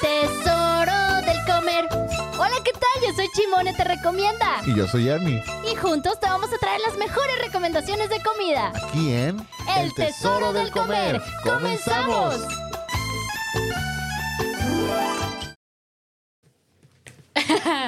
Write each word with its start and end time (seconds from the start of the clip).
tesoro 0.00 1.20
del 1.26 1.44
comer. 1.44 1.88
Hola, 2.38 2.56
¿qué 2.64 2.72
tal? 2.72 3.02
Yo 3.02 3.14
soy 3.14 3.28
Chimone, 3.34 3.72
te 3.74 3.84
recomienda. 3.84 4.60
Y 4.66 4.74
yo 4.74 4.86
soy 4.86 5.08
Army. 5.10 5.42
Y 5.70 5.76
juntos 5.76 6.18
te 6.20 6.26
vamos 6.26 6.52
a 6.52 6.58
traer 6.58 6.80
las 6.80 6.96
mejores 6.96 7.38
recomendaciones 7.40 8.08
de 8.10 8.20
comida. 8.22 8.72
Aquí 8.74 9.12
en 9.12 9.46
El 9.76 9.94
tesoro 9.94 10.52
del 10.52 10.70
comer. 10.70 11.20
¡Comenzamos! 11.42 12.36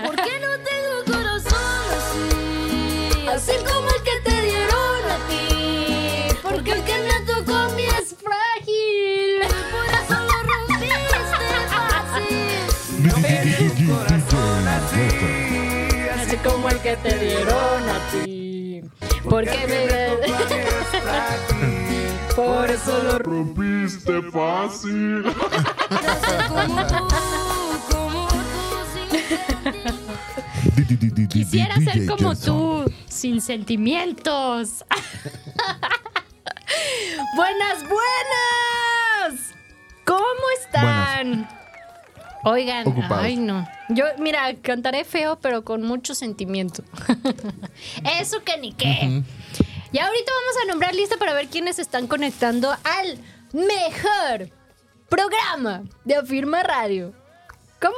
¿Por 0.05 0.17
qué 0.17 0.41
no 0.41 0.59
tengo 0.65 1.05
corazón 1.07 1.85
así? 1.99 3.27
Así 3.29 3.53
como 3.65 3.80
como 16.60 16.74
el 16.74 16.80
que 16.80 16.96
te 16.98 17.19
dieron 17.19 17.88
a 17.88 17.98
ti. 18.10 18.82
Porque 19.24 19.66
me. 19.66 19.88
Por 22.36 22.70
eso 22.70 23.02
lo 23.02 23.19
rompiste 23.19 24.20
fácil. 24.30 25.24
Como 26.48 26.69
tú, 27.88 27.88
como 27.91 28.28
tú, 28.28 28.36
sin 31.14 31.28
Quisiera 31.28 31.77
ser 31.77 32.06
como 32.06 32.36
tú, 32.36 32.84
sin 33.08 33.41
sentimientos. 33.41 34.84
buenas, 37.36 37.78
buenas. 37.88 39.55
¿Cómo 40.05 40.50
están? 40.62 41.48
Oigan, 42.44 42.86
Ocupados. 42.88 43.24
ay 43.24 43.36
no. 43.36 43.69
Yo, 43.91 44.05
mira, 44.19 44.55
cantaré 44.62 45.05
feo, 45.05 45.38
pero 45.41 45.62
con 45.64 45.83
mucho 45.83 46.14
sentimiento. 46.14 46.83
Eso 48.20 48.42
que 48.44 48.56
ni 48.58 48.72
qué. 48.72 49.22
Y 49.92 49.98
ahorita 49.98 50.33
vamos 50.33 50.56
a 50.62 50.66
nombrar 50.68 50.94
lista 50.94 51.16
para 51.18 51.34
ver 51.34 51.48
quiénes 51.48 51.78
están 51.78 52.06
conectando 52.06 52.70
al 52.70 53.18
mejor 53.52 54.50
programa 55.08 55.83
de 56.05 56.14
Afirma 56.16 56.62
Radio. 56.62 57.12
¿Cómo? 57.80 57.96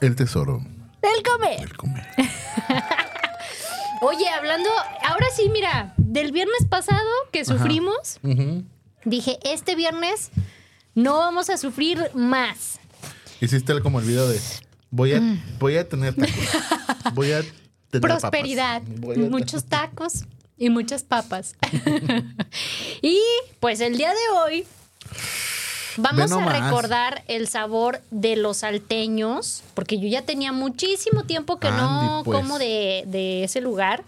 El 0.00 0.16
tesoro 0.16 0.60
Del 1.02 1.22
comer. 1.22 1.60
del 1.60 1.76
comer. 1.76 2.06
Oye, 4.02 4.28
hablando, 4.30 4.70
ahora 5.06 5.26
sí, 5.36 5.50
mira, 5.52 5.92
del 5.98 6.32
viernes 6.32 6.64
pasado 6.68 7.06
que 7.32 7.44
sufrimos, 7.44 8.18
dije, 9.04 9.38
este 9.44 9.74
viernes 9.76 10.30
no 10.94 11.18
vamos 11.18 11.50
a 11.50 11.58
sufrir 11.58 12.10
más. 12.14 12.79
Hiciste 13.40 13.80
como 13.80 14.00
el 14.00 14.06
video 14.06 14.28
de 14.28 14.40
voy 14.90 15.14
a, 15.14 15.22
voy 15.58 15.76
a 15.76 15.88
tener 15.88 16.14
tacos. 16.14 17.14
Voy 17.14 17.32
a 17.32 17.40
tener 17.40 18.02
papas. 18.02 18.20
Prosperidad, 18.20 18.82
Voy 18.98 19.16
a- 19.16 19.28
muchos 19.30 19.64
tacos 19.64 20.24
y 20.58 20.68
muchas 20.70 21.02
papas. 21.02 21.54
y 23.02 23.18
pues 23.60 23.80
el 23.80 23.96
día 23.96 24.10
de 24.10 24.38
hoy 24.44 24.66
vamos 25.96 26.30
a 26.32 26.48
recordar 26.52 27.24
el 27.28 27.48
sabor 27.48 28.02
de 28.10 28.36
los 28.36 28.58
salteños, 28.58 29.62
porque 29.74 29.98
yo 29.98 30.08
ya 30.08 30.22
tenía 30.22 30.52
muchísimo 30.52 31.24
tiempo 31.24 31.58
que 31.58 31.70
no 31.70 32.22
pues. 32.24 32.38
como 32.38 32.58
de, 32.58 33.04
de 33.06 33.44
ese 33.44 33.60
lugar. 33.60 34.04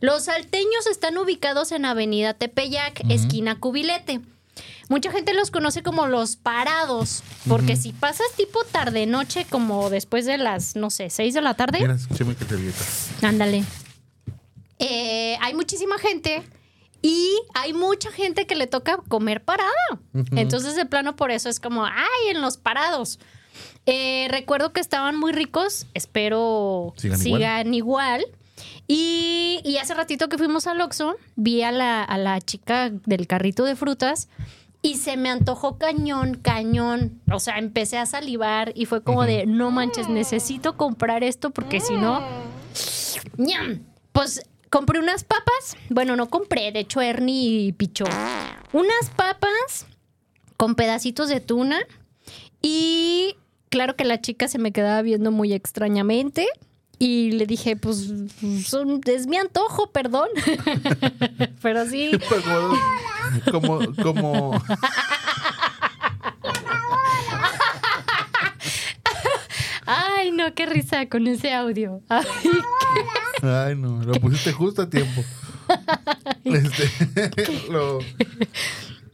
Los 0.00 0.24
salteños 0.24 0.86
están 0.90 1.18
ubicados 1.18 1.72
en 1.72 1.84
Avenida 1.84 2.34
Tepeyac, 2.34 3.02
esquina 3.10 3.58
Cubilete. 3.58 4.20
Mucha 4.90 5.12
gente 5.12 5.32
los 5.34 5.52
conoce 5.52 5.84
como 5.84 6.08
los 6.08 6.34
parados, 6.34 7.22
porque 7.48 7.76
si 7.76 7.92
pasas 7.92 8.26
tipo 8.36 8.64
tarde-noche, 8.64 9.46
como 9.48 9.88
después 9.88 10.26
de 10.26 10.36
las, 10.36 10.74
no 10.74 10.90
sé, 10.90 11.10
6 11.10 11.32
de 11.32 11.40
la 11.40 11.54
tarde, 11.54 11.78
Mira. 11.78 11.96
Ándale. 13.22 13.64
Eh, 14.80 15.36
hay 15.40 15.54
muchísima 15.54 15.96
gente 15.98 16.42
y 17.02 17.30
hay 17.54 17.72
mucha 17.72 18.10
gente 18.10 18.48
que 18.48 18.56
le 18.56 18.66
toca 18.66 18.96
comer 19.06 19.44
parada. 19.44 19.70
Entonces, 20.32 20.74
de 20.74 20.86
plano, 20.86 21.14
por 21.14 21.30
eso 21.30 21.48
es 21.48 21.60
como, 21.60 21.84
ay, 21.86 22.28
en 22.30 22.40
los 22.40 22.56
parados. 22.56 23.20
Eh, 23.86 24.26
recuerdo 24.28 24.72
que 24.72 24.80
estaban 24.80 25.16
muy 25.16 25.30
ricos. 25.30 25.86
Espero 25.94 26.94
Sigan 26.96 27.18
sigan, 27.20 27.74
igual. 27.74 28.26
Y, 28.88 29.60
y 29.64 29.76
hace 29.76 29.94
ratito 29.94 30.28
que 30.28 30.36
fuimos 30.36 30.66
al 30.66 30.80
Oxxo, 30.80 31.14
vi 31.36 31.62
a 31.62 31.70
la, 31.70 32.02
a 32.02 32.18
la 32.18 32.40
chica 32.40 32.90
del 32.90 33.28
carrito 33.28 33.64
de 33.64 33.76
frutas 33.76 34.28
y 34.82 34.96
se 34.96 35.16
me 35.16 35.30
antojó 35.30 35.78
cañón, 35.78 36.36
cañón. 36.36 37.20
O 37.30 37.38
sea, 37.38 37.58
empecé 37.58 37.98
a 37.98 38.06
salivar 38.06 38.72
y 38.74 38.86
fue 38.86 39.02
como 39.02 39.24
de, 39.24 39.46
no 39.46 39.70
manches, 39.70 40.08
necesito 40.08 40.76
comprar 40.76 41.22
esto 41.22 41.50
porque 41.50 41.80
si 41.80 41.94
no... 41.94 42.22
¡Ñam! 43.36 43.84
Pues 44.12 44.42
compré 44.70 44.98
unas 44.98 45.24
papas. 45.24 45.76
Bueno, 45.90 46.16
no 46.16 46.30
compré, 46.30 46.72
de 46.72 46.80
hecho 46.80 47.00
Ernie 47.00 47.74
pichó. 47.74 48.04
Unas 48.72 49.10
papas 49.16 49.86
con 50.56 50.74
pedacitos 50.74 51.28
de 51.28 51.40
tuna. 51.40 51.80
Y 52.62 53.36
claro 53.68 53.96
que 53.96 54.04
la 54.04 54.20
chica 54.20 54.48
se 54.48 54.58
me 54.58 54.72
quedaba 54.72 55.02
viendo 55.02 55.30
muy 55.30 55.52
extrañamente. 55.52 56.46
Y 57.02 57.32
le 57.32 57.46
dije, 57.46 57.76
pues 57.76 58.12
son- 58.66 59.00
es 59.06 59.26
mi 59.26 59.38
antojo, 59.38 59.90
perdón. 59.90 60.28
Pero 61.62 61.86
sí. 61.86 62.10
Como, 63.50 63.78
como, 64.02 64.52
Ay, 69.86 70.30
no, 70.32 70.54
qué 70.54 70.66
risa 70.66 71.08
con 71.08 71.26
ese 71.26 71.52
audio. 71.52 72.00
Ay, 72.08 72.24
ay 73.42 73.74
no, 73.76 74.02
lo 74.02 74.12
pusiste 74.14 74.52
justo 74.52 74.82
a 74.82 74.90
tiempo. 74.90 75.22
Este, 76.44 76.90
lo, 77.70 77.98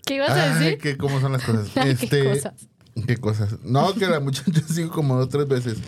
¿Qué 0.05 0.15
ibas 0.15 0.31
a 0.31 0.55
ay, 0.59 0.65
decir? 0.65 0.79
que 0.79 0.97
cómo 0.97 1.21
son 1.21 1.33
las 1.33 1.43
cosas. 1.45 1.69
Este, 1.77 2.09
qué 2.09 2.29
cosas. 2.31 2.69
qué 3.07 3.17
cosas. 3.17 3.57
No, 3.63 3.95
que 3.95 4.07
la 4.07 4.21
muchacha 4.21 4.61
sigo 4.69 4.91
como 4.91 5.17
dos 5.17 5.29
tres 5.29 5.47
veces. 5.49 5.79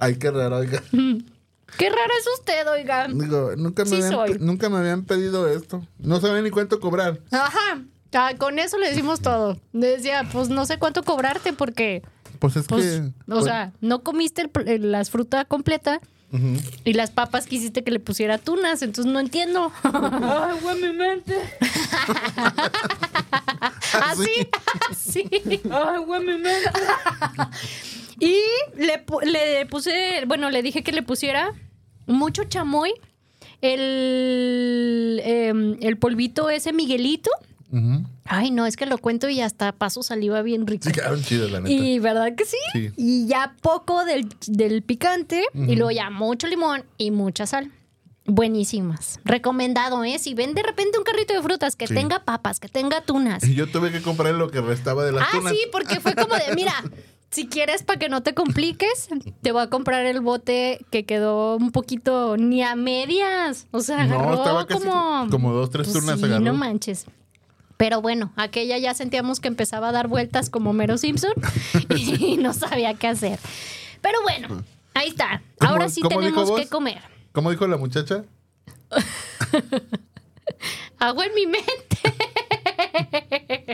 Ay, 0.00 0.16
qué 0.16 0.30
raro, 0.30 0.56
oiga. 0.58 0.82
Qué 0.90 1.90
raro 1.90 2.12
es 2.20 2.26
usted, 2.38 2.66
oiga. 2.70 3.08
Digo, 3.08 3.52
nunca 3.56 3.84
me, 3.84 3.90
Sí 3.90 3.96
habían, 3.96 4.10
soy. 4.12 4.36
nunca 4.40 4.68
me 4.68 4.78
habían 4.78 5.04
pedido 5.04 5.46
esto. 5.48 5.86
No 5.98 6.20
sabía 6.20 6.40
ni 6.42 6.50
cuánto 6.50 6.80
cobrar. 6.80 7.20
Ajá. 7.30 7.82
Ah, 8.14 8.32
con 8.38 8.58
eso 8.58 8.78
le 8.78 8.88
decimos 8.88 9.20
todo. 9.20 9.58
Decía, 9.72 10.26
pues 10.32 10.48
no 10.48 10.64
sé 10.64 10.78
cuánto 10.78 11.02
cobrarte 11.02 11.52
porque, 11.52 12.02
Pues 12.38 12.56
es 12.56 12.66
pues, 12.66 12.84
que. 12.84 13.00
o 13.00 13.12
pues, 13.26 13.44
sea, 13.44 13.72
no 13.82 14.02
comiste 14.02 14.40
el 14.42 14.50
pr- 14.52 14.66
el- 14.68 14.90
las 14.92 15.10
frutas 15.10 15.44
completa 15.46 16.00
y 16.84 16.92
las 16.92 17.10
papas 17.10 17.46
quisiste 17.46 17.84
que 17.84 17.90
le 17.90 18.00
pusiera 18.00 18.36
tunas, 18.38 18.82
entonces 18.82 19.10
no 19.12 19.18
entiendo. 19.20 19.72
Ay, 19.82 20.58
güey, 20.62 20.82
mi 20.82 20.92
mente. 20.92 21.36
Así, 24.02 24.48
así. 24.90 25.28
Ay, 25.70 25.98
güey, 26.04 26.20
mi 26.20 26.34
mente. 26.38 26.70
Y 28.20 28.36
le, 28.76 29.04
le 29.30 29.66
puse, 29.66 30.24
bueno, 30.26 30.50
le 30.50 30.62
dije 30.62 30.82
que 30.82 30.92
le 30.92 31.02
pusiera 31.02 31.52
mucho 32.06 32.44
chamoy, 32.44 32.92
el, 33.60 35.20
em, 35.24 35.76
el 35.80 35.96
polvito 35.98 36.50
ese 36.50 36.72
Miguelito. 36.72 37.30
Ay, 38.24 38.50
no, 38.50 38.64
es 38.66 38.76
que 38.76 38.86
lo 38.86 38.96
cuento 38.98 39.28
y 39.28 39.40
hasta 39.42 39.72
paso 39.72 40.02
saliva 40.02 40.40
bien 40.42 40.66
rico. 40.66 40.84
Sí, 40.86 40.92
quedaron 40.92 41.22
chidos, 41.22 41.50
la 41.50 41.60
neta. 41.60 41.70
Y 41.72 41.98
verdad 41.98 42.34
que 42.34 42.44
sí. 42.46 42.56
Sí. 42.72 42.90
Y 42.96 43.26
ya 43.26 43.54
poco 43.60 44.04
del, 44.06 44.26
del 44.46 44.82
picante 44.82 45.44
y 45.54 45.76
luego 45.76 45.90
ya 45.90 46.08
mucho 46.10 46.46
limón 46.46 46.84
y 46.96 47.10
mucha 47.10 47.46
sal. 47.46 47.70
Buenísimas. 48.24 49.20
Recomendado, 49.24 50.04
¿eh? 50.04 50.18
Si 50.18 50.34
ven 50.34 50.54
de 50.54 50.62
repente 50.62 50.98
un 50.98 51.04
carrito 51.04 51.32
de 51.34 51.42
frutas 51.42 51.76
que 51.76 51.86
Sí. 51.86 51.94
tenga 51.94 52.24
papas, 52.24 52.60
que 52.60 52.68
tenga 52.68 53.00
tunas. 53.02 53.42
Y 53.44 53.54
yo 53.54 53.66
tuve 53.66 53.90
que 53.90 54.02
comprar 54.02 54.34
lo 54.34 54.50
que 54.50 54.60
restaba 54.60 55.04
de 55.04 55.12
las 55.12 55.24
Ah, 55.24 55.38
tunas. 55.38 55.52
sí, 55.52 55.60
porque 55.72 55.98
fue 56.00 56.14
como 56.14 56.34
de, 56.34 56.54
mira, 56.54 56.72
si 57.30 57.46
quieres 57.48 57.82
para 57.82 57.98
que 57.98 58.08
no 58.08 58.22
te 58.22 58.34
compliques, 58.34 59.08
te 59.42 59.52
voy 59.52 59.62
a 59.62 59.70
comprar 59.70 60.06
el 60.06 60.20
bote 60.20 60.84
que 60.90 61.04
quedó 61.04 61.56
un 61.56 61.70
poquito 61.72 62.36
ni 62.36 62.62
a 62.62 62.74
medias. 62.74 63.66
O 63.70 63.80
sea, 63.80 64.04
No, 64.06 64.16
agarró 64.20 64.34
estaba 64.34 64.66
casi 64.66 64.86
como... 64.86 65.28
como 65.30 65.52
dos, 65.52 65.70
tres 65.70 65.88
Pues 65.88 65.98
turnas 65.98 66.18
sí, 66.20 66.24
agarró. 66.26 66.44
no 66.44 66.54
manches. 66.54 67.06
Pero 67.76 68.00
bueno, 68.02 68.32
aquella 68.36 68.76
ya 68.78 68.92
sentíamos 68.94 69.40
que 69.40 69.48
empezaba 69.48 69.90
a 69.90 69.92
dar 69.92 70.08
vueltas 70.08 70.50
como 70.50 70.72
Mero 70.72 70.98
Simpson 70.98 71.32
y 71.96 72.36
no 72.38 72.52
sabía 72.54 72.94
qué 72.94 73.06
hacer. 73.08 73.38
Pero 74.00 74.20
bueno, 74.22 74.64
ahí 74.94 75.08
está. 75.08 75.42
¿Cómo- 75.60 75.72
Ahora 75.72 75.88
sí 75.88 76.00
tenemos 76.08 76.50
que 76.52 76.68
comer. 76.68 77.00
¿Cómo 77.32 77.50
dijo 77.50 77.66
la 77.68 77.76
muchacha? 77.76 78.24
Agua 80.98 81.26
en 81.26 81.34
mi 81.34 81.46
mente. 81.46 81.98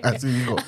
Así 0.03 0.27
dijo. 0.29 0.57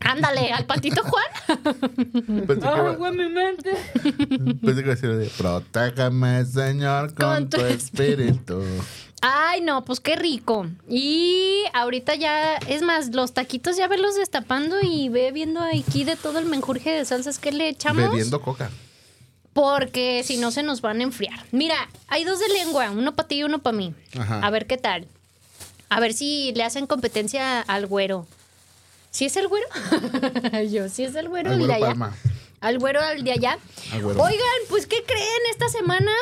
Ándale, 0.00 0.52
al 0.52 0.66
patito 0.66 1.02
Juan. 1.02 1.24
Pensé 2.46 2.68
que, 2.68 2.96
güey, 2.96 3.12
mi 3.12 3.28
mente. 3.28 3.76
pensé 4.02 4.74
que 4.74 4.80
iba 4.80 4.92
a 4.92 4.94
decir 4.94 5.16
de 5.16 5.26
protégame, 5.38 6.44
Señor, 6.44 7.14
con, 7.14 7.26
Con 7.26 7.50
tu 7.50 7.58
tu 7.58 7.64
espíritu. 7.64 8.62
Ay, 9.22 9.60
no, 9.60 9.84
pues 9.84 10.00
qué 10.00 10.16
rico. 10.16 10.66
Y 10.88 11.64
ahorita 11.74 12.14
ya, 12.14 12.56
es 12.56 12.82
más, 12.82 13.14
los 13.14 13.34
taquitos 13.34 13.76
ya 13.76 13.86
velos 13.86 14.16
destapando 14.16 14.76
y 14.82 15.08
ve 15.10 15.30
viendo 15.32 15.60
aquí 15.60 16.04
de 16.04 16.16
todo 16.16 16.38
el 16.38 16.46
menjurje 16.46 16.90
de 16.90 17.04
salsas 17.04 17.38
que 17.38 17.52
le 17.52 17.68
echamos. 17.68 18.10
Bebiendo 18.10 18.40
coca. 18.40 18.70
Porque 19.52 20.22
si 20.24 20.38
no 20.38 20.50
se 20.50 20.62
nos 20.62 20.80
van 20.80 21.00
a 21.00 21.02
enfriar. 21.02 21.44
Mira, 21.52 21.76
hay 22.08 22.24
dos 22.24 22.38
de 22.38 22.48
lengua, 22.48 22.90
uno 22.90 23.14
para 23.14 23.28
ti 23.28 23.36
y 23.36 23.42
uno 23.44 23.58
para 23.58 23.76
mí. 23.76 23.94
Ajá. 24.18 24.40
A 24.40 24.50
ver 24.50 24.66
qué 24.66 24.78
tal. 24.78 25.06
A 25.90 26.00
ver 26.00 26.14
si 26.14 26.52
le 26.54 26.62
hacen 26.62 26.86
competencia 26.86 27.60
al 27.60 27.86
güero. 27.86 28.26
¿Sí 29.10 29.24
es 29.24 29.36
el 29.36 29.48
güero? 29.48 29.66
Yo, 30.70 30.88
sí 30.88 31.04
es 31.04 31.14
el 31.14 31.28
güero 31.28 31.52
el 31.52 31.66
de 31.66 31.74
allá. 31.74 31.86
Palma. 31.86 32.16
Al 32.60 32.78
güero 32.78 33.00
al 33.00 33.24
de 33.24 33.32
allá. 33.32 33.58
Al 33.92 34.02
güero. 34.02 34.22
Oigan, 34.22 34.60
pues 34.68 34.86
¿qué 34.86 35.02
creen 35.04 35.40
esta 35.50 35.68
semana? 35.68 36.12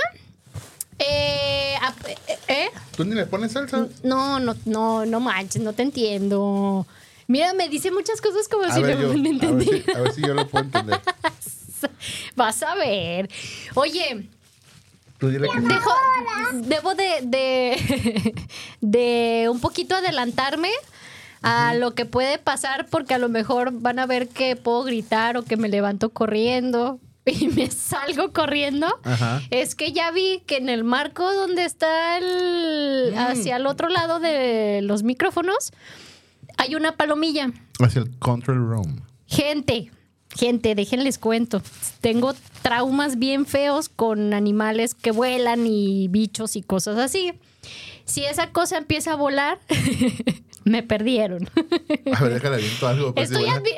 Eh, 0.99 1.75
eh, 2.06 2.38
¿eh? 2.49 2.70
¿Tú 2.96 3.05
ni 3.05 3.14
le 3.14 3.26
pones 3.26 3.52
salsa? 3.52 3.88
No, 4.02 4.40
no, 4.40 4.56
no, 4.64 5.06
no 5.06 5.20
manches, 5.20 5.62
no 5.62 5.73
te 5.73 5.82
entiendo. 5.82 6.87
Mira, 7.26 7.52
me 7.55 7.69
dice 7.69 7.90
muchas 7.90 8.20
cosas 8.20 8.49
como 8.49 8.64
A 8.64 8.73
si 8.73 8.82
ver, 8.82 8.99
no, 8.99 9.02
yo, 9.02 9.08
no 9.08 9.12
a, 9.12 9.23
ver 9.23 9.26
entendí. 9.26 9.82
si, 9.85 9.90
a 9.90 10.00
ver 10.00 10.12
si 10.12 10.23
yo 10.23 10.35
lo 10.35 10.49
puedo 10.49 10.64
entender. 10.64 11.00
Vas 12.37 12.62
a 12.62 12.75
ver. 12.75 13.29
Oye, 13.75 14.29
Tú 15.19 15.29
dile 15.29 15.49
que 15.52 15.61
dejo, 15.61 15.90
debo 16.55 16.94
de, 16.94 17.20
de, 17.25 18.35
de 18.81 19.49
un 19.50 19.61
poquito 19.61 19.96
adelantarme 19.96 20.70
a 21.43 21.75
lo 21.75 21.94
que 21.94 22.05
puede 22.05 22.38
pasar 22.38 22.87
porque 22.90 23.14
a 23.14 23.19
lo 23.19 23.29
mejor 23.29 23.70
van 23.73 23.99
a 23.99 24.06
ver 24.06 24.29
que 24.29 24.56
puedo 24.56 24.82
gritar 24.85 25.37
o 25.37 25.44
que 25.44 25.56
me 25.56 25.69
levanto 25.69 26.11
corriendo 26.11 27.00
y 27.26 27.49
me 27.49 27.70
salgo 27.70 28.32
corriendo. 28.32 28.87
Ajá. 29.05 29.43
Es 29.50 29.75
que 29.75 29.93
ya 29.93 30.11
vi 30.11 30.43
que 30.46 30.56
en 30.56 30.69
el 30.69 30.85
marco 30.85 31.32
donde 31.32 31.64
está 31.64 32.19
el 32.19 33.14
hacia 33.17 33.56
el 33.56 33.67
otro 33.67 33.88
lado 33.88 34.20
de 34.20 34.81
los 34.82 35.02
micrófonos 35.02 35.73
hay 36.56 36.75
una 36.75 36.96
palomilla. 36.96 37.52
Hacia 37.81 38.02
el 38.02 38.19
control 38.19 38.69
room. 38.69 39.02
Gente, 39.26 39.90
gente, 40.35 40.75
déjenles 40.75 41.19
cuento. 41.19 41.62
Tengo 42.00 42.35
traumas 42.62 43.19
bien 43.19 43.46
feos 43.46 43.88
con 43.88 44.35
animales 44.35 44.94
que 44.94 45.12
vuelan 45.12 45.67
y 45.67 46.08
bichos 46.08 46.56
y 46.56 46.62
cosas 46.62 46.99
así. 46.99 47.32
Si 48.08 48.25
esa 48.25 48.50
cosa 48.50 48.78
empieza 48.78 49.12
a 49.12 49.16
volar, 49.16 49.58
me 50.64 50.82
perdieron. 50.82 51.49
A 52.14 52.22
ver, 52.22 52.34
déjale 52.34 52.56
viento 52.56 52.88
algo. 52.88 53.14
pues, 53.14 53.31
Estoy, 53.31 53.44
advi- 53.46 53.75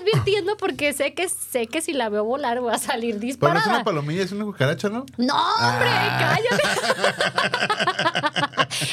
advirtiendo 0.00 0.56
porque 0.56 0.92
sé 0.92 1.14
que 1.14 1.28
sé 1.28 1.66
que 1.66 1.80
si 1.82 1.92
la 1.92 2.08
veo 2.08 2.24
volar 2.24 2.60
voy 2.60 2.72
a 2.72 2.78
salir 2.78 3.14
Pero 3.18 3.20
no 3.20 3.26
es 3.26 3.32
disparada. 3.38 3.68
una 3.68 3.84
palomilla, 3.84 4.22
es 4.22 4.30
una 4.32 4.44
cucaracha, 4.44 4.88
¿no? 4.88 5.04
No, 5.18 5.34
hombre, 5.34 5.88
Ah. 5.90 6.36
cállate. 6.36 6.62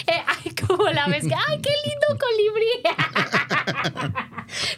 Eh, 0.07 0.24
ay, 0.27 0.51
como 0.68 0.89
la 0.89 1.07
ves 1.07 1.25
que, 1.27 1.33
ay, 1.35 1.59
qué 1.62 1.71
lindo 1.85 2.07
colibrí. 2.19 2.68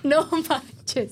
no 0.03 0.27
manches. 0.49 1.11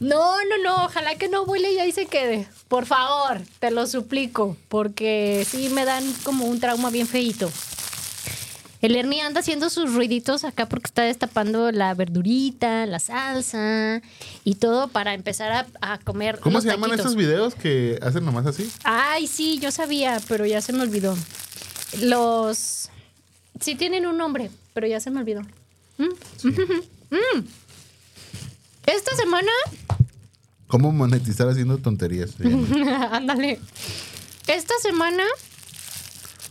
No, 0.00 0.36
no, 0.44 0.58
no, 0.62 0.84
ojalá 0.86 1.14
que 1.16 1.28
no 1.28 1.46
vuele 1.46 1.72
y 1.72 1.78
ahí 1.78 1.92
se 1.92 2.06
quede. 2.06 2.46
Por 2.68 2.84
favor, 2.86 3.40
te 3.60 3.70
lo 3.70 3.86
suplico, 3.86 4.56
porque 4.68 5.46
sí 5.48 5.68
me 5.70 5.84
dan 5.84 6.04
como 6.24 6.44
un 6.46 6.58
trauma 6.60 6.90
bien 6.90 7.06
feito. 7.06 7.50
El 8.84 8.96
Ernie 8.96 9.22
anda 9.22 9.40
haciendo 9.40 9.70
sus 9.70 9.94
ruiditos 9.94 10.44
acá 10.44 10.68
porque 10.68 10.88
está 10.88 11.04
destapando 11.04 11.72
la 11.72 11.94
verdurita, 11.94 12.84
la 12.84 12.98
salsa 12.98 14.02
y 14.44 14.56
todo 14.56 14.88
para 14.88 15.14
empezar 15.14 15.52
a, 15.52 15.66
a 15.80 15.96
comer. 15.96 16.38
¿Cómo 16.38 16.56
los 16.58 16.64
se 16.64 16.68
llaman 16.68 16.90
taquitos. 16.90 17.06
esos 17.06 17.16
videos 17.16 17.54
que 17.54 17.98
hacen 18.02 18.26
nomás 18.26 18.44
así? 18.44 18.70
Ay, 18.82 19.26
sí, 19.26 19.58
yo 19.58 19.70
sabía, 19.70 20.20
pero 20.28 20.44
ya 20.44 20.60
se 20.60 20.74
me 20.74 20.82
olvidó. 20.82 21.16
Los. 22.02 22.90
Sí 23.58 23.74
tienen 23.74 24.04
un 24.04 24.18
nombre, 24.18 24.50
pero 24.74 24.86
ya 24.86 25.00
se 25.00 25.10
me 25.10 25.20
olvidó. 25.20 25.40
Mm. 25.96 26.08
Mm. 27.10 27.44
Esta 28.86 29.14
semana. 29.14 29.52
¿Cómo 30.66 30.90
monetizar 30.90 31.48
haciendo 31.48 31.78
tonterías? 31.78 32.34
Ándale. 33.12 33.60
Esta 34.48 34.74
semana 34.82 35.22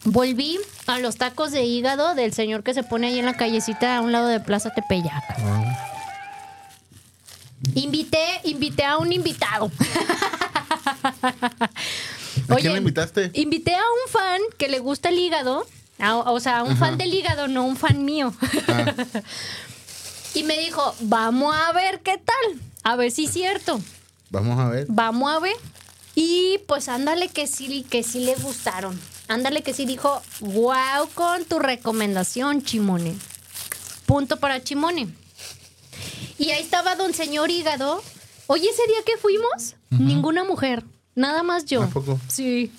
volví 0.05 0.59
a 0.87 0.99
los 0.99 1.15
tacos 1.17 1.51
de 1.51 1.63
hígado 1.63 2.15
del 2.15 2.33
señor 2.33 2.63
que 2.63 2.73
se 2.73 2.83
pone 2.83 3.07
ahí 3.07 3.19
en 3.19 3.25
la 3.25 3.35
callecita 3.35 3.97
a 3.97 4.01
un 4.01 4.11
lado 4.11 4.27
de 4.27 4.39
Plaza 4.39 4.69
Tepeyac. 4.71 5.23
Ah. 5.39 5.89
Invité, 7.75 8.23
invité 8.43 8.83
a 8.83 8.97
un 8.97 9.11
invitado. 9.13 9.71
¿A 12.49 12.55
quién 12.57 12.73
le 12.73 12.79
invitaste? 12.79 13.31
Invité 13.33 13.73
a 13.73 13.79
un 13.79 14.11
fan 14.11 14.41
que 14.57 14.67
le 14.67 14.79
gusta 14.79 15.09
el 15.09 15.17
hígado. 15.19 15.65
a- 15.99 16.17
o 16.31 16.39
sea, 16.39 16.59
a 16.59 16.63
un 16.63 16.75
fan 16.77 16.97
del 16.97 17.13
hígado, 17.13 17.47
no 17.47 17.63
un 17.65 17.77
fan 17.77 18.03
mío. 18.03 18.33
Ah. 18.67 18.93
y 20.33 20.43
me 20.43 20.57
dijo, 20.59 20.93
vamos 21.01 21.55
a 21.55 21.71
ver 21.71 22.01
qué 22.01 22.17
tal. 22.17 22.59
A 22.83 22.95
ver 22.97 23.11
si 23.11 23.25
es 23.25 23.31
cierto. 23.31 23.79
Vamos 24.29 24.59
a 24.59 24.67
ver. 24.67 24.85
Vamos 24.89 25.31
a 25.33 25.39
ver. 25.39 25.55
Y 26.15 26.59
pues 26.67 26.89
ándale 26.89 27.29
que 27.29 27.47
sí, 27.47 27.85
que 27.89 28.03
sí 28.03 28.19
le 28.25 28.35
gustaron. 28.35 28.99
Ándale 29.27 29.61
que 29.63 29.73
sí 29.73 29.85
dijo, 29.85 30.21
wow 30.41 31.07
con 31.13 31.45
tu 31.45 31.59
recomendación, 31.59 32.61
Chimone. 32.63 33.15
Punto 34.05 34.37
para 34.37 34.63
Chimone. 34.63 35.07
Y 36.37 36.51
ahí 36.51 36.61
estaba 36.61 36.95
don 36.95 37.13
señor 37.13 37.49
Hígado. 37.49 38.03
Oye, 38.47 38.67
ese 38.69 38.85
día 38.87 38.97
que 39.05 39.17
fuimos, 39.17 39.75
ninguna 39.89 40.43
mujer. 40.43 40.83
Nada 41.15 41.43
más 41.43 41.65
yo. 41.65 41.83
¿A 41.83 41.87
poco? 41.87 42.19
Sí. 42.27 42.71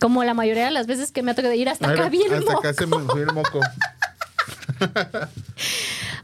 Como 0.00 0.22
la 0.24 0.34
mayoría 0.34 0.64
de 0.66 0.70
las 0.70 0.86
veces 0.86 1.10
que 1.12 1.22
me 1.22 1.32
ha 1.32 1.34
tocado 1.34 1.52
ir 1.54 1.68
hasta 1.68 1.90
acá 1.90 2.08
bien 2.08 2.32
hasta 2.32 2.52
acá 2.52 2.72
se 2.72 2.86
me 2.86 2.98
fue 3.00 3.22
el 3.22 3.32
moco. 3.32 3.60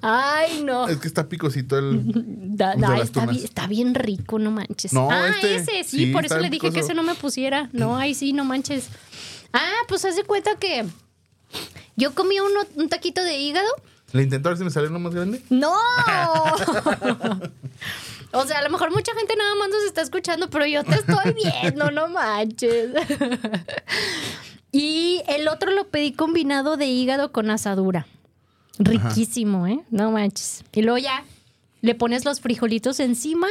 Ay, 0.00 0.62
no. 0.62 0.88
Es 0.88 0.98
que 0.98 1.08
está 1.08 1.28
picosito 1.28 1.78
el. 1.78 2.02
Da- 2.56 2.74
de 2.74 2.80
da, 2.80 2.90
las 2.90 3.00
está, 3.02 3.26
bien, 3.26 3.44
está 3.44 3.66
bien 3.66 3.94
rico, 3.94 4.38
no 4.38 4.50
manches. 4.50 4.92
No, 4.94 5.10
ah, 5.10 5.28
este, 5.28 5.56
ese, 5.56 5.84
sí, 5.84 6.06
sí, 6.06 6.06
por 6.06 6.24
eso 6.24 6.38
le 6.38 6.48
dije 6.48 6.70
que 6.70 6.80
ese 6.80 6.94
no 6.94 7.02
me 7.02 7.14
pusiera. 7.14 7.68
No, 7.72 7.96
ahí 7.98 8.14
sí, 8.14 8.32
no 8.32 8.44
manches. 8.46 8.88
Ah, 9.52 9.82
pues 9.88 10.04
haz 10.04 10.16
de 10.16 10.24
cuenta 10.24 10.56
que 10.56 10.84
yo 11.96 12.14
comí 12.14 12.38
uno, 12.40 12.60
un 12.76 12.88
taquito 12.88 13.22
de 13.22 13.38
hígado. 13.38 13.68
¿Le 14.12 14.22
intento 14.22 14.48
a 14.48 14.50
ver 14.52 14.58
si 14.58 14.64
me 14.64 14.70
sale 14.70 14.88
uno 14.88 14.98
más 14.98 15.14
grande? 15.14 15.42
¡No! 15.50 15.72
o 18.32 18.46
sea, 18.46 18.58
a 18.58 18.62
lo 18.62 18.70
mejor 18.70 18.92
mucha 18.92 19.14
gente 19.14 19.34
nada 19.36 19.54
más 19.56 19.68
nos 19.68 19.82
está 19.84 20.02
escuchando, 20.02 20.48
pero 20.50 20.66
yo 20.66 20.84
te 20.84 20.94
estoy 20.94 21.34
viendo, 21.34 21.90
no 21.90 22.08
manches. 22.08 22.90
y 24.72 25.22
el 25.28 25.48
otro 25.48 25.70
lo 25.72 25.88
pedí 25.88 26.12
combinado 26.12 26.76
de 26.76 26.86
hígado 26.86 27.32
con 27.32 27.50
asadura. 27.50 28.06
Riquísimo, 28.78 29.66
¿eh? 29.66 29.80
No 29.90 30.10
manches. 30.10 30.64
Y 30.72 30.82
luego 30.82 30.98
ya 30.98 31.24
le 31.80 31.94
pones 31.94 32.24
los 32.24 32.40
frijolitos 32.40 33.00
encima 33.00 33.48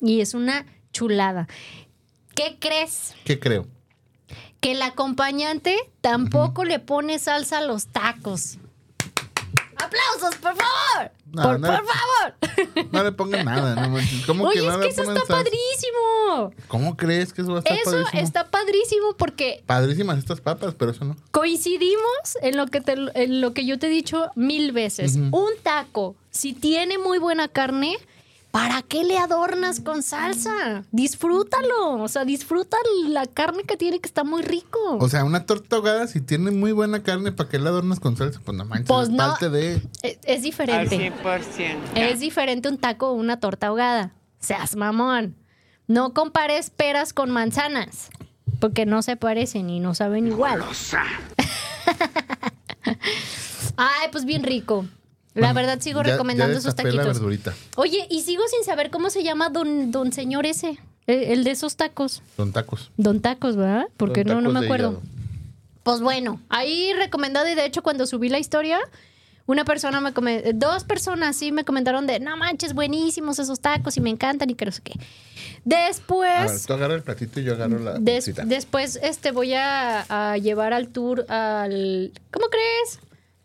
y 0.00 0.20
es 0.20 0.34
una 0.34 0.66
chulada. 0.92 1.48
¿Qué 2.34 2.58
crees? 2.60 3.14
¿Qué 3.24 3.38
creo? 3.38 3.66
Que 4.66 4.72
el 4.72 4.82
acompañante 4.82 5.76
tampoco 6.00 6.64
le 6.64 6.80
pone 6.80 7.20
salsa 7.20 7.58
a 7.58 7.60
los 7.60 7.86
tacos. 7.86 8.58
¡Aplausos, 9.76 10.34
por 10.40 10.56
favor! 10.56 11.12
No, 11.30 11.42
por, 11.44 11.60
no 11.60 11.68
por 11.68 11.82
le- 11.82 11.86
favor. 11.86 12.88
No 12.92 13.04
le 13.04 13.12
pongan 13.12 13.44
nada, 13.44 13.76
no. 13.86 13.96
¿Cómo 14.26 14.44
Oye, 14.46 14.60
que 14.62 14.66
es 14.66 14.76
que 14.78 14.86
eso 14.88 15.02
está 15.02 15.14
salsa? 15.20 15.34
padrísimo. 15.34 16.52
¿Cómo 16.66 16.96
crees 16.96 17.32
que 17.32 17.42
eso 17.42 17.52
va 17.52 17.58
a 17.58 17.60
estar 17.60 17.76
Eso 17.76 17.90
padrísimo? 17.92 18.22
está 18.22 18.50
padrísimo 18.50 19.12
porque 19.16 19.62
Padrísimas 19.66 20.18
estas 20.18 20.40
papas, 20.40 20.74
pero 20.76 20.90
eso 20.90 21.04
no. 21.04 21.14
coincidimos 21.30 22.36
en 22.42 22.56
lo 22.56 22.66
que 22.66 22.80
te- 22.80 22.96
en 23.14 23.40
lo 23.40 23.52
que 23.54 23.66
yo 23.66 23.78
te 23.78 23.86
he 23.86 23.90
dicho 23.90 24.32
mil 24.34 24.72
veces. 24.72 25.14
Un 25.14 25.50
taco, 25.62 26.16
si 26.32 26.54
tiene 26.54 26.98
muy 26.98 27.18
buena 27.18 27.46
carne, 27.46 27.98
¿para 28.56 28.80
qué 28.80 29.04
le 29.04 29.18
adornas 29.18 29.80
con 29.80 30.02
salsa? 30.02 30.82
Disfrútalo. 30.90 32.02
O 32.02 32.08
sea, 32.08 32.24
disfruta 32.24 32.78
la 33.06 33.26
carne 33.26 33.64
que 33.64 33.76
tiene 33.76 34.00
que 34.00 34.06
está 34.06 34.24
muy 34.24 34.40
rico. 34.40 34.78
O 34.98 35.10
sea, 35.10 35.24
una 35.24 35.44
torta 35.44 35.76
ahogada, 35.76 36.06
si 36.06 36.22
tiene 36.22 36.50
muy 36.50 36.72
buena 36.72 37.02
carne, 37.02 37.32
¿para 37.32 37.50
qué 37.50 37.58
la 37.58 37.68
adornas 37.68 38.00
con 38.00 38.16
salsa? 38.16 38.40
Pues 38.42 38.56
no 38.56 38.64
manches, 38.64 38.86
Pues 38.88 39.08
es 39.08 39.10
no. 39.10 39.18
parte 39.18 39.50
de... 39.50 39.74
es, 40.02 40.18
es 40.24 40.36
Al 40.36 40.42
diferente. 40.42 41.12
100%. 41.22 41.76
Es 41.96 42.20
diferente 42.20 42.70
un 42.70 42.78
taco 42.78 43.10
o 43.10 43.12
una 43.12 43.40
torta 43.40 43.66
ahogada. 43.66 44.14
Seas 44.38 44.74
mamón. 44.74 45.36
No 45.86 46.14
compares 46.14 46.70
peras 46.70 47.12
con 47.12 47.30
manzanas. 47.30 48.08
Porque 48.58 48.86
no 48.86 49.02
se 49.02 49.16
parecen 49.16 49.68
y 49.68 49.80
no 49.80 49.94
saben 49.94 50.28
igual. 50.28 50.64
Ay, 53.76 54.08
pues 54.10 54.24
bien 54.24 54.44
rico. 54.44 54.86
La 55.36 55.52
verdad 55.52 55.78
sigo 55.80 56.02
Ya- 56.02 56.12
recomendando 56.12 56.54
ya 56.54 56.58
esos 56.58 56.76
la 56.76 56.82
taquitos. 56.82 57.06
verdurita. 57.06 57.54
Oye, 57.76 58.06
y 58.10 58.22
sigo 58.22 58.42
sin 58.48 58.64
saber 58.64 58.90
cómo 58.90 59.10
se 59.10 59.22
llama 59.22 59.48
don, 59.50 59.90
don 59.92 60.12
señor 60.12 60.46
ese. 60.46 60.78
El, 61.06 61.22
el 61.24 61.44
de 61.44 61.52
esos 61.52 61.76
tacos. 61.76 62.22
Son 62.36 62.52
tacos. 62.52 62.90
Don 62.96 63.20
tacos, 63.20 63.54
¿verdad? 63.56 63.86
Porque 63.96 64.24
no, 64.24 64.40
no 64.40 64.50
me 64.50 64.64
acuerdo. 64.64 64.90
hígado. 64.90 65.02
Pues 65.84 66.00
bueno, 66.00 66.40
ahí 66.48 66.92
recomendado 66.94 67.48
y 67.48 67.54
de 67.54 67.64
hecho 67.64 67.82
cuando 67.82 68.06
subí 68.06 68.28
la 68.28 68.40
historia 68.40 68.80
Una 69.48 69.64
persona 69.64 70.00
me 70.00 70.12
comentó, 70.12 70.50
dos 70.52 70.82
personas 70.82 71.36
sí 71.36 71.52
me 71.52 71.64
comentaron 71.64 72.08
de, 72.08 72.18
no 72.18 72.36
manches, 72.36 72.74
buenísimos 72.74 73.38
esos 73.38 73.60
tacos 73.60 73.96
y 73.96 74.00
me 74.00 74.10
encantan 74.10 74.50
y 74.50 74.54
que 74.56 74.64
no 74.64 74.72
sé 74.72 74.80
qué. 74.82 74.94
A 74.94 74.98
ver, 74.98 75.86
Después, 75.88 76.66
tú 76.66 76.72
agarra 76.72 76.94
el 76.96 77.02
platito 77.04 77.38
y 77.38 77.44
yo 77.44 77.52
agarro 77.52 77.78
la 77.78 77.98
des- 78.00 78.32
después 78.46 78.98
este, 79.00 79.30
voy 79.30 79.52
a, 79.54 80.00
a 80.32 80.36
llevar 80.38 80.72
al 80.72 80.88
tour 80.88 81.24
al... 81.30 82.10
¿Cómo 82.32 82.46
crees? 82.48 82.98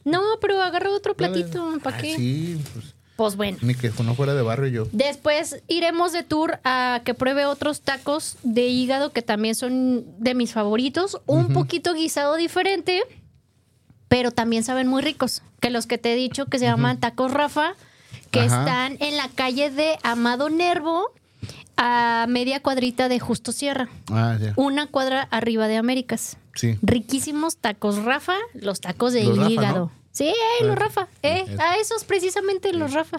No, 0.03 0.21
pero 0.41 0.61
agarro 0.61 0.93
otro 0.95 1.15
platito. 1.15 1.77
¿Para 1.83 1.97
Ah, 1.97 1.99
qué? 2.01 2.15
sí, 2.15 2.59
pues, 2.73 2.95
Pues 3.15 3.35
bueno. 3.35 3.57
ni 3.61 3.75
que 3.75 3.91
no 4.03 4.15
fuera 4.15 4.33
de 4.33 4.41
barrio 4.41 4.67
yo. 4.67 4.87
Después 4.91 5.61
iremos 5.67 6.11
de 6.11 6.23
tour 6.23 6.59
a 6.63 7.01
que 7.05 7.13
pruebe 7.13 7.45
otros 7.45 7.81
tacos 7.81 8.37
de 8.43 8.67
hígado 8.67 9.11
que 9.11 9.21
también 9.21 9.53
son 9.55 10.05
de 10.17 10.33
mis 10.33 10.53
favoritos. 10.53 11.21
Un 11.27 11.53
poquito 11.53 11.93
guisado 11.93 12.35
diferente, 12.35 13.03
pero 14.07 14.31
también 14.31 14.63
saben 14.63 14.87
muy 14.87 15.01
ricos. 15.01 15.43
Que 15.59 15.69
los 15.69 15.85
que 15.85 15.97
te 15.99 16.13
he 16.13 16.15
dicho 16.15 16.47
que 16.47 16.57
se 16.57 16.65
llaman 16.65 16.99
tacos 16.99 17.31
Rafa, 17.31 17.75
que 18.31 18.39
Ajá. 18.39 18.59
están 18.61 18.97
en 18.99 19.17
la 19.17 19.29
calle 19.29 19.69
de 19.69 19.97
Amado 20.03 20.49
Nervo, 20.49 21.11
a 21.77 22.25
media 22.27 22.59
cuadrita 22.61 23.07
de 23.09 23.19
Justo 23.19 23.51
Sierra. 23.51 23.89
Ah, 24.11 24.37
ya. 24.39 24.53
Una 24.55 24.87
cuadra 24.87 25.23
arriba 25.31 25.67
de 25.67 25.77
Américas. 25.77 26.37
Sí. 26.55 26.77
Riquísimos 26.81 27.57
tacos 27.57 28.03
Rafa, 28.03 28.35
los 28.53 28.81
tacos 28.81 29.13
de 29.13 29.23
Los 29.23 29.37
Rafa, 29.37 29.49
hígado. 29.51 29.79
¿no? 29.85 29.91
Sí, 30.11 30.25
eh, 30.27 30.65
los 30.65 30.75
Rafa. 30.75 31.07
Eh, 31.23 31.45
es- 31.47 31.59
a 31.59 31.77
esos 31.77 32.03
precisamente 32.03 32.73
los 32.73 32.93
Rafa. 32.93 33.17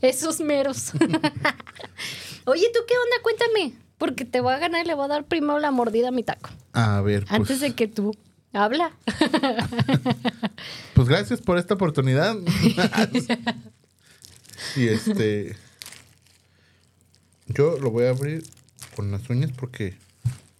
Esos 0.00 0.40
meros. 0.40 0.90
Oye, 2.44 2.66
¿tú 2.74 2.80
qué 2.88 2.94
onda? 2.94 3.16
Cuéntame. 3.22 3.74
Porque 3.98 4.24
te 4.24 4.40
voy 4.40 4.52
a 4.52 4.58
ganar 4.58 4.84
y 4.84 4.88
le 4.88 4.94
voy 4.94 5.04
a 5.04 5.08
dar 5.08 5.24
primero 5.24 5.60
la 5.60 5.70
mordida 5.70 6.08
a 6.08 6.10
mi 6.10 6.24
taco. 6.24 6.50
A 6.72 7.00
ver, 7.02 7.20
pues, 7.24 7.32
Antes 7.32 7.60
de 7.60 7.72
que 7.76 7.86
tú 7.86 8.16
habla. 8.52 8.90
pues 10.94 11.08
gracias 11.08 11.40
por 11.40 11.56
esta 11.58 11.74
oportunidad. 11.74 12.34
y 14.76 14.88
este. 14.88 15.56
Yo 17.46 17.78
lo 17.78 17.92
voy 17.92 18.06
a 18.06 18.10
abrir 18.10 18.42
con 18.96 19.12
las 19.12 19.30
uñas 19.30 19.52
porque. 19.56 19.96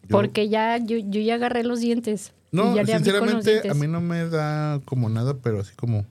Yo- 0.03 0.09
Porque 0.09 0.49
ya 0.49 0.77
yo, 0.79 0.97
yo 0.99 1.21
ya 1.21 1.35
agarré 1.37 1.65
los 1.65 1.81
dientes. 1.81 2.33
No, 2.51 2.75
ya 2.77 2.85
sinceramente, 2.85 3.69
a 3.71 3.75
mí 3.75 3.87
no 3.87 4.01
me 4.01 4.29
da 4.29 4.81
como 4.85 5.09
nada, 5.09 5.35
pero 5.43 5.61
así 5.61 5.75
como. 5.75 6.05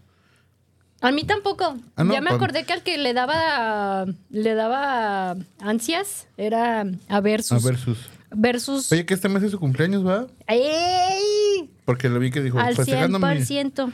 A 1.01 1.11
mí 1.11 1.23
tampoco. 1.23 1.77
Ah, 1.95 2.03
no, 2.03 2.13
ya 2.13 2.21
me 2.21 2.29
acordé 2.31 2.63
que 2.63 2.73
al 2.73 2.83
que 2.83 2.97
le 2.97 3.13
daba 3.13 4.05
le 4.29 4.53
daba 4.53 5.35
ansias 5.59 6.27
era 6.37 6.85
a 7.09 7.21
versus 7.21 7.51
A 7.63 7.67
ver 7.67 7.77
sus. 7.77 7.97
versus 8.35 8.91
Oye, 8.91 9.05
que 9.05 9.13
este 9.15 9.29
mes 9.29 9.43
es 9.43 9.51
su 9.51 9.59
cumpleaños, 9.59 10.05
¿va? 10.05 10.27
¡Ey! 10.47 11.69
Porque 11.85 12.07
lo 12.09 12.19
vi 12.19 12.31
que 12.31 12.41
dijo, 12.41 12.59
al 12.59 12.75
festejando 12.75 13.17
mi, 13.19 13.25
100%. 13.25 13.91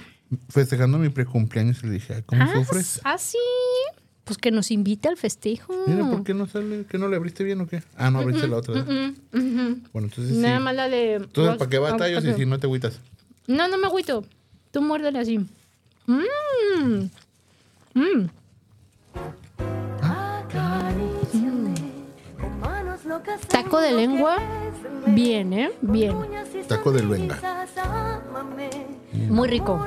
festejando 0.49 0.97
mi 0.97 1.09
precumpleaños. 1.09 1.81
Y 1.83 1.87
le 1.87 1.93
dije, 1.93 2.23
¿cómo 2.25 2.43
Ah, 2.43 2.51
sufres? 2.53 2.99
ah, 3.03 3.17
sí. 3.17 3.37
Pues 4.27 4.37
que 4.37 4.51
nos 4.51 4.71
invite 4.71 5.07
al 5.07 5.15
festejo. 5.15 5.73
Mira, 5.87 6.05
¿por 6.09 6.23
qué 6.25 6.33
no 6.33 6.47
sale? 6.47 6.85
¿Que 6.89 6.97
no 6.97 7.07
le 7.07 7.15
abriste 7.15 7.45
bien 7.45 7.61
o 7.61 7.67
qué? 7.67 7.81
Ah, 7.95 8.11
no 8.11 8.19
abriste 8.19 8.45
la 8.45 8.57
otra. 8.57 8.73
Ujú. 8.81 9.15
Bueno, 9.31 10.09
entonces 10.09 10.35
sí. 10.35 10.41
Nada 10.41 10.59
más 10.59 10.75
la 10.75 10.89
de. 10.89 11.13
Entonces, 11.15 11.55
¿para 11.57 11.69
qué 11.69 11.79
batallos 11.79 12.25
y 12.25 12.33
si 12.33 12.45
no 12.45 12.59
te 12.59 12.67
agüitas? 12.67 12.99
No, 13.47 13.69
no 13.69 13.77
me 13.77 13.87
agüito. 13.87 14.25
Tú 14.71 14.81
muérdele 14.81 15.19
así. 15.19 15.39
Mmm. 16.07 17.09
Mmm. 17.93 18.27
Taco 23.47 23.79
de 23.79 23.93
lengua. 23.93 24.37
Bien, 25.07 25.53
¿eh? 25.53 25.71
Bien. 25.81 26.13
Taco 26.67 26.91
de 26.91 27.01
luenga. 27.01 27.39
Muy 29.29 29.47
rico. 29.47 29.81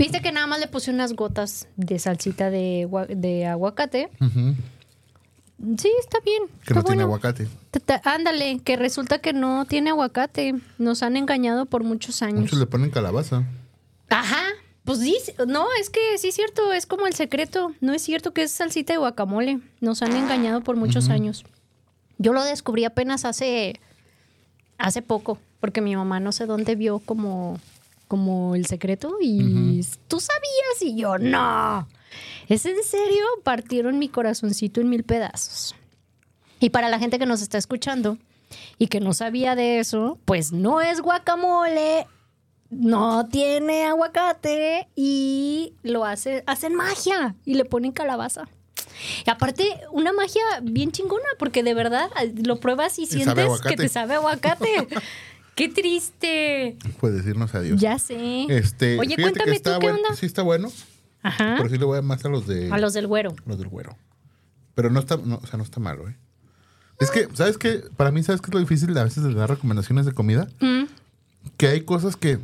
Viste 0.00 0.22
que 0.22 0.32
nada 0.32 0.46
más 0.46 0.60
le 0.60 0.66
puse 0.66 0.90
unas 0.90 1.12
gotas 1.12 1.68
de 1.76 1.98
salsita 1.98 2.48
de, 2.48 2.88
de 3.10 3.46
aguacate. 3.46 4.08
Sí, 4.18 5.92
está 6.00 6.20
bien. 6.24 6.44
Que 6.64 6.72
está 6.72 6.76
no 6.76 6.84
tiene 6.84 7.02
aguacate. 7.02 7.46
Ándale, 8.04 8.60
que 8.60 8.76
resulta 8.76 9.18
que 9.18 9.34
no 9.34 9.66
tiene 9.66 9.90
aguacate. 9.90 10.54
Nos 10.78 11.02
han 11.02 11.18
engañado 11.18 11.66
por 11.66 11.84
muchos 11.84 12.22
años. 12.22 12.40
Muchos 12.40 12.58
le 12.58 12.64
ponen 12.64 12.88
calabaza. 12.88 13.44
Ajá. 14.08 14.42
Pues 14.84 15.00
dice, 15.00 15.34
no, 15.46 15.66
es 15.78 15.90
que 15.90 16.16
sí 16.16 16.28
es 16.28 16.34
cierto, 16.34 16.72
es 16.72 16.86
como 16.86 17.06
el 17.06 17.12
secreto. 17.12 17.74
No 17.82 17.92
es 17.92 18.00
cierto 18.00 18.32
que 18.32 18.44
es 18.44 18.52
salsita 18.52 18.94
de 18.94 18.98
guacamole. 19.00 19.60
Nos 19.82 20.00
han 20.00 20.16
engañado 20.16 20.62
por 20.62 20.76
muchos 20.76 21.10
años. 21.10 21.44
Yo 22.16 22.32
lo 22.32 22.42
descubrí 22.42 22.86
apenas 22.86 23.26
hace 23.26 23.78
hace 24.78 25.02
poco, 25.02 25.38
porque 25.60 25.82
mi 25.82 25.94
mamá 25.94 26.20
no 26.20 26.32
sé 26.32 26.46
dónde 26.46 26.74
vio 26.74 27.00
como 27.00 27.60
como 28.10 28.56
el 28.56 28.66
secreto 28.66 29.18
y 29.22 29.86
tú 30.08 30.18
sabías 30.18 30.82
y 30.82 30.96
yo 30.96 31.16
no. 31.16 31.86
¿Es 32.48 32.66
en 32.66 32.82
serio? 32.82 33.24
Partieron 33.44 34.00
mi 34.00 34.08
corazoncito 34.08 34.80
en 34.80 34.88
mil 34.88 35.04
pedazos. 35.04 35.76
Y 36.58 36.70
para 36.70 36.88
la 36.88 36.98
gente 36.98 37.20
que 37.20 37.26
nos 37.26 37.40
está 37.40 37.56
escuchando 37.56 38.18
y 38.78 38.88
que 38.88 38.98
no 38.98 39.12
sabía 39.12 39.54
de 39.54 39.78
eso, 39.78 40.18
pues 40.24 40.50
no 40.50 40.80
es 40.80 41.00
guacamole, 41.02 42.08
no 42.68 43.28
tiene 43.28 43.84
aguacate 43.84 44.88
y 44.96 45.74
lo 45.84 46.04
hace, 46.04 46.42
hacen 46.48 46.74
magia 46.74 47.36
y 47.44 47.54
le 47.54 47.64
ponen 47.64 47.92
calabaza. 47.92 48.48
Y 49.24 49.30
aparte, 49.30 49.64
una 49.92 50.12
magia 50.12 50.42
bien 50.64 50.90
chingona, 50.90 51.28
porque 51.38 51.62
de 51.62 51.74
verdad 51.74 52.10
lo 52.44 52.58
pruebas 52.58 52.98
y 52.98 53.06
sabe 53.06 53.46
sientes 53.46 53.60
que 53.60 53.76
te 53.76 53.88
sabe 53.88 54.14
aguacate. 54.14 54.88
¡Qué 55.60 55.68
triste! 55.68 56.76
Puedes 57.00 57.18
decirnos 57.18 57.54
adiós. 57.54 57.78
Ya 57.80 57.98
sé. 57.98 58.46
Este, 58.48 58.98
Oye, 58.98 59.14
cuéntame 59.16 59.50
que 59.50 59.56
está 59.58 59.74
tú 59.74 59.80
qué 59.80 59.86
bueno. 59.90 60.02
onda. 60.06 60.16
Sí 60.16 60.24
está 60.24 60.40
bueno, 60.40 60.72
Ajá. 61.22 61.56
pero 61.58 61.68
sí 61.68 61.76
le 61.76 61.84
voy 61.84 61.98
a 61.98 62.02
más 62.02 62.24
a 62.24 62.30
los 62.30 62.46
de 62.46 62.72
A 62.72 62.78
los 62.78 62.94
del 62.94 63.06
güero. 63.06 63.36
los 63.44 63.58
del 63.58 63.68
güero. 63.68 63.94
Pero 64.74 64.88
no 64.88 65.00
está, 65.00 65.18
no, 65.18 65.36
o 65.42 65.46
sea, 65.46 65.58
no 65.58 65.62
está 65.64 65.78
malo, 65.78 66.08
¿eh? 66.08 66.16
Es 66.98 67.10
que, 67.10 67.28
¿sabes 67.34 67.58
qué? 67.58 67.82
Para 67.96 68.10
mí, 68.10 68.22
¿sabes 68.22 68.40
qué 68.40 68.46
es 68.48 68.54
lo 68.54 68.60
difícil 68.60 68.96
a 68.96 69.04
veces 69.04 69.22
de 69.22 69.34
dar 69.34 69.50
recomendaciones 69.50 70.06
de 70.06 70.12
comida? 70.12 70.48
Mm, 70.60 70.84
Que 71.58 71.66
hay 71.68 71.82
cosas 71.82 72.16
que, 72.16 72.38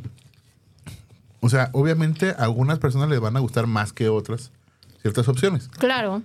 o 1.39 1.49
sea, 1.49 1.69
obviamente 1.73 2.29
a 2.31 2.43
algunas 2.43 2.77
personas 2.77 3.09
les 3.09 3.19
van 3.19 3.35
a 3.35 3.39
gustar 3.39 3.65
más 3.65 3.93
que 3.93 4.09
otras 4.09 4.51
ciertas 5.01 5.27
opciones. 5.27 5.69
claro. 5.69 6.21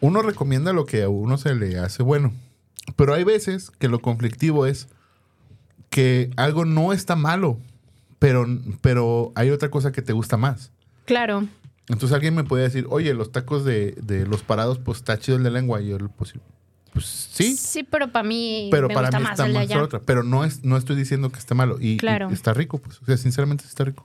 Uno 0.00 0.20
recomienda 0.22 0.72
lo 0.74 0.84
que 0.86 1.02
a 1.02 1.08
uno 1.08 1.38
se 1.38 1.54
le 1.54 1.78
hace 1.78 2.02
bueno. 2.02 2.32
Pero 2.94 3.14
hay 3.14 3.24
veces 3.24 3.70
que 3.78 3.88
lo 3.88 4.00
conflictivo 4.00 4.66
es 4.66 4.86
que 5.94 6.30
algo 6.36 6.64
no 6.64 6.92
está 6.92 7.14
malo, 7.14 7.56
pero, 8.18 8.44
pero 8.80 9.30
hay 9.36 9.50
otra 9.50 9.70
cosa 9.70 9.92
que 9.92 10.02
te 10.02 10.12
gusta 10.12 10.36
más. 10.36 10.72
Claro. 11.04 11.46
Entonces 11.88 12.12
alguien 12.12 12.34
me 12.34 12.42
puede 12.42 12.64
decir, 12.64 12.86
oye, 12.90 13.14
los 13.14 13.30
tacos 13.30 13.64
de, 13.64 13.92
de 14.02 14.26
los 14.26 14.42
parados, 14.42 14.80
pues 14.80 14.98
está 14.98 15.16
chido 15.20 15.38
el 15.38 15.44
de 15.44 15.52
lengua. 15.52 15.80
Y 15.80 15.90
yo, 15.90 15.98
pues, 16.16 16.34
pues 16.92 17.06
sí, 17.06 17.56
Sí, 17.56 17.84
pero 17.84 18.10
para 18.10 18.24
mí 18.26 18.70
pero 18.72 18.88
me 18.88 18.94
para 18.94 19.06
gusta 19.06 19.18
mí 19.18 19.22
más 19.22 19.38
está 19.38 19.46
más 19.76 19.82
otra. 19.84 20.00
Pero 20.00 20.24
no, 20.24 20.44
es, 20.44 20.64
no 20.64 20.76
estoy 20.76 20.96
diciendo 20.96 21.30
que 21.30 21.38
esté 21.38 21.54
malo. 21.54 21.76
Y, 21.80 21.92
y 21.92 21.96
Claro. 21.96 22.28
está 22.30 22.52
rico, 22.54 22.78
pues. 22.78 23.00
O 23.00 23.04
sea, 23.04 23.16
sinceramente 23.16 23.62
sí 23.62 23.68
está 23.68 23.84
rico. 23.84 24.04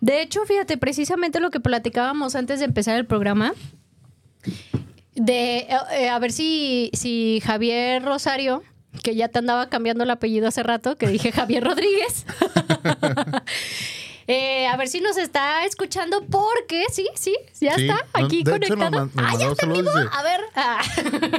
De 0.00 0.22
hecho, 0.22 0.42
fíjate, 0.46 0.78
precisamente 0.78 1.38
lo 1.38 1.50
que 1.50 1.60
platicábamos 1.60 2.34
antes 2.34 2.60
de 2.60 2.64
empezar 2.64 2.96
el 2.96 3.04
programa, 3.04 3.52
de 5.14 5.58
eh, 5.58 5.68
eh, 6.00 6.08
a 6.08 6.18
ver 6.18 6.32
si, 6.32 6.90
si 6.94 7.42
Javier 7.44 8.02
Rosario, 8.02 8.62
que 9.02 9.14
ya 9.14 9.28
te 9.28 9.38
andaba 9.38 9.68
cambiando 9.68 10.04
el 10.04 10.10
apellido 10.10 10.48
hace 10.48 10.62
rato, 10.62 10.96
que 10.96 11.06
dije 11.08 11.32
Javier 11.32 11.64
Rodríguez, 11.64 12.24
eh, 14.28 14.66
a 14.66 14.76
ver 14.76 14.88
si 14.88 15.00
nos 15.00 15.16
está 15.18 15.64
escuchando, 15.64 16.24
porque 16.28 16.84
sí, 16.90 17.06
sí, 17.14 17.36
ya 17.60 17.76
Sí, 17.76 17.82
está 17.88 17.94
no, 18.18 18.26
aquí 18.26 18.40
hecho, 18.40 18.50
conectado. 18.52 18.90
nos 18.90 19.10
ah, 19.16 19.34
ya 19.38 19.46
está 19.52 19.66
vivo. 19.66 19.88
A 20.12 20.22
ver. 20.24 20.40
ah. 20.56 20.78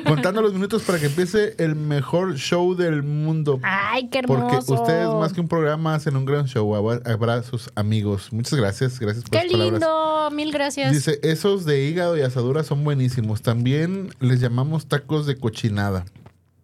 Contando 0.05 0.41
los 0.41 0.53
minutos 0.53 0.83
para 0.83 0.97
que 0.99 1.07
empiece 1.07 1.55
el 1.57 1.75
mejor 1.75 2.35
show 2.37 2.75
del 2.75 3.03
mundo. 3.03 3.59
Ay, 3.63 4.07
qué 4.07 4.19
hermoso. 4.19 4.47
Porque 4.67 4.81
ustedes 4.81 5.09
más 5.09 5.33
que 5.33 5.41
un 5.41 5.49
programa 5.49 5.95
hacen 5.95 6.15
un 6.15 6.23
gran 6.25 6.45
show. 6.45 6.75
Abra- 6.75 7.01
Abrazos, 7.11 7.69
amigos. 7.75 8.31
Muchas 8.31 8.53
gracias. 8.57 8.99
Gracias 8.99 9.25
por 9.25 9.31
Qué 9.37 9.43
sus 9.43 9.51
palabras. 9.51 9.73
lindo, 9.81 10.29
mil 10.31 10.51
gracias. 10.53 10.93
Dice, 10.93 11.19
esos 11.23 11.65
de 11.65 11.83
hígado 11.85 12.17
y 12.17 12.21
asadura 12.21 12.63
son 12.63 12.83
buenísimos. 12.85 13.41
También 13.41 14.13
les 14.21 14.39
llamamos 14.39 14.87
tacos 14.87 15.25
de 15.25 15.35
cochinada. 15.37 16.05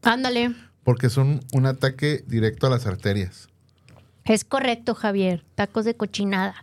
Ándale. 0.04 0.54
Porque 0.84 1.10
son 1.10 1.42
un 1.54 1.66
ataque 1.66 2.24
directo 2.28 2.68
a 2.68 2.70
las 2.70 2.86
arterias. 2.86 3.48
Es 4.26 4.44
correcto, 4.44 4.96
Javier. 4.96 5.44
Tacos 5.56 5.86
de 5.86 5.96
cochinada. 5.96 6.56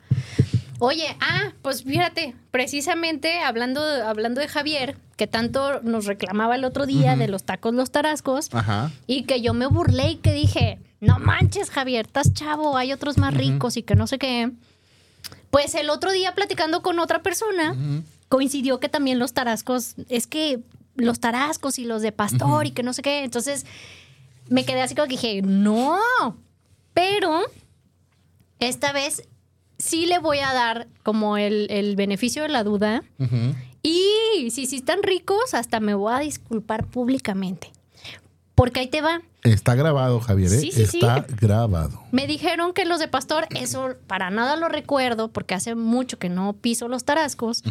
Oye, 0.78 1.14
ah, 1.20 1.52
pues 1.60 1.84
fíjate, 1.84 2.34
precisamente 2.50 3.40
hablando, 3.40 3.82
hablando 3.82 4.40
de 4.40 4.48
Javier, 4.48 4.96
que 5.18 5.26
tanto 5.26 5.82
nos 5.82 6.06
reclamaba 6.06 6.54
el 6.54 6.64
otro 6.64 6.86
día 6.86 7.16
de 7.16 7.28
los 7.28 7.44
tacos 7.44 7.74
los 7.74 7.90
tarascos, 7.90 8.48
Ajá. 8.54 8.90
y 9.06 9.24
que 9.24 9.42
yo 9.42 9.52
me 9.52 9.66
burlé 9.66 10.12
y 10.12 10.16
que 10.16 10.32
dije, 10.32 10.78
no 11.00 11.18
manches, 11.18 11.68
Javier, 11.68 12.06
estás 12.06 12.32
chavo, 12.32 12.78
hay 12.78 12.94
otros 12.94 13.18
más 13.18 13.34
ricos 13.34 13.76
y 13.76 13.82
que 13.82 13.94
no 13.94 14.06
sé 14.06 14.18
qué. 14.18 14.52
Pues 15.50 15.74
el 15.74 15.90
otro 15.90 16.12
día 16.12 16.34
platicando 16.34 16.80
con 16.80 16.98
otra 16.98 17.22
persona, 17.22 17.76
coincidió 18.30 18.80
que 18.80 18.88
también 18.88 19.18
los 19.18 19.34
tarascos, 19.34 19.96
es 20.08 20.26
que 20.26 20.60
los 20.96 21.20
tarascos 21.20 21.78
y 21.78 21.84
los 21.84 22.00
de 22.00 22.12
pastor 22.12 22.66
y 22.66 22.70
que 22.70 22.82
no 22.82 22.94
sé 22.94 23.02
qué, 23.02 23.22
entonces 23.24 23.66
me 24.50 24.64
quedé 24.64 24.82
así 24.82 24.94
como 24.94 25.06
que 25.08 25.14
dije, 25.14 25.42
no, 25.42 25.98
Pero 26.92 27.40
esta 28.58 28.92
vez 28.92 29.26
sí 29.78 30.04
le 30.04 30.18
voy 30.18 30.40
a 30.40 30.52
dar 30.52 30.88
como 31.02 31.38
el, 31.38 31.68
el 31.70 31.96
beneficio 31.96 32.42
de 32.42 32.48
la 32.50 32.62
duda. 32.64 33.02
Y 33.82 34.50
si 34.50 34.66
sí 34.66 34.76
están 34.76 35.02
ricos, 35.02 35.54
hasta 35.54 35.80
me 35.80 35.94
voy 35.94 36.12
a 36.12 36.18
disculpar 36.18 36.86
públicamente. 36.86 37.72
Porque 38.54 38.80
ahí 38.80 38.88
te 38.88 39.00
va. 39.00 39.22
Está 39.42 39.74
grabado, 39.74 40.20
Javier, 40.20 40.52
¿eh? 40.52 40.58
Sí, 40.58 40.70
sí, 40.70 40.84
sí. 40.84 40.98
Está 40.98 41.24
grabado. 41.40 42.02
Me 42.12 42.26
dijeron 42.26 42.74
que 42.74 42.84
los 42.84 43.00
de 43.00 43.08
Pastor, 43.08 43.46
eso 43.56 43.94
para 44.06 44.28
nada 44.28 44.56
lo 44.56 44.68
recuerdo, 44.68 45.28
porque 45.28 45.54
hace 45.54 45.74
mucho 45.74 46.18
que 46.18 46.28
no 46.28 46.52
piso 46.52 46.86
los 46.88 47.04
tarascos. 47.04 47.62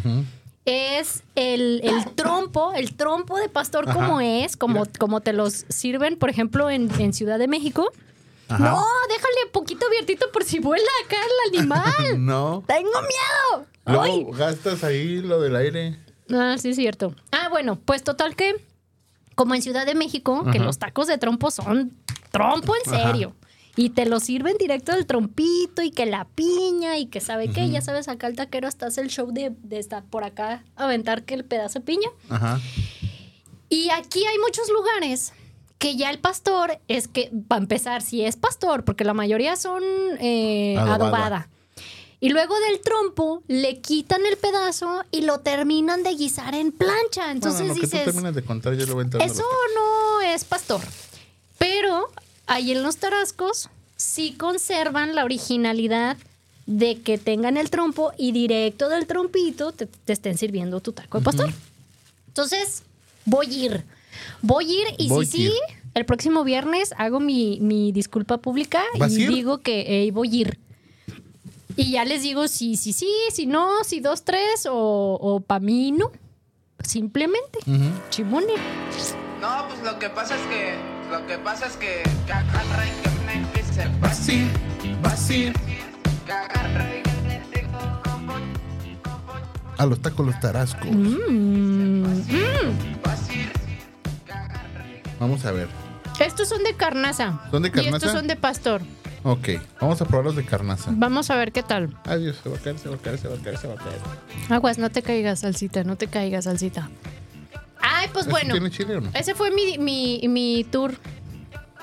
Es 0.71 1.23
el, 1.33 1.81
el 1.83 2.13
trompo, 2.13 2.73
el 2.73 2.93
trompo 2.95 3.37
de 3.37 3.49
Pastor 3.49 3.89
Ajá. 3.89 3.97
como 3.97 4.21
es, 4.21 4.55
como, 4.55 4.83
como 4.99 5.19
te 5.21 5.33
los 5.33 5.65
sirven, 5.69 6.15
por 6.15 6.29
ejemplo, 6.29 6.69
en, 6.69 6.91
en 7.01 7.11
Ciudad 7.11 7.39
de 7.39 7.47
México. 7.47 7.91
Ajá. 8.49 8.63
No, 8.71 8.83
déjale 9.07 9.51
poquito 9.51 9.87
abiertito 9.87 10.27
por 10.31 10.43
si 10.43 10.59
vuela 10.59 10.87
acá 11.05 11.17
el 11.17 11.57
animal. 11.59 12.19
No. 12.25 12.63
Tengo 12.67 12.91
miedo. 13.01 13.65
Luego 13.85 14.03
Ay. 14.03 14.25
gastas 14.37 14.83
ahí 14.83 15.21
lo 15.21 15.41
del 15.41 15.55
aire. 15.55 15.97
Ah, 16.31 16.55
sí, 16.59 16.69
es 16.69 16.75
cierto. 16.75 17.15
Ah, 17.31 17.49
bueno, 17.49 17.79
pues 17.83 18.03
total 18.03 18.35
que, 18.35 18.63
como 19.33 19.55
en 19.55 19.63
Ciudad 19.63 19.87
de 19.87 19.95
México, 19.95 20.45
que 20.51 20.59
los 20.59 20.77
tacos 20.77 21.07
de 21.07 21.17
trompo 21.17 21.49
son 21.49 21.93
trompo 22.31 22.75
en 22.75 22.91
serio. 22.91 23.35
Y 23.79 23.91
te 23.91 24.05
lo 24.05 24.19
sirven 24.19 24.57
directo 24.57 24.91
del 24.91 25.05
trompito 25.05 25.81
y 25.81 25.91
que 25.91 26.05
la 26.05 26.25
piña 26.25 26.97
y 26.97 27.05
que 27.05 27.21
sabe 27.21 27.47
qué. 27.49 27.69
Ya 27.69 27.79
sabes, 27.79 28.09
acá 28.09 28.27
el 28.27 28.35
taquero 28.35 28.67
hasta 28.67 28.87
hace 28.87 28.99
el 28.99 29.07
show 29.07 29.31
de, 29.31 29.53
de 29.63 29.79
estar 29.79 30.03
por 30.03 30.25
acá, 30.25 30.65
aventar 30.75 31.23
que 31.23 31.33
el 31.33 31.45
pedazo 31.45 31.79
de 31.79 31.85
piña. 31.85 32.09
Ajá. 32.29 32.59
Y 33.69 33.89
aquí 33.91 34.25
hay 34.25 34.37
muchos 34.39 34.67
lugares 34.69 35.31
que 35.77 35.95
ya 35.95 36.09
el 36.09 36.19
pastor 36.19 36.79
es 36.89 37.07
que, 37.07 37.31
para 37.47 37.61
empezar, 37.61 38.01
si 38.01 38.25
es 38.25 38.35
pastor, 38.35 38.83
porque 38.83 39.05
la 39.05 39.13
mayoría 39.13 39.55
son 39.55 39.81
eh, 40.19 40.75
Adobada. 40.77 40.95
adobada. 40.95 41.49
Y 42.19 42.29
luego 42.29 42.59
del 42.59 42.81
trompo 42.81 43.43
le 43.47 43.79
quitan 43.79 44.25
el 44.25 44.35
pedazo 44.35 45.05
y 45.09 45.21
lo 45.21 45.39
terminan 45.39 46.03
de 46.03 46.15
guisar 46.15 46.53
en 46.53 46.73
plancha. 46.73 47.31
Entonces 47.31 47.61
bueno, 47.61 47.75
lo 47.75 47.79
que 47.79 47.87
tú 47.87 47.95
dices, 47.95 48.03
terminas 48.03 48.35
de 48.35 48.43
contar, 48.43 48.73
yo 48.73 48.85
lo 48.87 48.95
voy 48.95 49.05
entrando. 49.05 49.33
eso 49.33 49.45
no 49.73 50.19
es 50.19 50.43
pastor. 50.43 50.81
Pero 51.57 52.09
ahí 52.49 52.71
en 52.71 52.83
los 52.83 52.97
tarascos 52.97 53.69
sí 53.95 54.33
conservan 54.33 55.15
la 55.15 55.23
originalidad 55.23 56.17
de 56.65 56.99
que 57.01 57.17
tengan 57.17 57.57
el 57.57 57.69
trompo 57.69 58.11
y 58.17 58.31
directo 58.31 58.89
del 58.89 59.07
trompito 59.07 59.71
te, 59.71 59.85
te 59.87 60.13
estén 60.13 60.37
sirviendo 60.37 60.81
tu 60.81 60.91
taco 60.91 61.19
de 61.19 61.23
pastor. 61.23 61.49
Entonces, 62.27 62.83
voy 63.25 63.47
a 63.47 63.49
ir. 63.65 63.85
Voy 64.41 64.65
a 64.69 64.81
ir 64.81 64.87
y 64.97 65.07
Voy 65.09 65.25
si 65.25 65.43
ir. 65.43 65.49
sí, 65.51 65.57
el 65.95 66.05
próximo 66.05 66.43
viernes 66.43 66.93
hago 66.97 67.19
mi, 67.19 67.59
mi 67.61 67.91
disculpa 67.91 68.37
pública 68.37 68.83
¿Vas 68.99 69.13
y 69.13 69.23
ir? 69.23 69.29
digo 69.33 69.59
que 69.59 70.05
eh, 70.07 70.11
voy 70.11 70.29
a 70.29 70.35
ir. 70.41 70.59
Y 71.75 71.91
ya 71.91 72.05
les 72.05 72.21
digo 72.23 72.47
si 72.47 72.75
sí, 72.77 72.93
si, 72.93 73.07
si 73.31 73.45
no, 73.45 73.83
si 73.83 73.99
dos, 73.99 74.23
tres 74.23 74.65
o, 74.69 75.17
o 75.21 75.39
pa' 75.39 75.59
mí 75.59 75.91
no. 75.91 76.11
Simplemente. 76.83 77.59
Ujú. 77.65 77.89
Chimone. 78.09 78.53
No, 79.41 79.67
pues 79.67 79.81
lo 79.83 79.97
que 79.99 80.09
pasa 80.09 80.35
es 80.35 80.41
que. 80.47 80.75
Lo 81.11 81.25
que 81.25 81.37
pasa 81.37 81.67
es 81.67 81.77
que. 81.77 82.03
Cagarra 82.27 82.85
y 82.85 82.91
que 83.01 83.09
me 83.25 83.33
empiece 83.33 83.81
a 83.81 83.85
y 84.83 84.99
los 89.85 90.01
tacos 90.01 90.25
los 90.25 90.39
tarascos. 90.39 90.89
Mm, 90.91 92.03
mm. 92.03 92.23
Vamos 95.19 95.45
a 95.45 95.51
ver. 95.51 95.67
Estos 96.19 96.49
son 96.49 96.63
de 96.63 96.75
carnaza. 96.75 97.39
¿Son 97.49 97.61
de 97.61 97.69
Y 97.69 97.71
carnaza? 97.71 97.97
estos 97.97 98.11
son 98.11 98.27
de 98.27 98.35
pastor. 98.35 98.81
Ok, 99.23 99.49
vamos 99.81 100.01
a 100.01 100.05
probar 100.05 100.25
los 100.25 100.35
de 100.35 100.45
carnaza. 100.45 100.91
Vamos 100.93 101.29
a 101.29 101.35
ver 101.35 101.51
qué 101.51 101.63
tal. 101.63 101.97
Adiós, 102.05 102.39
se 102.41 102.49
va 102.49 102.55
a 102.57 102.59
caer, 102.59 102.77
se 102.77 102.89
va 102.89 102.95
a 102.95 102.99
caer, 102.99 103.17
se 103.17 103.27
va 103.27 103.35
a 103.35 103.37
caer, 103.37 103.57
se 103.57 103.67
va 103.67 103.73
a 103.73 103.77
caer. 103.77 103.99
Aguas, 104.49 104.77
no 104.77 104.89
te 104.89 105.01
caigas, 105.01 105.39
salsita, 105.39 105.83
no 105.83 105.95
te 105.97 106.07
caigas, 106.07 106.45
salsita. 106.45 106.89
Ay, 107.81 108.07
pues 108.11 108.25
¿Este 108.25 108.31
bueno. 108.31 108.53
¿Tiene 108.53 108.69
chile 108.71 108.97
o 108.97 109.01
no? 109.01 109.09
Ese 109.13 109.35
fue 109.35 109.51
mi, 109.51 109.77
mi, 109.77 110.21
mi 110.27 110.63
tour 110.63 110.95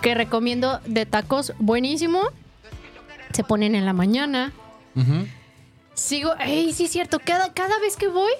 que 0.02 0.14
recomiendo 0.14 0.80
de 0.86 1.06
tacos. 1.06 1.52
Buenísimo. 1.58 2.20
Se 3.32 3.44
ponen 3.44 3.74
en 3.74 3.84
la 3.84 3.92
mañana. 3.92 4.52
Sigo. 5.94 6.34
Ey, 6.38 6.72
sí 6.72 6.84
es 6.84 6.90
cierto. 6.90 7.18
Cada, 7.24 7.52
cada 7.52 7.78
vez 7.80 7.96
que 7.96 8.08
voy, 8.08 8.32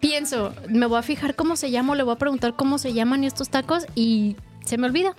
pienso, 0.00 0.54
me 0.68 0.86
voy 0.86 0.98
a 0.98 1.02
fijar 1.02 1.34
cómo 1.34 1.56
se 1.56 1.70
llama, 1.70 1.94
le 1.96 2.02
voy 2.02 2.14
a 2.14 2.18
preguntar 2.18 2.54
cómo 2.54 2.78
se 2.78 2.92
llaman 2.92 3.24
estos 3.24 3.48
tacos 3.48 3.86
y 3.94 4.36
se 4.64 4.78
me 4.78 4.86
olvida. 4.86 5.14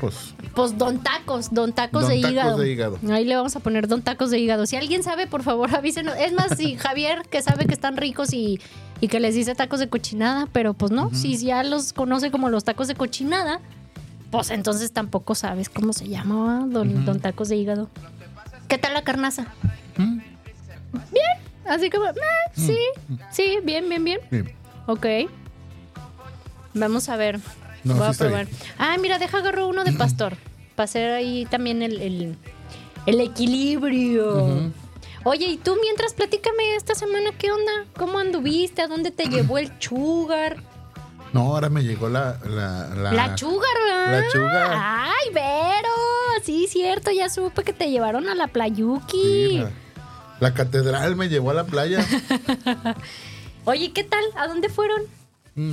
Pues, 0.00 0.34
Pues 0.54 0.78
don 0.78 1.02
tacos, 1.02 1.52
don 1.52 1.72
tacos, 1.74 2.02
Don 2.02 2.10
de, 2.10 2.20
Tacos 2.20 2.30
hígado. 2.32 2.56
de 2.58 2.70
hígado. 2.72 2.98
Ahí 3.10 3.24
le 3.26 3.36
vamos 3.36 3.54
a 3.56 3.60
poner 3.60 3.86
don 3.86 4.00
tacos 4.02 4.30
de 4.30 4.38
hígado. 4.38 4.64
Si 4.64 4.76
alguien 4.76 5.02
sabe, 5.02 5.26
por 5.26 5.42
favor, 5.42 5.74
avísenos. 5.76 6.14
Es 6.18 6.32
más, 6.32 6.56
si 6.56 6.76
Javier, 6.76 7.22
que 7.30 7.42
sabe 7.42 7.66
que 7.66 7.74
están 7.74 7.96
ricos 7.98 8.32
y, 8.32 8.60
y 9.00 9.08
que 9.08 9.20
les 9.20 9.34
dice 9.34 9.54
tacos 9.54 9.80
de 9.80 9.88
cochinada, 9.88 10.46
pero 10.52 10.74
pues 10.74 10.90
no, 10.92 11.12
si 11.14 11.36
ya 11.38 11.62
los 11.62 11.92
conoce 11.92 12.30
como 12.30 12.48
los 12.50 12.64
tacos 12.64 12.88
de 12.88 12.94
cochinada, 12.94 13.60
pues 14.30 14.50
entonces 14.50 14.92
tampoco 14.92 15.34
sabes 15.34 15.68
cómo 15.68 15.92
se 15.92 16.08
llama 16.08 16.64
don, 16.68 17.04
don 17.04 17.20
tacos 17.20 17.48
de 17.48 17.56
hígado. 17.56 17.88
¿Qué 18.68 18.78
tal 18.78 18.94
la 18.94 19.02
carnaza? 19.02 19.46
Mm. 19.96 20.18
Así 21.68 21.88
como, 21.90 22.06
eh, 22.06 22.12
sí, 22.56 22.76
sí, 23.30 23.58
bien, 23.64 23.88
bien, 23.88 24.04
bien. 24.04 24.20
bien. 24.30 24.52
Ok. 24.86 25.06
Vamos 26.74 27.08
a 27.08 27.16
ver. 27.16 27.40
No, 27.84 27.94
Voy 27.94 28.08
sí 28.12 28.14
a 28.14 28.26
probar. 28.26 28.48
Ah, 28.78 28.96
mira, 29.00 29.18
deja 29.18 29.38
agarro 29.38 29.68
uno 29.68 29.84
de 29.84 29.92
pastor. 29.98 30.36
Para 30.74 30.84
hacer 30.84 31.10
ahí 31.12 31.46
también 31.50 31.82
el, 31.82 32.00
el- 32.00 32.36
el 33.06 33.20
equilibrio. 33.20 34.44
Ujú. 34.44 34.72
Oye, 35.24 35.46
y 35.46 35.56
tú 35.58 35.76
mientras 35.82 36.14
platícame 36.14 36.74
esta 36.76 36.94
semana, 36.94 37.30
¿qué 37.38 37.52
onda? 37.52 37.72
¿Cómo 37.96 38.18
anduviste? 38.18 38.80
¿A 38.82 38.88
dónde 38.88 39.10
te 39.10 39.24
llevó 39.28 39.58
el 39.58 39.78
chugar? 39.78 40.62
No, 41.32 41.42
ahora 41.54 41.68
me 41.68 41.82
llegó 41.84 42.08
la. 42.08 42.38
La, 42.44 42.88
la, 42.94 43.12
La 43.12 43.34
chugar, 43.34 43.70
¿verdad? 43.86 44.20
La 44.24 44.28
chugar. 44.32 44.70
Ay, 44.74 45.32
Vero. 45.34 45.88
Sí, 46.42 46.66
cierto, 46.68 47.10
ya 47.10 47.28
supe 47.28 47.62
que 47.64 47.72
te 47.72 47.90
llevaron 47.90 48.28
a 48.28 48.34
la 48.34 48.46
Sí, 48.46 48.50
playuki. 48.52 49.58
la, 49.58 49.70
la 50.40 50.54
catedral 50.54 51.16
me 51.16 51.28
llevó 51.28 51.50
a 51.50 51.54
la 51.54 51.64
playa. 51.64 52.04
Oye, 53.66 53.92
¿qué 53.92 54.04
tal? 54.04 54.24
¿A 54.36 54.46
dónde 54.48 54.70
fueron? 54.70 55.02
Mm. 55.54 55.72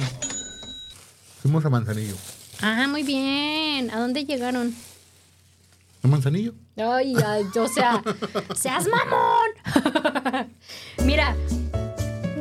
Fuimos 1.41 1.63
a 1.65 1.69
Manzanillo. 1.69 2.15
Ah, 2.61 2.85
muy 2.89 3.03
bien. 3.03 3.89
¿A 3.91 3.99
dónde 3.99 4.25
llegaron? 4.25 4.75
¿A 6.03 6.07
Manzanillo? 6.07 6.53
Ay, 6.77 7.15
ay, 7.25 7.43
o 7.59 7.67
sea, 7.67 8.03
seas 8.55 8.85
mamón. 8.87 10.47
mira, 11.05 11.35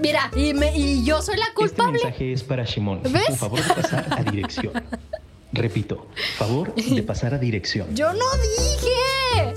mira, 0.03 0.31
y, 0.37 0.53
me- 0.55 0.77
y 0.77 1.05
yo 1.05 1.22
soy 1.22 1.37
la 1.37 1.44
Este 1.44 1.55
culpable. 1.55 1.92
mensaje 2.03 2.33
es 2.33 2.42
para 2.42 2.64
Shimon. 2.64 3.03
¿Ves? 3.05 3.25
Por 3.29 3.37
favor 3.37 3.62
de 3.64 3.75
pasar 3.75 4.07
a 4.11 4.22
dirección. 4.31 4.72
Repito, 5.53 6.09
favor 6.37 6.75
de 6.75 7.03
pasar 7.03 7.33
a 7.35 7.38
dirección. 7.38 7.94
Yo 7.94 8.12
no 8.12 8.25
dije. 8.42 9.55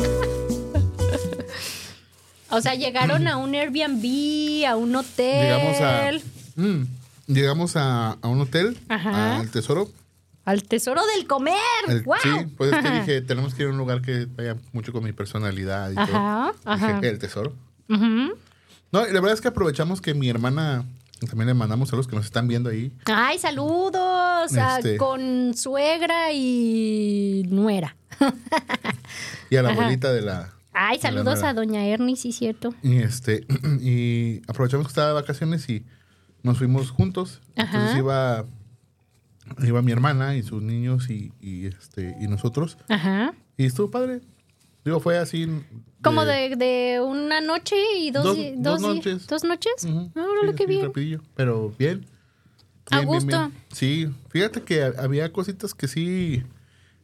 o 2.50 2.60
sea, 2.60 2.74
llegaron 2.74 3.26
a 3.28 3.36
un 3.36 3.54
Airbnb, 3.54 4.66
a 4.66 4.76
un 4.76 4.96
hotel. 4.96 5.44
Llegamos 5.44 5.80
a. 5.80 6.10
Mm, 6.56 6.82
llegamos 7.28 7.76
a, 7.76 8.12
a 8.20 8.28
un 8.28 8.40
hotel, 8.40 8.76
Ajá. 8.88 9.38
al 9.38 9.50
tesoro. 9.50 9.88
Al 10.48 10.62
tesoro 10.64 11.00
del 11.14 11.26
comer. 11.26 11.54
El- 11.88 12.02
¡Guau! 12.04 12.20
Sí, 12.22 12.30
pues 12.56 12.72
es 12.72 12.82
que 12.82 12.90
dije, 12.90 13.20
tenemos 13.26 13.54
que 13.54 13.62
ir 13.64 13.68
a 13.68 13.72
un 13.72 13.78
lugar 13.78 14.00
que 14.00 14.26
vaya 14.34 14.56
mucho 14.72 14.92
con 14.92 15.04
mi 15.04 15.12
personalidad 15.12 15.90
y 15.90 15.94
Ajá, 15.98 16.52
todo. 16.64 16.72
ajá. 16.72 16.94
Dije, 16.94 17.08
el 17.10 17.18
tesoro. 17.18 17.54
Ujú. 17.88 18.32
No, 18.90 19.00
la 19.04 19.06
verdad 19.20 19.32
es 19.32 19.40
que 19.42 19.48
aprovechamos 19.48 20.00
que 20.00 20.14
mi 20.14 20.30
hermana, 20.30 20.86
también 21.28 21.48
le 21.48 21.54
mandamos 21.54 21.92
a 21.92 21.96
los 21.96 22.08
que 22.08 22.16
nos 22.16 22.24
están 22.24 22.48
viendo 22.48 22.70
ahí. 22.70 22.92
Ay, 23.04 23.38
saludos 23.38 24.54
a- 24.56 24.78
Este. 24.78 24.96
con 24.96 25.54
suegra 25.54 26.32
y 26.32 27.42
nuera. 27.50 27.94
Y 29.50 29.56
a 29.56 29.62
la 29.62 29.70
Ajá. 29.70 29.78
abuelita 29.80 30.12
de 30.12 30.22
la. 30.22 30.50
Ay, 30.72 30.96
de 30.96 31.02
saludos 31.02 31.42
a 31.42 31.52
doña 31.54 31.84
Ernie, 31.86 32.16
sí, 32.16 32.32
cierto. 32.32 32.74
Y 32.82 32.98
este, 32.98 33.46
y 33.80 34.40
aprovechamos 34.48 34.86
que 34.86 34.90
estaba 34.92 35.08
de 35.08 35.14
vacaciones 35.14 35.68
y 35.68 35.84
nos 36.42 36.58
fuimos 36.58 36.90
juntos. 36.90 37.40
Ajá. 37.56 37.64
Entonces 37.76 37.98
iba, 37.98 38.44
iba 39.62 39.82
mi 39.82 39.92
hermana 39.92 40.36
y 40.36 40.42
sus 40.42 40.62
niños 40.62 41.10
y, 41.10 41.32
y, 41.40 41.66
este, 41.66 42.16
y 42.20 42.26
nosotros. 42.28 42.78
Ajá. 42.88 43.34
Y 43.56 43.64
estuvo 43.66 43.90
padre. 43.90 44.20
Digo, 44.84 45.00
fue 45.00 45.18
así. 45.18 45.46
Como 46.02 46.24
de, 46.24 46.56
de 46.56 47.00
una 47.00 47.40
noche 47.40 47.76
y 47.98 48.10
dos, 48.10 48.24
Dos- 48.56 48.80
noches. 48.80 49.26
¿Dos 49.26 49.44
noches? 49.44 49.84
Órale, 49.84 50.50
Sí, 50.50 50.54
qué 50.56 50.64
así, 50.64 50.66
bien. 50.72 50.86
rapidillo, 50.86 51.22
pero 51.34 51.74
bien. 51.78 52.06
A 52.90 52.98
Bien, 53.00 53.08
bien, 53.10 53.22
gusto. 53.24 53.26
bien. 53.48 53.52
Sí, 53.72 54.08
fíjate 54.30 54.62
que 54.62 54.82
ha- 54.84 54.94
había 54.98 55.30
cositas 55.32 55.74
que 55.74 55.88
sí, 55.88 56.42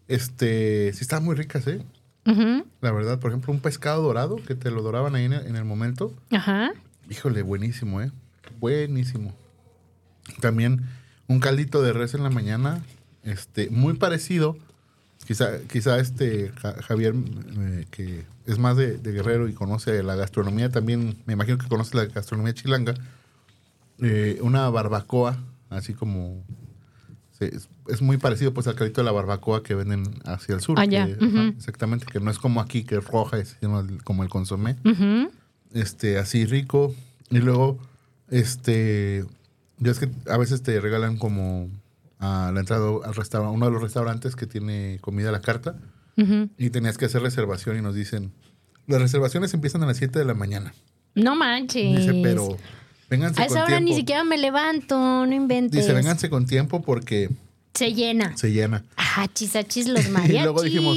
este, 0.09 0.92
sí 0.94 1.00
estaban 1.02 1.24
muy 1.24 1.35
ricas, 1.35 1.66
¿eh? 1.66 1.85
Ujú. 2.26 2.64
La 2.80 2.90
verdad, 2.92 3.18
por 3.18 3.30
ejemplo, 3.33 3.52
un 3.52 3.61
pescado 3.61 4.02
dorado 4.02 4.37
que 4.37 4.54
te 4.54 4.70
lo 4.70 4.80
doraban 4.83 5.14
ahí 5.14 5.24
en 5.26 5.35
el, 5.35 5.46
en 5.46 5.57
el 5.57 5.64
momento. 5.64 6.14
Ajá. 6.30 6.70
Híjole, 7.11 7.42
buenísimo, 7.42 8.00
¿eh? 8.00 8.11
Buenísimo. 8.61 9.35
También 10.40 10.83
un 11.28 11.40
caldito 11.40 11.82
de 11.82 11.92
res 11.92 12.14
en 12.14 12.22
la 12.22 12.30
mañana, 12.30 12.82
este, 13.22 13.70
muy 13.70 13.94
parecido 13.94 14.56
Quizá, 15.26 15.58
quizá 15.72 15.98
este 16.00 16.50
Ja- 16.60 16.82
Javier, 16.82 17.14
eh, 17.16 17.87
que 17.90 18.26
es 18.44 18.58
más 18.58 18.76
de, 18.76 18.98
de 18.98 19.10
Guerrero 19.12 19.48
y 19.48 19.54
conoce 19.54 20.02
la 20.02 20.16
gastronomía 20.16 20.68
también, 20.68 21.16
me 21.24 21.32
imagino 21.32 21.56
que 21.56 21.66
conoce 21.66 21.96
la 21.96 22.04
gastronomía 22.04 22.52
chilanga, 22.52 22.92
eh, 24.00 24.38
una 24.42 24.68
barbacoa, 24.68 25.38
así 25.70 25.94
como... 25.94 26.42
es, 27.40 27.68
es 27.88 28.02
muy 28.02 28.18
parecido 28.18 28.52
pues 28.52 28.66
al 28.66 28.74
carrito 28.74 29.00
de 29.00 29.06
la 29.06 29.12
barbacoa 29.12 29.62
que 29.62 29.74
venden 29.74 30.04
hacia 30.26 30.54
el 30.56 30.60
sur. 30.60 30.78
Allá, 30.78 31.06
que- 31.06 31.24
ujú. 31.24 31.38
ajá, 31.38 31.48
exactamente, 31.56 32.04
que 32.04 32.20
no 32.20 32.30
es 32.30 32.38
como 32.38 32.60
aquí, 32.60 32.84
que 32.84 32.96
es 32.96 33.04
roja, 33.06 33.38
es 33.38 33.56
sino 33.60 33.80
el- 33.80 34.02
como 34.04 34.24
el 34.24 34.28
consomé 34.28 34.76
Ujú. 34.84 35.30
este, 35.72 36.18
así 36.18 36.44
rico. 36.44 36.94
Y 37.30 37.38
luego, 37.38 37.78
este, 38.28 39.24
ya 39.78 39.90
es 39.92 39.98
que 39.98 40.08
a 40.28 40.37
veces 40.37 40.62
te 40.62 40.80
regalan 40.80 41.16
como 41.18 41.68
a 42.18 42.50
la 42.54 42.60
entrada 42.60 42.87
al 43.04 43.14
restaurante, 43.14 43.54
uno 43.56 43.66
de 43.66 43.72
los 43.72 43.82
restaurantes 43.82 44.37
que 44.37 44.46
tiene 44.46 44.98
comida 45.00 45.28
a 45.28 45.32
la 45.32 45.40
carta. 45.40 45.76
Y 46.58 46.70
tenías 46.70 46.96
que 46.96 47.06
hacer 47.06 47.22
reservación 47.22 47.76
y 47.76 47.82
nos 47.82 47.94
dicen, 47.94 48.30
las 48.87 49.00
reservaciones 49.00 49.52
empiezan 49.52 49.82
a 49.82 49.87
las 49.87 49.96
7 49.96 50.16
de 50.18 50.24
la 50.24 50.34
mañana. 50.34 50.72
No 51.16 51.34
manches. 51.34 51.96
Dice, 51.98 52.20
pero 52.22 52.56
vénganse 53.10 53.42
A 53.42 53.46
con 53.46 53.56
esa 53.56 53.64
hora 53.64 53.76
tiempo. 53.78 53.90
ni 53.90 53.96
siquiera 53.96 54.22
me 54.22 54.38
levanto, 54.38 54.96
no 55.26 55.32
inventes. 55.34 55.80
Dice, 55.80 55.92
vénganse 55.92 56.30
con 56.30 56.46
tiempo 56.46 56.82
porque 56.82 57.30
Se 57.74 57.92
llena. 57.92 58.37
se 58.37 58.52
llena. 58.52 58.84
Ah, 58.96 59.26
chisachis 59.32 59.88
los 59.88 60.06
Y 60.06 60.10
mariachis. 60.10 60.42
luego 60.44 60.62
dijimos, 60.62 60.96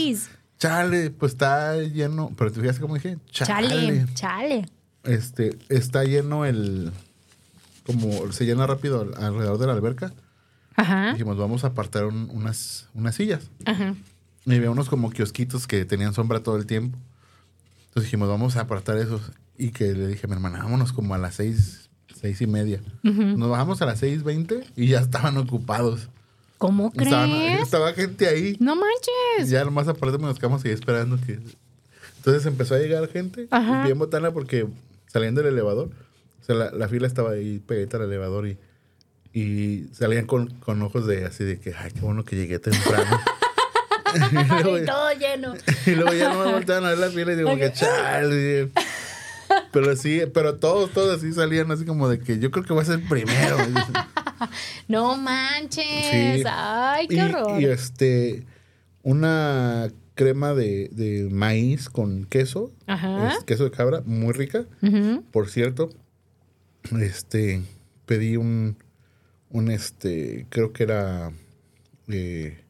chale, 0.59 1.09
pues 1.09 1.31
está 1.31 1.77
lleno. 1.81 2.31
Pero 2.37 2.51
te 2.51 2.61
fijas 2.61 2.77
cómo 2.79 2.93
dije, 2.93 3.17
chale. 3.31 3.67
chale, 3.69 4.05
chale. 4.13 4.65
Este, 5.03 5.57
está 5.69 6.03
lleno 6.03 6.45
el. 6.45 6.91
Como 7.87 8.31
se 8.31 8.45
llena 8.45 8.67
rápido 8.67 9.01
al- 9.01 9.23
alrededor 9.23 9.57
de 9.57 9.65
la 9.67 9.73
alberca. 9.73 10.13
Ajá. 10.75 11.13
Dijimos, 11.13 11.37
vamos 11.37 11.63
a 11.63 11.67
apartar 11.67 12.05
un- 12.05 12.29
unas, 12.31 12.87
unas 12.93 13.15
sillas. 13.15 13.49
Ajá. 13.65 13.95
Y 14.45 14.55
había 14.55 14.69
unos 14.69 14.89
como 14.89 15.09
kiosquitos 15.09 15.65
que 15.65 15.83
tenían 15.85 16.13
sombra 16.13 16.41
todo 16.41 16.57
el 16.57 16.65
tiempo. 16.67 16.97
Entonces 17.87 18.03
dijimos, 18.03 18.29
vamos 18.29 18.55
a 18.57 18.61
apartar 18.61 18.97
esos. 18.97 19.31
Y 19.57 19.71
que 19.71 19.93
le 19.93 20.05
dije 20.07 20.21
a 20.25 20.27
mi 20.27 20.33
hermana, 20.35 20.59
vámonos 20.59 20.93
como 20.93 21.15
a 21.15 21.17
las 21.17 21.33
seis, 21.35 21.89
seis 22.15 22.39
y 22.41 22.47
media. 22.47 22.79
Nos 23.01 23.49
bajamos 23.49 23.81
a 23.81 23.87
las 23.87 23.99
seis 23.99 24.23
veinte 24.23 24.63
y 24.75 24.87
ya 24.87 24.99
estaban 24.99 25.35
ocupados. 25.37 26.09
¿Cómo 26.59 26.91
crees? 26.91 27.07
Estaban, 27.07 27.29
estaba 27.31 27.93
gente 27.93 28.27
ahí. 28.27 28.55
No 28.59 28.75
manches. 28.75 29.49
Ya 29.49 29.63
nomás 29.65 29.87
aparte 29.87 30.17
nos 30.19 30.37
quedamos 30.37 30.63
ahí 30.65 30.71
esperando 30.71 31.17
que... 31.25 31.39
Entonces 32.17 32.45
empezó 32.45 32.75
a 32.75 32.79
llegar 32.79 33.07
gente 33.09 33.47
Ajá. 33.51 33.83
bien 33.85 33.97
botana 33.97 34.31
porque 34.31 34.67
salían 35.07 35.33
del 35.35 35.45
elevador. 35.47 35.89
O 36.47 36.53
sea, 36.53 36.55
la, 36.55 36.71
la 36.71 36.87
fila 36.87 37.07
estaba 37.07 37.31
ahí 37.31 37.59
pegadita 37.59 37.97
al 37.97 38.03
elevador 38.03 38.47
y, 38.47 38.57
y 39.33 39.89
salían 39.91 40.25
con, 40.25 40.47
con 40.61 40.81
ojos 40.81 41.05
de 41.05 41.25
así 41.25 41.43
de 41.43 41.59
que, 41.59 41.73
ay, 41.77 41.91
qué 41.91 41.99
bueno 41.99 42.23
que 42.23 42.37
llegué 42.37 42.57
temprano. 42.59 43.19
y, 44.15 44.63
luego, 44.63 44.75
Ay, 44.75 44.85
todo 44.85 45.11
lleno. 45.11 45.53
y 45.85 45.91
luego 45.91 46.13
ya 46.13 46.33
no 46.33 46.45
me 46.45 46.53
volteaban 46.53 46.85
a 46.85 46.89
ver 46.89 46.97
la 46.99 47.09
fila 47.09 47.33
y 47.33 47.35
digo 47.35 47.53
que 47.57 47.73
chale. 47.73 48.69
Pero 49.73 49.95
sí, 49.97 50.21
pero 50.33 50.55
todos, 50.55 50.91
todos 50.91 51.17
así 51.17 51.33
salían 51.33 51.69
así 51.69 51.83
como 51.83 52.07
de 52.07 52.19
que 52.19 52.39
yo 52.39 52.49
creo 52.49 52.63
que 52.63 52.71
voy 52.71 52.83
a 52.83 52.85
ser 52.85 53.01
primero. 53.07 53.57
No 54.87 55.17
manches. 55.17 55.83
Sí. 56.11 56.43
Ay, 56.45 57.07
qué 57.07 57.15
y, 57.15 57.19
horror. 57.21 57.59
y, 57.59 57.65
este, 57.65 58.45
una 59.01 59.89
crema 60.13 60.53
de, 60.53 60.89
de 60.91 61.27
maíz 61.29 61.89
con 61.89 62.23
queso, 62.25 62.71
Ajá. 62.85 63.29
es 63.29 63.43
queso 63.43 63.63
de 63.63 63.71
cabra, 63.71 64.01
muy 64.05 64.33
rica. 64.33 64.65
Por 65.31 65.49
cierto, 65.49 65.89
este, 66.99 67.61
pedí 68.05 68.37
un, 68.37 68.77
un 69.49 69.71
este, 69.71 70.45
creo 70.49 70.73
que 70.73 70.83
era 70.83 71.31
eh, 72.07 72.63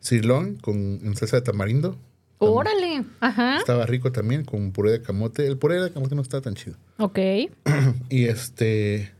sirloin 0.00 0.56
con 0.56 0.76
en 0.76 1.16
salsa 1.16 1.36
de 1.36 1.42
tamarindo. 1.42 1.98
Órale. 2.38 3.04
Ajá. 3.20 3.56
Estaba 3.56 3.86
rico 3.86 4.12
también, 4.12 4.44
con 4.44 4.72
puré 4.72 4.92
de 4.92 5.02
camote. 5.02 5.46
El 5.46 5.56
puré 5.56 5.80
de 5.80 5.90
camote 5.90 6.14
no 6.14 6.22
estaba 6.22 6.42
tan 6.42 6.54
chido. 6.54 6.76
Ok. 6.98 7.18
Y 8.08 8.24
este. 8.24 9.12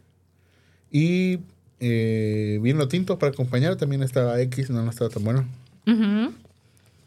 Y 0.91 1.41
eh, 1.81 2.59
vino 2.62 2.89
tinto 2.89 3.19
para 3.19 3.33
acompañar. 3.33 3.77
También 3.77 4.03
estaba 4.03 4.41
X, 4.41 4.71
no, 4.71 4.83
no 4.83 4.91
estaba 4.91 5.11
tan 5.11 5.25
bueno. 5.25 5.47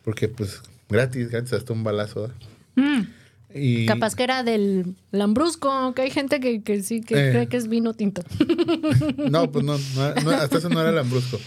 Porque, 0.03 0.27
pues, 0.29 0.61
gratis, 0.89 1.29
gratis, 1.29 1.53
hasta 1.53 1.73
un 1.73 1.83
balazo. 1.83 2.27
¿da? 2.27 2.33
Mm. 2.75 3.07
Y, 3.53 3.85
Capaz 3.87 4.15
que 4.15 4.23
era 4.23 4.43
del 4.43 4.95
lambrusco, 5.11 5.93
que 5.95 6.03
hay 6.03 6.11
gente 6.11 6.39
que, 6.39 6.61
que 6.61 6.83
sí 6.83 7.01
que 7.01 7.15
Eh. 7.15 7.31
cree 7.31 7.47
que 7.47 7.57
es 7.57 7.67
vino 7.67 7.93
tinto. 7.93 8.21
No, 9.31 9.51
pues 9.51 9.65
no, 9.65 9.77
no, 9.95 10.15
no, 10.23 10.29
hasta 10.31 10.57
eso 10.59 10.69
no 10.69 10.79
era 10.81 10.91
lambrusco. 10.91 11.39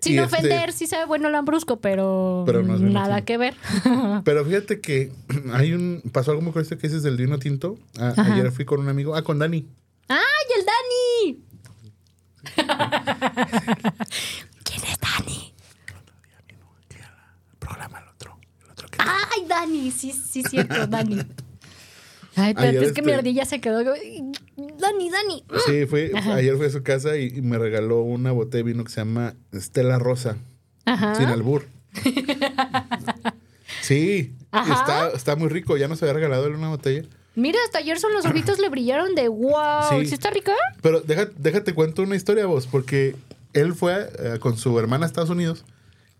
Sin 0.00 0.14
Y 0.14 0.18
este- 0.18 0.36
ofender, 0.36 0.72
sí 0.72 0.86
sabe 0.86 1.04
bueno 1.04 1.26
el 1.26 1.32
lambrusco, 1.32 1.78
pero, 1.80 2.42
Pero 2.46 2.62
no 2.62 2.78
nada 2.78 3.16
tinto. 3.16 3.26
que 3.26 3.36
ver. 3.38 3.54
Pero 4.24 4.44
fíjate 4.46 4.80
que 4.80 5.12
hay 5.52 5.72
un. 5.74 6.02
Pasó 6.12 6.30
algo 6.32 6.42
muy 6.42 6.52
curioso 6.52 6.76
que 6.78 6.88
dices 6.88 7.02
del 7.02 7.16
vino 7.18 7.38
tinto. 7.38 7.78
Ayer 8.16 8.50
fui 8.50 8.64
con 8.64 8.80
un 8.80 8.88
amigo. 8.88 9.14
Ah, 9.14 9.22
con 9.22 9.38
Dani. 9.38 9.66
¡Ay, 10.08 10.18
el 10.58 10.64
Dani! 10.66 11.44
¿Quién 14.64 14.82
es 14.84 14.98
Dani? 14.98 15.52
Programa 17.58 17.98
el 18.00 18.08
otro. 18.08 18.38
El 18.64 18.70
otro 18.70 18.88
que 18.88 18.89
¡Ay, 19.04 19.44
Dani! 19.48 19.90
Sí, 19.90 20.12
sí, 20.12 20.42
cierto, 20.42 20.86
Dani. 20.86 21.18
Ay, 22.36 22.54
pero 22.54 22.68
Ayer 22.68 22.84
es 22.84 22.92
que 22.92 23.02
mi 23.02 23.08
este- 23.10 23.18
ardilla 23.18 23.44
se 23.44 23.60
quedó. 23.60 23.82
Dani, 23.82 25.10
Dani. 25.10 25.44
Sí, 25.66 25.86
fue, 25.86 26.12
Ajá. 26.14 26.34
ayer 26.34 26.56
fui 26.56 26.66
a 26.66 26.70
su 26.70 26.82
casa 26.82 27.16
y, 27.16 27.26
y 27.36 27.42
me 27.42 27.58
regaló 27.58 28.02
una 28.02 28.32
botella 28.32 28.64
de 28.64 28.70
vino 28.72 28.84
que 28.84 28.90
se 28.90 29.00
llama 29.00 29.34
Estela 29.52 29.98
Rosa. 29.98 30.36
Ajá. 30.86 31.14
Sin 31.16 31.26
albur. 31.26 31.66
Sí, 33.82 34.34
Ajá. 34.50 34.74
está, 34.74 35.16
está 35.16 35.36
muy 35.36 35.48
rico. 35.48 35.76
Ya 35.76 35.88
nos 35.88 36.02
había 36.02 36.12
regalado 36.14 36.46
él 36.46 36.54
una 36.54 36.68
botella. 36.68 37.04
Mira, 37.34 37.58
hasta 37.64 37.78
ayer 37.78 37.98
son 37.98 38.12
los 38.12 38.26
ojitos 38.26 38.58
le 38.58 38.68
brillaron 38.68 39.14
de 39.14 39.28
wow. 39.28 39.88
Sí. 39.90 40.06
¿Sí, 40.06 40.14
está 40.14 40.30
rica? 40.30 40.52
Pero 40.82 41.00
deja- 41.00 41.30
déjate 41.38 41.72
cuento 41.74 42.02
una 42.02 42.16
historia 42.16 42.46
vos, 42.46 42.66
porque 42.66 43.14
él 43.52 43.74
fue 43.74 44.10
eh, 44.18 44.38
con 44.40 44.56
su 44.58 44.78
hermana 44.78 45.06
a 45.06 45.08
Estados 45.08 45.30
Unidos 45.30 45.64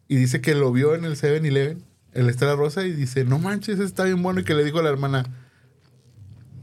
y 0.09 0.17
dice 0.17 0.41
que 0.41 0.55
lo 0.55 0.73
vio 0.73 0.95
en 0.95 1.05
el 1.05 1.17
7-Eleven, 1.17 1.83
el 2.13 2.29
Estela 2.29 2.55
Rosa, 2.57 2.85
y 2.85 2.93
dice, 2.93 3.25
no 3.25 3.39
manches, 3.39 3.79
está 3.81 4.05
bien 4.05 4.23
bueno. 4.23 4.41
Y 4.41 4.45
que 4.45 4.55
le 4.55 4.65
dijo 4.65 4.79
a 4.79 4.83
la 4.83 4.91
hermana, 4.91 5.25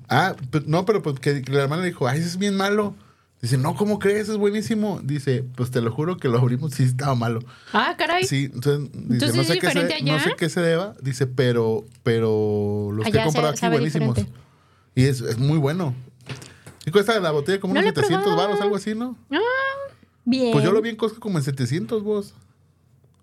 ah, 0.10 0.36
pues, 0.51 0.65
no, 0.67 0.86
pero 0.86 1.01
pues 1.01 1.19
que 1.19 1.43
la 1.47 1.63
hermana 1.63 1.81
le 1.83 1.89
dijo, 1.89 2.07
ay, 2.07 2.19
ese 2.19 2.27
es 2.27 2.38
bien 2.38 2.55
malo. 2.55 2.95
Dice, 3.41 3.57
no, 3.57 3.75
¿cómo 3.75 3.99
crees? 3.99 4.29
Es 4.29 4.38
buenísimo. 4.38 4.99
Dice, 5.03 5.43
pues 5.55 5.69
te 5.69 5.79
lo 5.79 5.91
juro 5.91 6.17
que 6.17 6.27
lo 6.27 6.39
abrimos 6.39 6.73
sí 6.73 6.83
estaba 6.83 7.13
malo. 7.13 7.39
Ah, 7.71 7.93
caray. 7.97 8.23
Sí, 8.23 8.49
entonces, 8.51 8.89
dice, 8.91 9.13
Entonces, 9.13 9.36
no, 9.36 9.41
¿es 9.43 9.47
sé 9.47 9.60
qué 9.60 9.69
se, 9.69 9.79
allá? 9.79 10.13
no 10.13 10.19
sé 10.19 10.31
qué 10.38 10.49
se 10.49 10.62
deba, 10.62 10.95
dice, 11.01 11.27
pero, 11.27 11.86
pero 12.03 12.89
los 12.93 13.05
que 13.05 13.17
he 13.17 13.23
comprado 13.23 13.49
aquí 13.49 13.67
buenísimos. 13.67 14.15
diferente. 14.15 14.39
Y 14.95 15.03
es, 15.03 15.21
es 15.21 15.38
muy 15.38 15.60
bueno. 15.60 15.93
Y 16.88 16.91
cuesta 16.91 17.19
la 17.19 17.29
botella 17.31 17.60
como 17.60 17.75
No 17.75 17.81
unos 17.81 17.93
lo 17.93 18.01
he 18.01 18.03
700 18.03 18.23
probado. 18.25 18.47
baros, 18.47 18.62
algo 18.62 18.75
así, 18.75 18.95
¿no? 18.95 19.15
Ah, 19.31 19.38
bien. 20.25 20.51
Pues 20.53 20.65
yo 20.65 20.71
lo 20.71 20.81
vi 20.81 20.89
en 20.89 20.95
Costco 20.95 21.19
como 21.19 21.38
en 21.38 21.43
700 21.43 22.01
vos. 22.01 22.33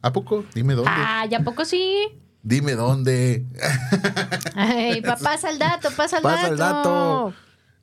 ¿A 0.04 0.12
poco? 0.12 0.44
Dime 0.54 0.74
dónde. 0.74 0.90
Ah, 0.94 1.24
¿ya 1.30 1.40
poco 1.40 1.64
sí? 1.64 2.08
Dime 2.42 2.72
dónde. 2.74 3.42
Ay, 4.54 5.00
pa- 5.02 5.16
pasa 5.16 5.48
el 5.50 5.58
dato, 5.58 5.88
pasa 5.96 6.18
el 6.18 6.22
Pasa 6.22 6.42
dato. 6.42 6.52
el 6.52 6.58
dato. 6.58 7.34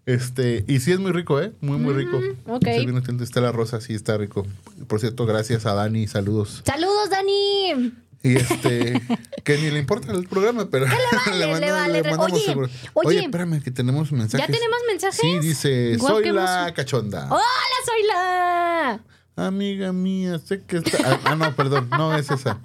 Este, 0.05 0.63
y 0.67 0.79
sí 0.81 0.91
es 0.91 0.99
muy 0.99 1.11
rico, 1.11 1.41
¿eh? 1.41 1.51
Muy, 1.61 1.77
muy 1.77 1.93
rico. 1.95 2.19
Mm, 2.19 2.51
ok. 2.51 2.65
Tinto 3.05 3.23
Estela 3.23 3.51
Rosa 3.51 3.81
sí 3.81 3.93
está 3.95 4.17
rico. 4.17 4.45
Por 4.87 4.99
cierto, 4.99 5.25
gracias 5.25 5.65
a 5.65 5.73
Dani, 5.73 6.07
saludos. 6.07 6.61
Saludos, 6.65 7.09
Dani. 7.09 7.91
Y 8.23 8.35
este, 8.35 9.01
que 9.43 9.57
ni 9.57 9.71
le 9.71 9.79
importa 9.79 10.11
el 10.11 10.27
programa, 10.27 10.67
pero 10.69 10.85
vale, 11.25 11.39
le 11.39 11.71
vale. 11.71 12.03
mandamos 12.03 12.31
Oye, 12.33 12.45
seguro. 12.45 12.67
oye. 12.93 13.07
Oye, 13.17 13.19
espérame, 13.25 13.63
que 13.63 13.71
tenemos 13.71 14.11
mensajes. 14.11 14.45
¿Ya 14.47 14.53
tenemos 14.53 14.77
mensajes? 14.87 15.19
Sí, 15.19 15.39
dice, 15.39 15.97
Guau, 15.97 16.13
soy 16.15 16.23
qué 16.25 16.33
la 16.33 16.71
cachonda. 16.75 17.25
¡Hola, 17.31 17.41
soy 17.83 18.07
la! 18.07 18.99
Amiga 19.47 19.91
mía, 19.93 20.39
sé 20.39 20.61
que 20.63 20.77
está. 20.77 20.97
Ah, 21.05 21.19
ah, 21.25 21.35
no, 21.35 21.55
perdón, 21.55 21.89
no 21.91 22.15
es 22.15 22.29
esa. 22.31 22.59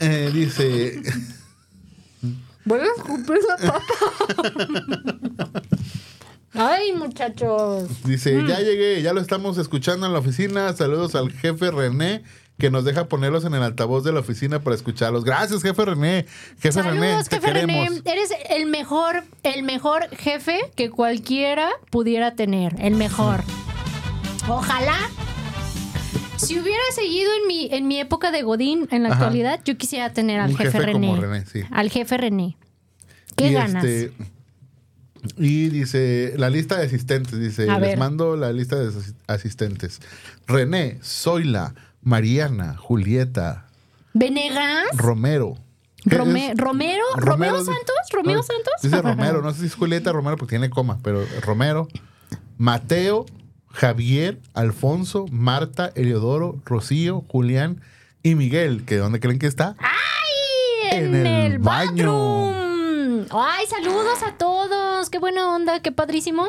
Eh, 0.00 0.30
dice, 0.32 1.02
Voy 2.64 2.80
a 2.80 2.84
escupir 2.96 3.38
la 3.48 3.56
papa. 3.72 3.82
Ay, 6.54 6.92
muchachos. 6.92 7.88
dice, 8.04 8.34
Mm. 8.34 8.46
ya 8.46 8.60
llegué, 8.60 9.02
ya 9.02 9.12
lo 9.12 9.20
estamos 9.20 9.56
escuchando 9.58 10.06
en 10.06 10.12
la 10.12 10.18
oficina. 10.18 10.72
Saludos 10.74 11.14
al 11.14 11.32
jefe 11.32 11.70
René, 11.70 12.22
que 12.58 12.70
nos 12.70 12.84
deja 12.84 13.08
ponerlos 13.08 13.44
en 13.46 13.54
el 13.54 13.62
altavoz 13.62 14.04
de 14.04 14.12
la 14.12 14.20
oficina 14.20 14.62
para 14.62 14.76
escucharlos. 14.76 15.24
Gracias, 15.24 15.62
jefe 15.62 15.84
René. 15.84 16.26
Jefe 16.60 16.82
René, 16.82 17.22
te 17.24 17.36
jefe 17.36 17.46
queremos. 17.46 17.88
René. 17.88 18.02
Eres 18.04 18.30
el 18.50 18.66
mejor, 18.66 19.24
el 19.42 19.62
mejor 19.62 20.08
jefe 20.16 20.60
que 20.76 20.90
cualquiera 20.90 21.70
pudiera 21.90 22.34
tener. 22.34 22.74
El 22.78 22.94
mejor. 22.96 23.42
Ojalá. 24.48 24.98
Si 26.46 26.58
hubiera 26.58 26.82
seguido 26.94 27.30
en 27.40 27.46
mi, 27.48 27.68
en 27.72 27.86
mi 27.88 27.98
época 28.00 28.30
de 28.30 28.42
Godín 28.42 28.88
en 28.90 29.02
la 29.02 29.10
Ajá. 29.10 29.18
actualidad, 29.18 29.60
yo 29.64 29.76
quisiera 29.76 30.12
tener 30.12 30.40
al 30.40 30.50
jefe, 30.56 30.64
jefe 30.72 30.78
René. 30.86 31.08
como 31.08 31.20
René, 31.22 31.46
sí. 31.46 31.62
Al 31.70 31.90
jefe 31.90 32.16
René. 32.16 32.56
¿Qué 33.36 33.48
y 33.48 33.52
ganas? 33.52 33.84
este, 33.84 34.12
y 35.38 35.68
dice, 35.68 36.34
la 36.36 36.50
lista 36.50 36.76
de 36.78 36.86
asistentes, 36.86 37.38
dice, 37.38 37.70
A 37.70 37.78
les 37.78 37.90
ver. 37.90 37.98
mando 37.98 38.36
la 38.36 38.52
lista 38.52 38.76
de 38.76 38.88
asis- 38.88 39.14
asistentes. 39.28 40.00
René, 40.46 40.98
Zoila, 41.02 41.74
Mariana, 42.02 42.76
Julieta, 42.76 43.66
¿Venegas? 44.14 44.84
Romero. 44.94 45.56
¿Qué 46.08 46.18
Rome- 46.18 46.50
es? 46.50 46.58
¿Romero? 46.58 47.04
¿Romeo 47.16 47.64
Santos? 47.64 47.94
¿Romeo 48.10 48.42
Santos? 48.42 48.72
Dice 48.82 49.00
Romero, 49.02 49.40
no 49.40 49.52
sé 49.52 49.60
si 49.60 49.66
es 49.66 49.74
Julieta 49.76 50.10
Romero 50.12 50.36
porque 50.36 50.50
tiene 50.50 50.68
coma, 50.68 50.98
pero 51.02 51.24
Romero, 51.42 51.86
Mateo, 52.58 53.24
Javier, 53.72 54.38
Alfonso, 54.54 55.26
Marta, 55.30 55.92
Eliodoro, 55.94 56.60
Rocío, 56.64 57.24
Julián 57.28 57.80
y 58.22 58.34
Miguel, 58.34 58.84
que 58.84 58.96
¿dónde 58.96 59.20
creen 59.20 59.38
que 59.38 59.46
está? 59.46 59.74
¡Ay! 59.78 60.98
En, 60.98 61.14
En 61.14 61.26
el 61.26 61.52
el, 61.52 61.58
baño. 61.58 62.50
¡Ay, 63.30 63.66
saludos 63.66 64.22
a 64.26 64.36
todos! 64.36 65.10
¡Qué 65.10 65.18
buena 65.18 65.54
onda! 65.54 65.80
¡Qué 65.80 65.92
padrísimo! 65.92 66.48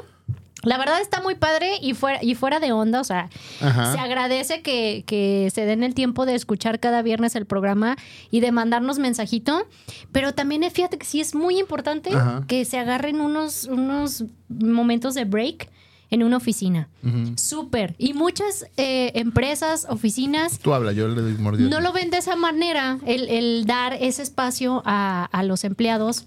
La 0.63 0.77
verdad 0.77 1.01
está 1.01 1.21
muy 1.21 1.35
padre 1.35 1.73
y 1.81 1.93
fuera, 1.93 2.19
y 2.23 2.35
fuera 2.35 2.61
de 2.61 2.71
onda, 2.71 3.01
o 3.01 3.03
sea, 3.03 3.29
Ajá. 3.59 3.91
se 3.91 3.99
agradece 3.99 4.61
que, 4.61 5.03
que 5.05 5.49
se 5.53 5.65
den 5.65 5.83
el 5.83 5.93
tiempo 5.93 6.25
de 6.25 6.35
escuchar 6.35 6.79
cada 6.79 7.01
viernes 7.01 7.35
el 7.35 7.45
programa 7.45 7.97
y 8.31 8.39
de 8.39 8.53
mandarnos 8.53 8.97
mensajito, 8.97 9.67
pero 10.13 10.33
también 10.33 10.63
eh, 10.63 10.69
fíjate 10.71 10.97
que 10.97 11.05
sí 11.05 11.19
es 11.19 11.35
muy 11.35 11.59
importante 11.59 12.11
Ajá. 12.15 12.45
que 12.47 12.63
se 12.63 12.79
agarren 12.79 13.19
unos, 13.19 13.65
unos 13.65 14.23
momentos 14.47 15.15
de 15.15 15.25
break 15.25 15.69
en 16.13 16.21
una 16.23 16.37
oficina. 16.37 16.87
Ujú. 17.03 17.33
Súper. 17.37 17.95
Y 17.97 18.13
muchas 18.13 18.67
eh, 18.77 19.11
empresas, 19.15 19.87
oficinas, 19.89 20.59
Tú 20.59 20.73
habla, 20.73 20.91
yo 20.93 21.07
le 21.07 21.21
doy 21.21 21.69
no 21.69 21.81
lo 21.81 21.91
ven 21.91 22.11
de 22.11 22.17
esa 22.19 22.35
manera, 22.35 22.99
el, 23.05 23.27
el 23.29 23.65
dar 23.65 23.93
ese 23.93 24.21
espacio 24.21 24.83
a, 24.85 25.25
a 25.31 25.43
los 25.43 25.63
empleados 25.63 26.23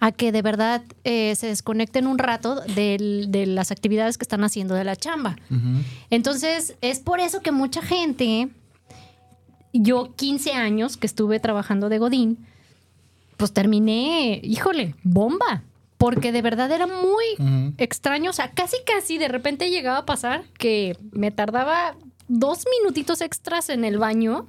a 0.00 0.12
que 0.12 0.30
de 0.30 0.42
verdad 0.42 0.82
eh, 1.02 1.34
se 1.34 1.48
desconecten 1.48 2.06
un 2.06 2.18
rato 2.18 2.60
del- 2.76 3.32
de 3.32 3.46
las 3.46 3.72
actividades 3.72 4.16
que 4.16 4.22
están 4.22 4.44
haciendo 4.44 4.74
de 4.76 4.84
la 4.84 4.94
chamba. 4.94 5.34
Entonces, 6.10 6.76
es 6.80 7.00
por 7.00 7.18
eso 7.18 7.40
que 7.40 7.50
mucha 7.50 7.82
gente, 7.82 8.48
yo 9.72 10.14
15 10.14 10.52
años 10.52 10.96
que 10.96 11.06
estuve 11.08 11.40
trabajando 11.40 11.88
de 11.88 11.98
Godín, 11.98 12.38
pues 13.36 13.52
terminé, 13.52 14.40
híjole, 14.44 14.94
bomba. 15.02 15.62
Porque 15.98 16.32
de 16.32 16.42
verdad 16.42 16.70
era 16.70 16.86
muy 16.86 17.24
extraño. 17.76 18.30
O 18.30 18.32
sea, 18.32 18.50
casi 18.52 18.76
casi 18.86 19.18
de 19.18 19.28
repente 19.28 19.70
llegaba 19.70 19.98
a 19.98 20.06
pasar 20.06 20.44
que 20.56 20.96
me 21.12 21.30
tardaba 21.30 21.96
dos 22.28 22.64
minutitos 22.80 23.20
extras 23.20 23.68
en 23.68 23.84
el 23.84 23.98
baño 23.98 24.46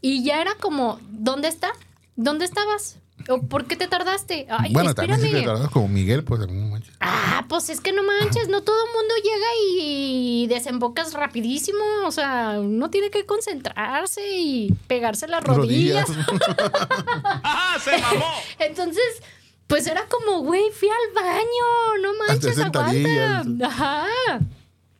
y 0.00 0.22
ya 0.22 0.40
era 0.40 0.54
como, 0.60 1.00
¿dónde 1.10 1.48
está? 1.48 1.70
¿Dónde 2.16 2.44
estabas? 2.44 2.98
¿O 3.28 3.42
por 3.42 3.66
qué 3.66 3.76
te 3.76 3.88
tardaste? 3.88 4.46
Ay, 4.50 4.72
bueno, 4.72 4.94
también 4.94 5.18
si 5.18 5.26
espérame. 5.26 5.44
te 5.44 5.52
tardas 5.52 5.70
como 5.70 5.88
Miguel, 5.88 6.22
pues 6.22 6.40
no 6.40 6.66
manches. 6.68 6.94
Ah, 7.00 7.44
pues 7.48 7.68
es 7.70 7.80
que 7.80 7.92
no 7.92 8.02
manches, 8.02 8.48
no 8.48 8.62
todo 8.62 8.76
el 8.84 8.92
mundo 8.92 9.14
llega 9.22 9.46
y 9.72 10.46
desembocas 10.48 11.12
rapidísimo. 11.12 11.78
O 12.04 12.12
sea, 12.12 12.58
uno 12.60 12.90
tiene 12.90 13.10
que 13.10 13.26
concentrarse 13.26 14.38
y 14.38 14.72
pegarse 14.86 15.26
las 15.26 15.42
rodillas. 15.42 16.08
Entonces, 18.58 19.22
pues 19.66 19.86
era 19.86 20.06
como, 20.06 20.42
güey, 20.42 20.62
fui 20.72 20.88
al 20.88 21.14
baño, 21.14 22.02
no 22.02 22.26
manches, 22.26 22.58
aguanta. 22.58 23.44
Ajá. 23.66 24.06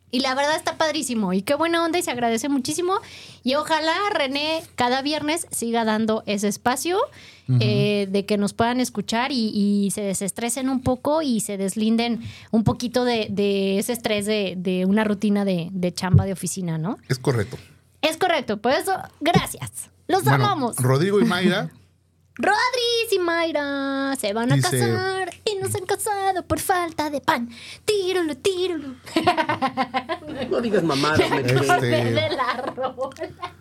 Y 0.09 0.21
la 0.21 0.35
verdad 0.35 0.55
está 0.55 0.77
padrísimo 0.77 1.33
y 1.33 1.41
qué 1.41 1.53
buena 1.53 1.83
onda 1.83 1.99
y 1.99 2.01
se 2.01 2.11
agradece 2.11 2.47
muchísimo. 2.47 2.99
Y 3.43 3.55
ojalá 3.55 3.93
René 4.13 4.63
cada 4.75 5.01
viernes 5.01 5.47
siga 5.51 5.83
dando 5.83 6.23
ese 6.25 6.47
espacio 6.47 6.97
eh, 7.59 8.07
de 8.09 8.25
que 8.25 8.37
nos 8.37 8.53
puedan 8.53 8.79
escuchar 8.79 9.31
y, 9.33 9.51
y 9.53 9.91
se 9.91 10.01
desestresen 10.01 10.69
un 10.69 10.81
poco 10.81 11.21
y 11.21 11.41
se 11.41 11.57
deslinden 11.57 12.21
un 12.51 12.63
poquito 12.63 13.03
de, 13.03 13.27
de 13.29 13.79
ese 13.79 13.93
estrés 13.93 14.25
de, 14.25 14.55
de 14.57 14.85
una 14.85 15.03
rutina 15.03 15.43
de, 15.43 15.69
de 15.71 15.93
chamba 15.93 16.25
de 16.25 16.33
oficina, 16.33 16.77
¿no? 16.77 16.97
Es 17.09 17.19
correcto. 17.19 17.57
Es 18.01 18.15
correcto, 18.15 18.57
por 18.57 18.71
eso, 18.71 18.93
gracias. 19.19 19.89
Los 20.07 20.23
Bueno, 20.23 20.45
amamos. 20.45 20.77
Rodrigo 20.77 21.19
y 21.19 21.25
Mayra, 21.25 21.69
Rodríguez 22.37 23.13
y 23.13 23.19
Mayra 23.19 24.15
se 24.19 24.31
van 24.33 24.51
a 24.51 24.55
Dice- 24.55 24.79
casar 24.79 25.33
y 25.43 25.55
no 25.55 25.67
se 25.69 25.79
han 25.79 25.85
casado 25.85 26.45
por 26.45 26.59
falta 26.59 27.09
de 27.09 27.19
pan. 27.21 27.49
Tíralo, 27.85 28.35
tíralo. 28.37 28.95
No 30.49 30.61
digas 30.61 30.83
mamadas, 30.83 31.29
me 31.29 31.39
Este- 31.41 31.53
de 31.87 32.29
la 32.29 32.53
rola. 32.75 33.53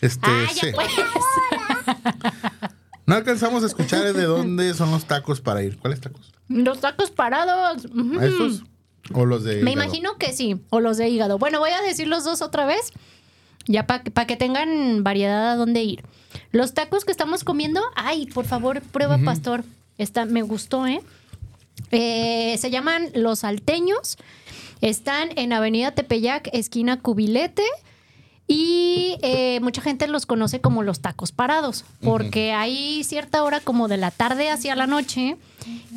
este, 0.00 0.26
Ah, 0.26 0.46
sí. 0.52 0.66
pues. 0.74 0.88
no 3.06 3.14
alcanzamos 3.14 3.62
a 3.62 3.66
escuchar 3.66 4.12
de 4.12 4.22
dónde 4.24 4.74
son 4.74 4.90
los 4.90 5.04
tacos 5.06 5.40
para 5.40 5.62
ir. 5.62 5.78
¿Cuáles 5.78 6.00
tacos? 6.00 6.32
Los 6.48 6.80
tacos 6.80 7.10
parados. 7.10 7.86
¿A 8.20 8.24
estos? 8.24 8.64
¿O 9.12 9.24
los 9.26 9.44
de 9.44 9.62
Me 9.62 9.72
hígado? 9.72 9.84
imagino 9.86 10.16
que 10.18 10.32
sí. 10.32 10.60
O 10.70 10.80
los 10.80 10.96
de 10.96 11.08
hígado. 11.08 11.38
Bueno, 11.38 11.58
voy 11.60 11.70
a 11.70 11.82
decir 11.82 12.08
los 12.08 12.24
dos 12.24 12.42
otra 12.42 12.66
vez. 12.66 12.92
Ya 13.66 13.86
para 13.86 14.26
que 14.26 14.36
tengan 14.36 15.04
variedad 15.04 15.52
a 15.52 15.56
dónde 15.56 15.82
ir. 15.82 16.04
Los 16.54 16.72
tacos 16.72 17.04
que 17.04 17.10
estamos 17.10 17.42
comiendo. 17.42 17.82
Ay, 17.96 18.26
por 18.26 18.44
favor, 18.44 18.80
prueba, 18.80 19.18
pastor. 19.18 19.64
Esta 19.98 20.24
me 20.24 20.42
gustó, 20.42 20.86
¿eh? 20.86 21.00
Eh, 21.90 22.56
se 22.60 22.70
llaman 22.70 23.08
Los 23.12 23.40
Salteños. 23.40 24.18
Están 24.80 25.30
en 25.36 25.52
Avenida 25.52 25.90
Tepeyac, 25.90 26.48
esquina 26.52 27.00
Cubilete. 27.00 27.64
Y 28.46 29.18
eh, 29.22 29.58
mucha 29.62 29.82
gente 29.82 30.06
los 30.06 30.26
conoce 30.26 30.60
como 30.60 30.84
los 30.84 31.00
tacos 31.00 31.32
parados, 31.32 31.84
porque 32.04 32.52
hay 32.52 33.02
cierta 33.02 33.42
hora 33.42 33.58
como 33.58 33.88
de 33.88 33.96
la 33.96 34.12
tarde 34.12 34.48
hacia 34.48 34.76
la 34.76 34.86
noche 34.86 35.36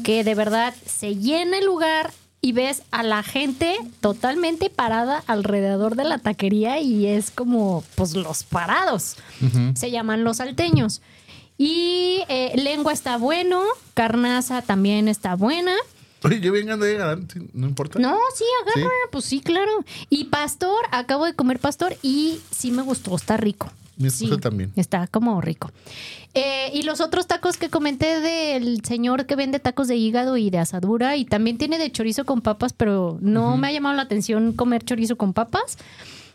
que 0.04 0.24
de 0.24 0.34
verdad 0.34 0.74
se 0.88 1.18
llena 1.18 1.60
el 1.60 1.66
lugar 1.66 2.12
y 2.42 2.52
ves 2.52 2.84
a 2.92 3.04
la 3.04 3.24
gente 3.24 3.78
totalmente 4.00 4.70
parada 4.70 5.24
alrededor 5.28 5.96
de 5.96 6.04
la 6.04 6.20
taquería 6.20 6.80
y 6.80 7.08
es 7.08 7.32
como 7.32 7.84
pues 7.96 8.16
los 8.16 8.44
parados. 8.44 9.18
Se 9.76 9.92
llaman 9.92 10.24
los 10.24 10.38
salteños. 10.38 11.02
Y 11.58 12.20
eh, 12.30 12.54
lengua 12.56 12.94
está 12.94 13.18
bueno, 13.18 13.64
carnaza 13.96 14.62
también 14.62 15.08
está 15.08 15.36
buena. 15.36 15.74
Oye, 16.24 16.40
yo 16.40 16.52
vengo 16.52 16.78
de 16.78 16.98
sí, 17.32 17.40
no 17.54 17.68
importa. 17.68 18.00
No, 18.00 18.18
sí, 18.36 18.44
agarra, 18.64 18.90
¿Sí? 18.90 19.10
pues 19.12 19.26
sí, 19.26 19.40
claro. 19.42 19.72
Y 20.10 20.26
pastor, 20.26 20.86
acabo 20.92 21.26
de 21.26 21.34
comer 21.34 21.60
pastor 21.60 21.96
y 22.02 22.40
sí 22.52 22.72
me 22.72 22.82
gustó, 22.82 23.16
está 23.16 23.38
rico. 23.38 23.70
Mi 23.98 24.08
esposa 24.08 24.36
Sí, 24.36 24.42
también. 24.42 24.72
Está 24.76 25.08
como 25.08 25.42
rico. 25.42 25.72
Eh, 26.34 26.70
y 26.74 26.84
los 26.84 27.02
otros 27.02 27.26
tacos 27.28 27.58
que 27.58 27.70
comenté 27.70 28.20
del 28.20 28.84
señor 28.86 29.26
que 29.26 29.36
vende 29.36 29.60
tacos 29.60 29.88
de 29.88 29.96
hígado 29.96 30.38
y 30.38 30.50
de 30.52 30.60
asadura 30.60 31.16
y 31.16 31.26
también 31.26 31.58
tiene 31.58 31.78
de 31.80 31.92
chorizo 31.92 32.24
con 32.26 32.42
papas, 32.42 32.74
pero 32.74 33.18
no 33.22 33.58
me 33.58 33.68
ha 33.68 33.72
llamado 33.72 33.96
la 33.96 34.04
atención 34.04 34.54
comer 34.54 34.84
chorizo 34.84 35.16
con 35.18 35.34
papas. 35.34 35.78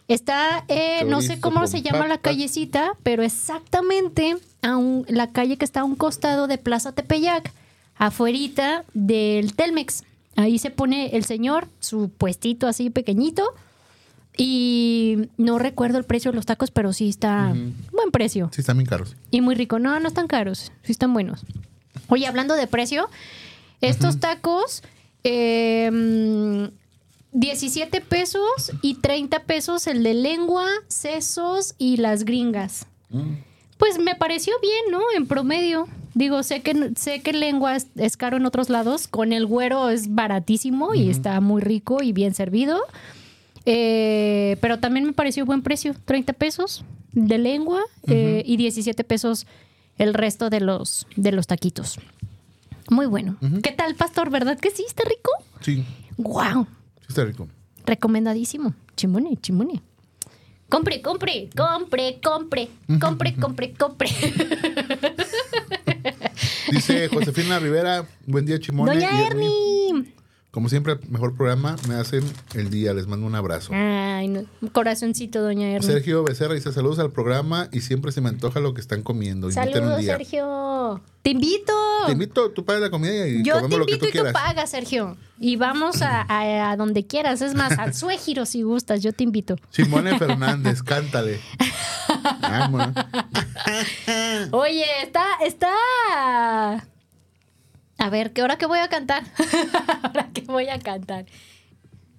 Está, 0.09 0.65
eh, 0.67 1.05
no 1.07 1.23
sé 1.23 1.41
cómo 1.41 1.67
se 1.69 1.81
llama 1.83 2.09
la 2.09 2.19
callecita, 2.19 2.95
pero 3.05 3.23
exactamente 3.23 4.37
a 4.63 4.77
un- 4.77 5.05
la 5.09 5.31
calle 5.31 5.57
que 5.57 5.65
está 5.65 5.81
a 5.81 5.85
un 5.85 5.95
costado 5.95 6.49
de 6.49 6.59
Plaza 6.59 6.93
Tepeyac, 6.93 7.53
afuerita 7.97 8.85
del 8.95 9.55
Telmex. 9.55 10.03
Ahí 10.37 10.59
se 10.59 10.71
pone 10.71 11.15
el 11.17 11.25
señor, 11.25 11.69
su 11.79 12.09
puestito 12.11 12.67
así 12.67 12.91
pequeñito. 12.91 13.45
Y 14.37 15.29
no 15.37 15.59
recuerdo 15.59 15.99
el 15.99 16.05
precio 16.05 16.31
de 16.31 16.37
los 16.37 16.47
tacos, 16.47 16.71
pero 16.71 16.93
sí 16.93 17.09
está 17.09 17.55
buen 17.93 18.11
precio. 18.11 18.51
Sí, 18.53 18.63
están 18.63 18.79
bien 18.79 18.89
caros. 18.89 19.15
Y 19.31 19.41
muy 19.41 19.55
rico. 19.55 19.79
No, 19.79 19.99
no 20.01 20.09
están 20.09 20.27
caros. 20.27 20.73
Sí 20.83 20.93
están 20.93 21.13
buenos. 21.13 21.45
Oye, 22.09 22.27
hablando 22.27 22.55
de 22.55 22.67
precio, 22.67 23.09
estos 23.81 24.21
tacos, 24.21 24.83
eh, 25.25 26.71
17 27.33 28.01
pesos 28.03 28.73
y 28.83 28.97
30 28.97 29.41
pesos 29.45 29.87
el 29.87 30.03
de 30.03 30.15
lengua, 30.15 30.67
sesos 30.89 31.75
y 31.79 31.97
las 31.97 32.25
gringas. 32.25 32.87
Pues 33.79 33.99
me 33.99 34.15
pareció 34.15 34.55
bien, 34.61 34.91
¿no? 34.91 35.01
En 35.17 35.27
promedio. 35.27 35.89
Digo, 36.15 36.43
sé 36.43 36.61
que 36.61 36.93
sé 36.97 37.21
que 37.23 37.33
lengua 37.33 37.75
es, 37.77 37.87
es 37.97 38.17
caro 38.17 38.37
en 38.37 38.47
otros 38.47 38.69
lados. 38.69 39.09
Con 39.09 39.33
el 39.33 39.47
güero 39.47 39.91
es 39.91 40.15
baratísimo 40.15 40.95
y 40.95 41.11
está 41.11 41.41
muy 41.41 41.63
rico 41.63 42.03
y 42.03 42.13
bien 42.13 42.35
servido. 42.35 42.81
Eh, 43.65 44.57
pero 44.61 44.79
también 44.79 45.07
me 45.07 45.13
pareció 45.13 45.45
buen 45.47 45.63
precio. 45.63 45.95
30 46.05 46.33
pesos 46.33 46.85
de 47.13 47.39
lengua 47.39 47.83
eh, 48.09 48.43
y 48.45 48.57
17 48.57 49.05
pesos 49.05 49.47
el 49.99 50.15
resto 50.15 50.51
de 50.51 50.61
los, 50.61 51.07
de 51.17 51.33
los 51.33 51.47
taquitos. 51.47 51.99
Muy 52.91 53.07
bueno. 53.07 53.37
¿Qué 53.63 53.73
tal, 53.73 53.95
pastor? 53.95 54.31
¿Verdad 54.31 54.59
que 54.59 54.71
sí? 54.71 54.85
¿Está 54.87 55.05
rico? 55.05 55.31
Sí, 55.61 55.85
¡Wow! 56.17 56.67
sí 57.01 57.07
está 57.09 57.25
rico. 57.25 57.49
Recomendadísimo. 57.87 58.75
Chimone, 58.97 59.37
chimone. 59.41 59.81
Compre, 60.69 61.03
compre, 61.03 61.51
compre, 61.55 62.19
compre, 62.23 62.71
compre, 62.99 63.35
compre, 63.35 63.75
compre. 63.75 64.09
Dice 66.71 67.09
Josefina 67.09 67.59
Rivera, 67.59 68.07
buen 68.27 68.47
día, 68.47 68.59
Chimone. 68.59 68.95
Doña 68.95 69.27
Ernie. 69.27 70.15
Como 70.53 70.69
siempre, 70.69 70.99
mejor 71.09 71.35
programa. 71.35 71.77
Me 71.89 71.95
hacen 71.95 72.23
el 72.55 72.69
día. 72.69 72.93
Les 72.93 73.07
mando 73.07 73.27
un 73.27 73.35
abrazo. 73.35 73.73
Ay, 73.75 74.29
no. 74.29 74.43
corazoncito, 74.73 75.41
doña 75.43 75.71
Erna. 75.71 75.87
Sergio 75.87 76.23
Becerra 76.25 76.53
dice 76.53 76.71
saludos 76.73 76.99
al 76.99 77.11
programa 77.11 77.69
y 77.73 77.81
siempre 77.81 78.13
se 78.13 78.21
me 78.21 78.29
antoja 78.29 78.61
lo 78.61 78.75
que 78.75 78.83
están 78.83 79.03
comiendo. 79.03 79.47
Un 79.47 79.55
Saludos, 79.55 79.99
día. 80.01 80.19
Sergio. 80.19 81.01
Te 81.23 81.31
invito. 81.31 81.73
Te 82.05 82.13
invito, 82.13 82.51
tú 82.51 82.67
pagas 82.67 82.83
la 82.83 82.91
comida 82.91 83.27
y 83.27 83.43
Yo 83.43 83.55
te 83.55 83.61
comemos 83.63 83.79
lo 83.79 83.87
que 83.87 83.93
invito 83.95 84.13
tú 84.13 84.19
y 84.19 84.27
tú 84.27 84.33
pagas, 84.33 84.69
Sergio. 84.71 85.17
Y 85.41 85.57
vamos 85.57 86.03
a, 86.03 86.21
a- 86.29 86.71
a 86.73 86.77
donde 86.77 87.07
quieras. 87.07 87.41
Es 87.41 87.55
más, 87.55 87.79
al 87.79 87.95
Suegiro 87.95 88.45
si 88.45 88.61
gustas. 88.63 89.03
Yo 89.03 89.15
te 89.15 89.25
invito. 89.25 89.57
Simone 89.71 90.19
Fernández, 90.19 90.83
cántale. 90.83 91.41
Vamos. 92.43 92.89
Oye, 94.51 94.85
está, 95.03 95.25
está. 95.47 96.87
A 98.03 98.11
ver, 98.11 98.33
¿qué 98.33 98.43
hora 98.43 98.59
que 98.59 98.67
voy 98.67 98.81
a 98.81 98.89
cantar? 98.89 99.23
ahora 100.03 100.29
que 100.35 100.41
voy 100.41 100.69
a 100.69 100.81
cantar. 100.81 101.25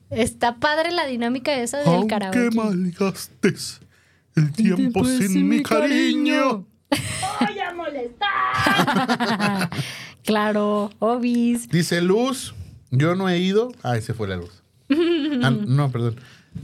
Está 0.10 0.56
padre 0.56 0.94
la 0.94 1.06
dinámica 1.06 1.54
esa 1.56 1.80
del 1.80 1.90
Aunque 1.90 2.08
karaoke. 2.08 2.52
malgastes 2.56 3.82
el 4.38 4.54
tiempo 4.54 5.04
sin 5.04 5.50
mi 5.50 5.62
cariño. 5.62 6.66
Claro, 10.24 10.90
obis. 11.00 11.68
Dice 11.68 12.02
Luz, 12.02 12.56
yo 12.92 13.16
no 13.16 13.28
he 13.28 13.40
ido. 13.40 13.74
Ay, 13.84 14.02
se 14.02 14.14
fue 14.14 14.30
la 14.30 14.38
luz. 14.38 14.64
Ah, 15.44 15.50
no, 15.50 15.92
perdón. 15.92 16.16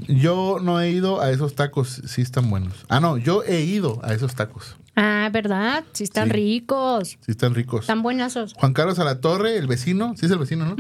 Yo 0.08 0.60
no 0.62 0.80
he 0.80 0.92
ido 0.92 1.20
a 1.20 1.30
esos 1.32 1.56
tacos, 1.56 2.02
sí 2.08 2.22
están 2.22 2.50
buenos. 2.50 2.86
Ah, 2.88 3.02
no, 3.02 3.18
yo 3.18 3.44
he 3.44 3.64
ido 3.64 4.00
a 4.02 4.14
esos 4.14 4.36
tacos. 4.36 4.78
Ah, 5.02 5.30
¿verdad? 5.32 5.86
Sí 5.94 6.04
están 6.04 6.26
Sí. 6.28 6.34
ricos. 6.34 7.10
Sí 7.10 7.32
están 7.32 7.56
ricos. 7.56 7.82
Están 7.82 8.02
buenazos. 8.02 8.54
Juan 8.56 8.74
Carlos 8.74 9.00
a 9.00 9.06
la 9.06 9.22
Torre, 9.22 9.56
el 9.58 9.66
vecino. 9.68 10.14
Sí 10.20 10.26
es 10.26 10.32
el 10.32 10.40
vecino, 10.40 10.66
¿no? 10.66 10.76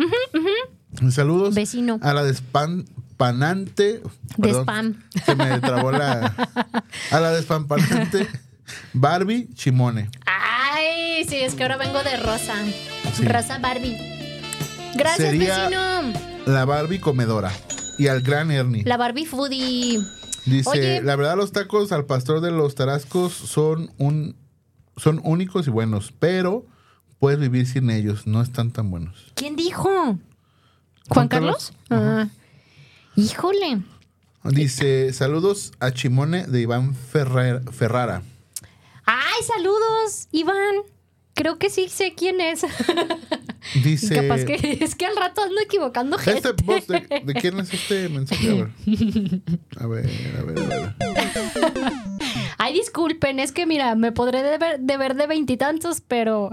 Saludos. 1.11 1.55
Vecino. 1.55 1.99
A 2.01 2.13
la 2.13 2.23
despampanante. 2.23 4.01
De 4.01 4.01
perdón, 4.41 4.61
spam. 4.63 5.03
Se 5.25 5.35
me 5.35 5.59
trabó 5.59 5.91
la. 5.91 6.33
A 7.11 7.19
la 7.19 7.31
despampanante 7.31 8.27
Barbie 8.93 9.47
Chimone. 9.53 10.09
Ay, 10.25 11.23
sí, 11.27 11.37
es 11.37 11.55
que 11.55 11.63
ahora 11.63 11.77
vengo 11.77 12.01
de 12.03 12.17
Rosa. 12.17 12.55
Sí. 13.13 13.23
Rosa 13.23 13.59
Barbie. 13.59 13.97
Gracias, 14.95 15.29
Sería- 15.29 15.69
vecino. 15.69 16.13
La 16.45 16.65
Barbie 16.65 16.99
comedora. 16.99 17.51
Y 17.97 18.07
al 18.07 18.21
gran 18.21 18.49
Ernie. 18.51 18.83
La 18.85 18.97
Barbie 18.97 19.25
Foodie. 19.25 19.99
Dice, 20.49 20.69
Oye. 20.69 21.01
la 21.01 21.15
verdad 21.15 21.35
los 21.37 21.51
tacos 21.51 21.91
al 21.91 22.05
pastor 22.05 22.41
de 22.41 22.51
los 22.51 22.75
tarascos 22.75 23.33
son 23.33 23.91
un 23.97 24.35
son 24.97 25.21
únicos 25.23 25.67
y 25.67 25.69
buenos, 25.69 26.13
pero 26.19 26.65
puedes 27.19 27.39
vivir 27.39 27.65
sin 27.67 27.89
ellos, 27.89 28.27
no 28.27 28.41
están 28.41 28.71
tan 28.71 28.89
buenos. 28.91 29.31
¿Quién 29.35 29.55
dijo? 29.55 29.83
¿Juan, 29.89 30.19
Juan 31.09 31.27
Carlos? 31.29 31.73
Carlos. 31.87 32.27
Ah. 32.27 32.27
Híjole. 33.15 33.81
Dice, 34.43 35.11
saludos 35.13 35.73
a 35.79 35.91
Chimone 35.91 36.45
de 36.47 36.61
Iván 36.61 36.95
Ferrer- 36.95 37.69
Ferrara. 37.71 38.23
Ay, 39.05 39.43
saludos, 39.45 40.27
Iván. 40.31 40.75
Creo 41.39 41.57
que 41.57 41.69
sí 41.69 41.87
sé 41.87 42.13
quién 42.17 42.41
es. 42.41 42.65
Dice, 43.83 44.13
Capaz 44.27 44.43
que 44.43 44.77
es 44.81 44.93
que 44.95 45.05
al 45.05 45.15
rato 45.15 45.41
ando 45.41 45.61
equivocando 45.61 46.17
gente. 46.17 46.49
este 46.67 46.93
de, 46.93 47.21
¿de 47.25 47.33
quién 47.35 47.57
es 47.59 47.73
este 47.73 48.09
mensaje? 48.09 48.67
A 49.79 49.87
ver, 49.87 50.05
a 50.37 50.43
ver, 50.43 50.43
a 50.43 50.43
ver. 50.43 50.59
a 50.59 50.67
ver. 50.67 50.95
Ay, 52.57 52.73
disculpen, 52.73 53.39
es 53.39 53.53
que 53.53 53.65
mira, 53.65 53.95
me 53.95 54.11
podré 54.11 54.43
deber, 54.43 54.81
deber 54.81 55.15
de 55.15 55.27
veintitantos, 55.27 56.01
pero. 56.05 56.49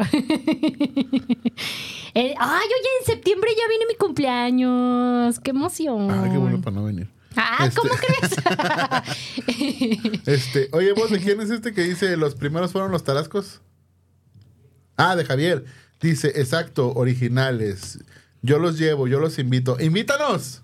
Eh, 2.15 2.35
ay, 2.39 2.65
oye, 2.67 2.91
en 3.01 3.07
septiembre 3.07 3.51
ya 3.59 3.69
viene 3.69 3.87
mi 3.89 3.97
cumpleaños. 3.97 5.41
¡Qué 5.41 5.51
emoción! 5.51 6.09
Ah, 6.13 6.29
qué 6.31 6.39
bueno 6.39 6.61
para 6.63 6.77
no 6.77 6.85
venir. 6.85 7.09
Ah, 7.35 7.67
Este- 7.67 7.81
¿cómo 7.81 7.93
crees? 7.97 8.33
Este, 10.27 10.69
oye, 10.73 10.93
vos, 10.93 11.11
¿de 11.11 11.19
quién 11.19 11.41
es 11.41 11.51
este 11.51 11.75
que 11.75 11.83
dice 11.83 12.17
los 12.17 12.37
primeros 12.37 12.71
fueron 12.71 12.93
los 12.93 13.03
tarascos? 13.05 13.61
Ah, 14.97 15.17
de 15.17 15.25
Javier. 15.25 15.65
Dice, 16.01 16.29
exacto, 16.37 16.93
originales. 16.95 17.99
Yo 18.43 18.59
los 18.59 18.79
llevo, 18.79 19.09
yo 19.09 19.19
los 19.19 19.39
invito. 19.39 19.77
¡Invítanos! 19.81 20.63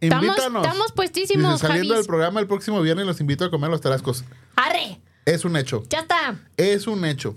Estamos- 0.00 0.24
¡Invítanos! 0.26 0.66
estamos 0.66 0.92
puestísimos, 0.92 1.54
Dice, 1.54 1.66
saliendo 1.66 1.94
Javis. 1.94 2.04
del 2.04 2.08
programa 2.08 2.40
el 2.40 2.46
próximo 2.46 2.80
viernes 2.82 3.06
los 3.06 3.20
invito 3.20 3.44
a 3.44 3.50
comer 3.50 3.70
los 3.70 3.80
tarascos. 3.80 4.24
¡Arre! 4.56 5.00
Es 5.24 5.44
un 5.44 5.56
hecho. 5.56 5.82
Ya 5.88 6.00
está. 6.00 6.36
Es 6.56 6.86
un 6.86 7.04
hecho. 7.04 7.34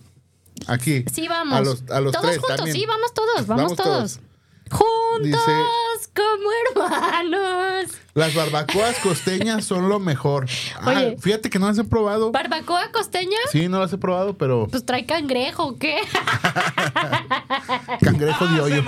Aquí. 0.68 1.06
Sí, 1.14 1.28
vamos. 1.28 1.56
A 1.58 1.62
los, 1.62 1.84
a 1.90 2.02
los 2.02 2.12
todos 2.12 2.26
tres 2.26 2.38
juntos, 2.40 2.58
también. 2.58 2.76
sí, 2.76 2.86
vamos 2.86 3.14
todos, 3.14 3.48
vamos, 3.48 3.64
Vamos 3.64 3.78
todos. 3.78 4.14
todos. 4.14 4.20
Juntos 4.72 5.24
Dice- 5.24 5.64
como 6.16 6.86
hermanos. 6.86 7.92
Las 8.14 8.34
barbacoas 8.34 8.96
costeñas 9.00 9.64
son 9.66 9.90
lo 9.90 10.00
mejor. 10.00 10.48
Ah, 10.82 10.90
Oye. 10.90 11.18
fíjate 11.20 11.50
que 11.52 11.60
no 11.60 11.68
las 11.68 11.78
he 11.78 11.84
probado. 11.84 12.32
¿Barbacoa 12.32 12.92
costeña? 12.92 13.38
Sí, 13.52 13.68
no 13.68 13.80
las 13.80 13.94
he 13.94 13.98
probado, 14.00 14.36
pero 14.38 14.68
Pues 14.72 14.84
trae 14.86 15.06
cangrejo, 15.06 15.66
¿o 15.68 15.78
¿qué? 15.78 15.98
cangrejo 18.02 18.48
de 18.48 18.62
hoyo. 18.62 18.84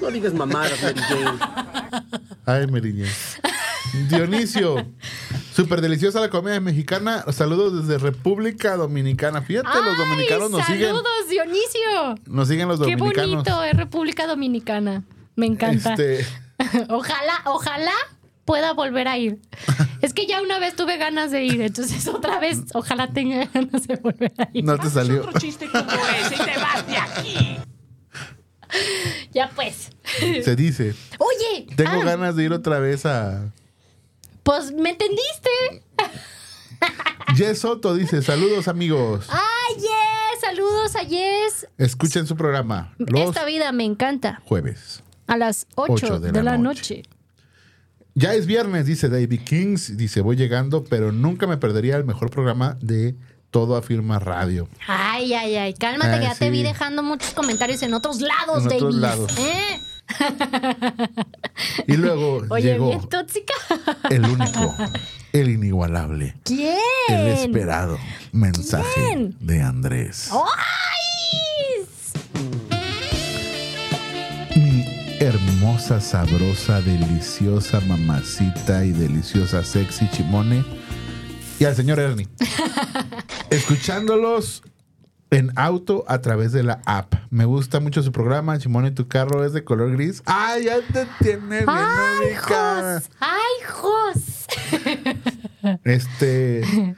No 0.00 0.10
digas 0.10 0.34
mamadas, 0.34 0.82
Mary 0.82 1.00
Jane. 1.00 1.38
Ay, 2.46 2.66
Meriña. 2.66 3.06
Dionisio. 4.08 4.86
Súper 5.60 5.82
deliciosa 5.82 6.20
la 6.20 6.30
comida 6.30 6.58
mexicana. 6.58 7.22
Saludos 7.32 7.86
desde 7.86 7.98
República 7.98 8.76
Dominicana. 8.78 9.42
Fíjate, 9.42 9.68
los 9.84 9.98
dominicanos 9.98 10.50
nos 10.50 10.64
siguen. 10.64 10.86
saludos, 10.86 11.28
Dionisio! 11.28 12.14
Nos 12.24 12.48
siguen 12.48 12.66
los 12.66 12.80
Qué 12.80 12.96
dominicanos. 12.96 13.44
bonito 13.44 13.62
es 13.64 13.76
República 13.76 14.26
Dominicana. 14.26 15.04
Me 15.36 15.44
encanta. 15.44 15.92
Este, 15.92 16.24
Ojalá, 16.88 17.42
ojalá 17.44 17.92
pueda 18.46 18.72
volver 18.72 19.06
a 19.08 19.18
ir. 19.18 19.38
Es 20.00 20.14
que 20.14 20.26
ya 20.26 20.40
una 20.40 20.58
vez 20.58 20.74
tuve 20.76 20.96
ganas 20.96 21.30
de 21.30 21.44
ir, 21.44 21.60
entonces 21.60 22.08
otra 22.08 22.40
vez 22.40 22.62
ojalá 22.72 23.08
tenga 23.08 23.44
ganas 23.52 23.86
de 23.86 23.96
volver 23.96 24.32
a 24.38 24.48
ir. 24.54 24.64
no 24.64 24.78
te 24.78 24.88
salió. 24.88 25.30
chiste 25.38 25.68
como 25.68 25.84
ese 26.24 26.36
y 26.36 26.38
te 26.38 26.58
vas 26.58 26.86
de 26.86 26.96
aquí. 26.96 27.58
Ya 29.30 29.50
pues. 29.54 29.90
Se 30.42 30.56
dice. 30.56 30.94
Oye, 31.18 31.66
Tengo 31.76 32.00
ah, 32.00 32.04
ganas 32.04 32.34
de 32.34 32.44
ir 32.44 32.52
otra 32.54 32.78
vez 32.78 33.04
a. 33.04 33.52
pues 34.50 34.72
me 34.72 34.90
entendiste. 34.90 35.84
Jess 37.36 37.60
Soto 37.60 37.94
dice: 37.94 38.20
Saludos, 38.20 38.66
amigos. 38.66 39.26
Ay, 39.28 39.76
yes, 39.76 40.40
saludos 40.40 40.96
a 40.96 41.02
Yes. 41.04 41.68
Escuchen 41.78 42.26
su 42.26 42.34
programa 42.34 42.92
los 42.98 43.20
Esta 43.28 43.44
vida 43.44 43.70
me 43.70 43.84
encanta. 43.84 44.42
jueves. 44.44 45.04
A 45.28 45.36
las 45.36 45.68
8, 45.76 46.18
de, 46.18 46.42
la, 46.42 46.58
noche. 46.58 47.04
Ya 48.16 48.34
es 48.34 48.46
viernes, 48.46 48.86
dice 48.86 49.08
David 49.08 49.42
Kings. 49.44 49.96
Dice: 49.96 50.20
Voy 50.20 50.34
llegando, 50.34 50.82
pero 50.82 51.12
nunca 51.12 51.46
me 51.46 51.56
perdería 51.56 51.96
el 51.96 52.04
mejor 52.04 52.30
programa 52.30 52.76
de 52.80 53.14
todo 53.52 53.76
Afirma 53.76 54.18
Radio. 54.18 54.68
Ay, 54.88 55.32
ay, 55.32 55.54
ay, 55.54 55.74
cálmate, 55.74 56.10
Ah, 56.14 56.18
que 56.18 56.24
ya 56.24 56.34
te 56.34 56.46
sí. 56.46 56.50
vi 56.50 56.64
dejando 56.64 57.04
muchos 57.04 57.30
comentarios 57.34 57.84
en 57.84 57.94
otros 57.94 58.20
lados, 58.20 58.64
En 58.66 58.72
otros 58.72 59.00
Davis. 59.00 59.00
lados. 59.00 59.38
¿Eh? 59.38 59.80
Y 61.86 61.96
luego 61.96 62.44
Oye, 62.50 62.72
llegó 62.72 62.88
bien 62.88 63.08
tóxica. 63.08 63.54
el 64.10 64.24
único, 64.24 64.74
el 65.32 65.50
inigualable, 65.50 66.34
¿Quién? 66.44 66.76
el 67.08 67.26
esperado 67.28 67.98
mensaje 68.32 68.88
¿Quién? 68.94 69.36
de 69.40 69.62
Andrés. 69.62 70.30
¡Ay! 70.32 71.86
Mi 74.56 74.84
hermosa, 75.20 76.00
sabrosa, 76.00 76.80
deliciosa 76.80 77.80
mamacita 77.80 78.84
y 78.84 78.92
deliciosa 78.92 79.62
sexy 79.64 80.08
chimone. 80.10 80.64
Y 81.58 81.64
al 81.64 81.76
señor 81.76 81.98
Ernie. 82.00 82.26
Escuchándolos 83.50 84.62
en 85.30 85.52
auto 85.56 86.04
a 86.08 86.20
través 86.20 86.52
de 86.52 86.62
la 86.62 86.80
app. 86.86 87.14
Me 87.30 87.44
gusta 87.44 87.78
mucho 87.80 88.02
su 88.02 88.10
programa. 88.12 88.58
Chimone, 88.58 88.90
tu 88.90 89.06
carro 89.08 89.44
es 89.44 89.52
de 89.52 89.62
color 89.64 89.92
gris. 89.92 90.22
¡Ay, 90.26 90.64
ya 90.64 90.76
te 90.92 91.06
tiene 91.22 91.58
bien 91.58 91.64
¡Ay! 91.68 92.34
Jos! 92.36 93.10
¡Ay, 93.20 93.64
Jos! 93.68 94.46
Este. 95.84 96.96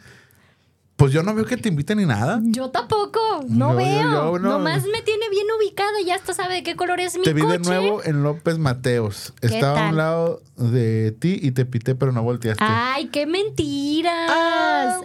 Pues 0.97 1.13
yo 1.13 1.25
no 1.25 1.35
veo 1.35 1.45
que 1.45 1.57
te 1.57 1.69
inviten 1.69 1.99
ni 1.99 2.07
nada. 2.07 2.39
Yo 2.45 2.71
tampoco, 2.71 3.19
no 3.49 3.71
Yo- 3.73 3.77
veo. 3.77 4.01
yo 4.35 4.39
no. 4.39 4.51
Nomás 4.53 4.85
me 4.85 5.03
tiene 5.03 5.29
bien 5.31 5.47
ubicada, 5.59 5.91
ya 6.07 6.15
hasta 6.15 6.33
sabe 6.33 6.55
de 6.55 6.63
qué 6.63 6.77
color 6.77 7.01
es 7.01 7.17
mi 7.19 7.25
Te 7.25 7.33
vi 7.33 7.43
coche. 7.43 7.55
de 7.55 7.59
nuevo 7.59 8.05
en 8.05 8.23
López 8.23 8.59
Mateos. 8.59 9.33
¿Qué 9.41 9.49
Estaba 9.49 9.87
a 9.87 9.91
un 9.91 9.97
lado 9.97 10.43
de 10.57 11.11
ti 11.19 11.41
y 11.43 11.51
te 11.51 11.65
pité, 11.67 11.97
pero 11.97 12.13
no 12.13 12.23
volteaste. 12.23 12.63
¡Ay, 12.65 13.07
qué 13.09 13.27
mentiras! 13.27 14.31
Ah. 14.31 15.01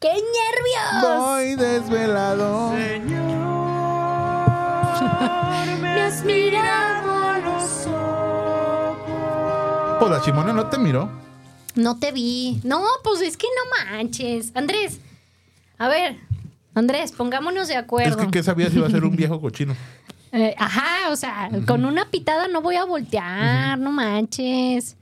¡Qué 0.00 0.08
nervios! 0.08 0.24
Voy 1.02 1.54
desvelado. 1.56 2.72
Me 5.80 6.00
has 6.02 6.24
mirado 6.24 7.24
a 7.24 7.38
los 7.38 7.86
ojos. 7.86 9.96
Pues 9.98 10.10
la 10.10 10.20
chimone 10.22 10.52
no 10.52 10.66
te 10.66 10.78
miró. 10.78 11.08
No 11.76 11.98
te 11.98 12.12
vi. 12.12 12.60
No, 12.64 12.82
pues 13.04 13.20
es 13.22 13.36
que 13.36 13.46
no 13.46 13.96
manches. 13.96 14.50
Andrés, 14.54 14.98
a 15.78 15.88
ver, 15.88 16.16
Andrés, 16.74 17.12
pongámonos 17.12 17.68
de 17.68 17.74
Es 17.74 17.80
acuerdo. 17.80 18.16
que, 18.16 18.30
¿qué 18.30 18.42
sabías 18.42 18.70
si 18.72 18.78
iba 18.78 18.86
a 18.86 18.90
ser 18.90 19.04
un 19.04 19.16
viejo 19.16 19.40
cochino? 19.40 19.74
Eh, 20.32 20.54
ajá, 20.56 21.10
o 21.10 21.16
sea, 21.16 21.50
con 21.66 21.84
una 21.84 22.08
pitada 22.08 22.46
no 22.46 22.62
voy 22.62 22.76
a 22.76 22.84
voltear, 22.84 23.76
no 23.80 23.90
manches. 23.90 24.96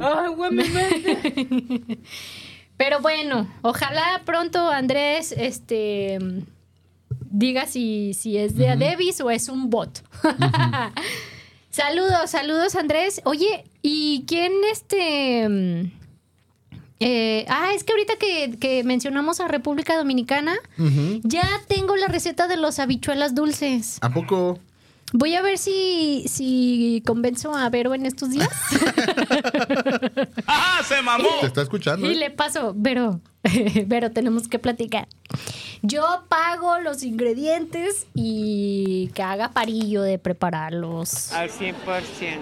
Agua 0.00 0.48
en 0.48 0.56
mi 0.56 0.68
mente. 0.68 1.98
Pero 2.76 3.00
bueno, 3.00 3.48
ojalá 3.62 4.22
pronto 4.24 4.68
Andrés 4.68 5.32
este 5.36 6.18
diga 7.30 7.66
si, 7.66 8.14
si 8.14 8.36
es 8.38 8.56
de 8.56 8.68
Adebis 8.68 9.20
o 9.20 9.30
es 9.30 9.48
un 9.48 9.70
bot. 9.70 10.02
saludos, 11.70 12.30
saludos 12.30 12.74
Andrés. 12.76 13.20
Oye, 13.24 13.64
¿y 13.82 14.24
quién 14.26 14.52
este... 14.70 15.90
eh, 17.00 17.44
ah, 17.48 17.72
es 17.74 17.84
que 17.84 17.92
ahorita 17.92 18.16
que, 18.16 18.56
que 18.58 18.84
mencionamos 18.84 19.40
a 19.40 19.48
República 19.48 19.96
Dominicana, 19.96 20.54
ya 21.22 21.48
tengo 21.68 21.96
la 21.96 22.06
receta 22.08 22.46
de 22.46 22.56
los 22.56 22.78
habichuelas 22.78 23.34
dulces. 23.34 23.98
¿A 24.00 24.10
poco? 24.10 24.58
Voy 25.16 25.36
a 25.36 25.42
ver 25.42 25.58
si, 25.58 26.24
si 26.28 27.00
convenzo 27.06 27.54
a 27.54 27.70
Vero 27.70 27.94
en 27.94 28.04
estos 28.04 28.30
días. 28.30 28.48
¡Ah, 30.48 30.80
se 30.86 31.00
mamó! 31.02 31.28
Te 31.40 31.46
está 31.46 31.62
escuchando. 31.62 32.04
Y 32.10 32.14
¿eh? 32.14 32.16
le 32.16 32.30
paso, 32.30 32.74
pero, 32.82 33.20
pero 33.88 34.10
tenemos 34.12 34.48
que 34.48 34.58
platicar. 34.58 35.06
Yo 35.82 36.02
pago 36.28 36.80
los 36.80 37.04
ingredientes 37.04 38.06
y 38.14 39.08
que 39.14 39.22
haga 39.22 39.50
parillo 39.52 40.02
de 40.02 40.18
prepararlos. 40.18 41.30
Al 41.32 41.48
100%. 41.48 41.74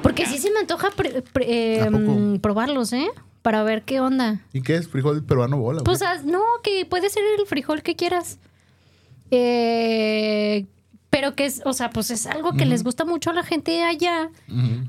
Porque 0.03 0.25
sí 0.25 0.39
se 0.39 0.51
me 0.51 0.61
antoja 0.61 0.91
pre- 0.93 1.21
pre- 1.23 1.75
eh, 1.77 1.81
¿A 1.83 1.85
poco? 1.91 1.99
mm, 1.99 2.39
probarlos, 2.39 2.93
¿eh? 2.95 3.09
Para 3.43 3.65
ver 3.65 3.83
qué 3.83 4.01
onda. 4.01 4.41
¿Y 4.55 4.63
qué 4.63 4.77
es? 4.77 4.89
Frijol 4.89 5.23
peruano 5.25 5.59
bola. 5.59 5.81
güey? 5.81 5.85
Pues 5.85 6.01
haz- 6.01 6.25
no, 6.25 6.41
que 6.63 6.87
puede 6.87 7.11
ser 7.11 7.23
el 7.39 7.47
frijol 7.47 7.83
que 7.83 7.97
quieras. 7.97 8.39
Eh, 9.31 10.67
pero 11.13 11.35
que 11.35 11.45
es, 11.45 11.61
o 11.67 11.75
sea, 11.75 11.91
pues 11.91 12.11
es 12.11 12.25
algo 12.25 12.55
que 12.55 12.65
les 12.65 12.83
gusta 12.83 13.05
mucho 13.05 13.29
a 13.29 13.35
la 13.35 13.43
gente 13.43 13.85
allá. 13.85 14.31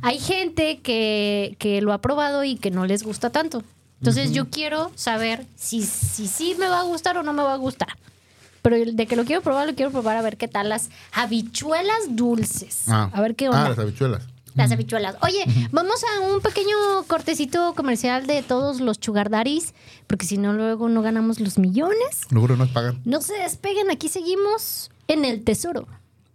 Hay 0.02 0.20
gente 0.20 0.80
que, 0.80 1.58
que 1.60 1.82
lo 1.82 1.92
ha 1.92 1.98
probado 2.00 2.46
y 2.46 2.56
que 2.56 2.72
no 2.72 2.86
les 2.86 3.04
gusta 3.04 3.30
tanto. 3.30 3.62
Entonces 4.00 4.32
yo 4.32 4.50
quiero 4.50 4.90
saber 4.96 5.46
si 5.58 5.82
sí 5.82 6.28
si, 6.28 6.56
me 6.56 6.68
va 6.68 6.80
a 6.80 6.84
gustar 6.84 7.18
o 7.18 7.24
no 7.24 7.34
me 7.34 7.44
va 7.44 7.52
a 7.54 7.58
gustar. 7.58 7.90
Pero 8.62 8.78
de 8.90 9.06
que 9.06 9.18
lo 9.18 9.26
quiero 9.26 9.42
probar, 9.42 9.68
lo 9.68 9.76
quiero 9.76 9.92
probar 9.92 10.16
a 10.16 10.22
ver 10.22 10.38
qué 10.38 10.48
tal 10.48 10.70
las 10.70 10.90
habichuelas 11.12 12.00
dulces. 12.12 12.84
Ah. 12.88 13.10
A 13.12 13.20
ver 13.20 13.36
qué 13.36 13.48
Ah, 13.48 13.50
onda. 13.50 13.70
las 13.72 13.80
habichuelas. 13.80 14.24
Las 14.56 14.72
habichuelas. 14.72 15.18
Oye, 15.24 15.44
vamos 15.72 16.06
a 16.06 16.22
un 16.22 16.40
pequeño 16.40 16.76
cortecito 17.08 17.74
comercial 17.76 18.28
de 18.28 18.44
todos 18.44 18.80
los 18.80 18.98
chugardaris, 18.98 19.74
porque 20.08 20.26
si 20.26 20.38
no, 20.38 20.54
luego 20.54 20.88
no 20.88 21.02
ganamos 21.02 21.42
los 21.42 21.58
millones. 21.58 22.22
Luego 22.30 22.48
no 22.48 22.56
nos 22.56 22.70
pagan 22.70 23.02
No 23.04 23.20
se 23.20 23.34
despeguen, 23.34 23.92
aquí 23.92 24.08
seguimos 24.08 24.90
en 25.10 25.26
el 25.26 25.44
tesoro. 25.44 25.86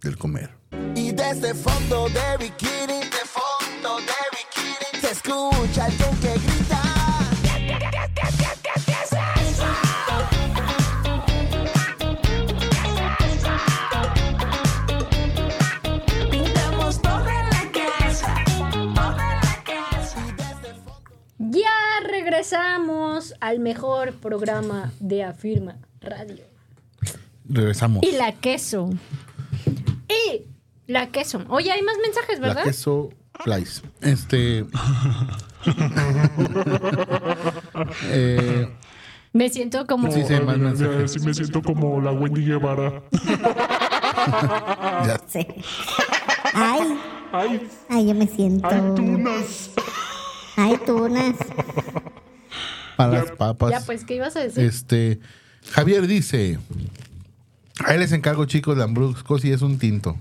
Del 0.01 0.17
comer. 0.17 0.49
Y 0.95 1.11
desde 1.11 1.53
fondo 1.53 2.09
de 2.09 2.37
bikini, 2.37 2.99
de 2.99 3.23
fondo 3.25 3.97
de 3.99 4.21
bikini, 4.31 5.01
se 5.01 5.11
escucha 5.11 5.85
alguien 5.85 6.15
que 6.21 6.33
grita. 6.33 6.99
Ya 21.37 21.71
regresamos 22.07 23.33
al 23.39 23.59
mejor 23.59 24.13
programa 24.15 24.91
de 24.99 25.23
Afirma 25.23 25.77
Radio. 26.01 26.43
Regresamos. 27.45 28.03
Y 28.03 28.11
la 28.11 28.33
queso. 28.33 28.89
Y 30.89 30.91
la 30.91 31.05
queso. 31.11 31.43
Oye, 31.49 31.71
hay 31.71 31.83
más 31.83 31.97
mensajes, 32.03 32.39
La 32.39 32.47
¿verdad? 32.47 32.63
queso 32.63 33.11
Flies. 33.43 33.83
Este. 34.01 34.65
eh, 38.05 38.67
Me 39.33 39.49
siento 39.49 39.85
como... 39.85 40.11
sí, 40.11 40.23
sí, 40.27 40.33
más 40.43 40.57
Ya, 40.57 40.63
mensajes. 40.63 41.11
sí 41.13 41.19
me 41.19 41.31
siento 41.35 41.61
como 41.61 42.01
la 42.01 42.11
Wendy 42.11 42.43
Guevara. 42.43 43.03
Ya. 45.05 45.21
Sí. 45.27 45.47
Ay, 46.53 46.81
¡Ay, 47.31 47.67
ay, 47.89 48.07
yo 48.07 48.15
me 48.15 48.27
siento. 48.27 48.67
ay, 48.67 48.81
tunas! 48.95 49.69
Ay, 50.57 50.77
tunas. 50.85 51.35
Para 52.97 53.13
las 53.13 53.31
papas. 53.31 53.71
Ya, 53.71 53.79
pues, 53.85 54.03
¿qué 54.03 54.15
ibas 54.15 54.35
a 54.35 54.39
decir? 54.41 54.63
Este. 54.65 55.19
Javier 55.71 56.05
dice. 56.07 56.59
Ahí 57.85 57.97
les 57.97 58.11
encargo, 58.11 58.43
chicos, 58.45 58.77
Lambrusco 58.77 59.37
si 59.39 59.51
es 59.51 59.61
un 59.61 59.77
tinto. 59.79 60.17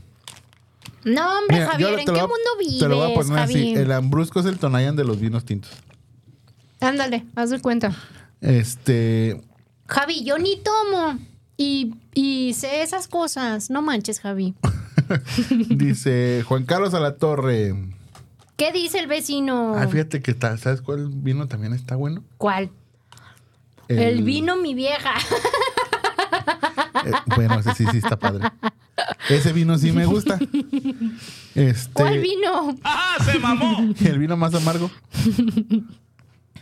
No, 1.04 1.38
hombre, 1.38 1.56
Mira, 1.58 1.70
Javier, 1.70 1.98
¿en 2.00 2.06
qué 2.06 2.12
mundo 2.12 2.50
vives, 2.58 2.78
Te 2.78 2.88
lo 2.88 2.96
voy 2.96 3.12
a 3.12 3.14
poner 3.14 3.38
así. 3.38 3.54
Javi? 3.54 3.74
El 3.74 3.88
Lambrusco 3.88 4.40
es 4.40 4.46
el 4.46 4.58
Tonayan 4.58 4.96
de 4.96 5.04
los 5.04 5.20
vinos 5.20 5.44
tintos. 5.44 5.70
Ándale, 6.80 7.24
haz 7.34 7.50
de 7.50 7.60
cuenta. 7.60 7.96
Este. 8.40 9.40
Javi, 9.86 10.24
yo 10.24 10.38
ni 10.38 10.56
tomo. 10.58 11.18
Y, 11.56 11.94
y 12.14 12.54
sé 12.54 12.82
esas 12.82 13.08
cosas. 13.08 13.70
No 13.70 13.82
manches, 13.82 14.20
Javi. 14.20 14.54
dice 15.68 16.44
Juan 16.46 16.64
Carlos 16.64 16.94
a 16.94 17.00
la 17.00 17.16
Torre. 17.16 17.74
¿Qué 18.56 18.72
dice 18.72 18.98
el 18.98 19.06
vecino? 19.06 19.74
Ah, 19.76 19.86
fíjate 19.88 20.20
que 20.20 20.32
está. 20.32 20.56
¿Sabes 20.56 20.82
cuál 20.82 21.08
vino 21.08 21.46
también 21.48 21.72
está 21.72 21.96
bueno? 21.96 22.24
¿Cuál? 22.38 22.70
El... 23.88 24.22
vino 24.22 24.56
mi 24.56 24.74
vieja. 24.74 25.14
eh, 27.08 27.12
bueno, 27.36 27.58
ese 27.60 27.74
sí, 27.74 27.84
sí 27.90 27.98
está 27.98 28.16
padre. 28.18 28.50
Ese 29.28 29.52
vino 29.52 29.78
sí 29.78 29.92
me 29.92 30.06
gusta. 30.06 30.38
Este. 31.54 31.92
¿Cuál 31.92 32.20
vino? 32.20 32.76
¡Ah, 32.84 33.16
se 33.24 33.38
mamó! 33.38 33.94
¿Y 34.00 34.06
el 34.08 34.18
vino 34.18 34.36
más 34.36 34.54
amargo? 34.54 34.90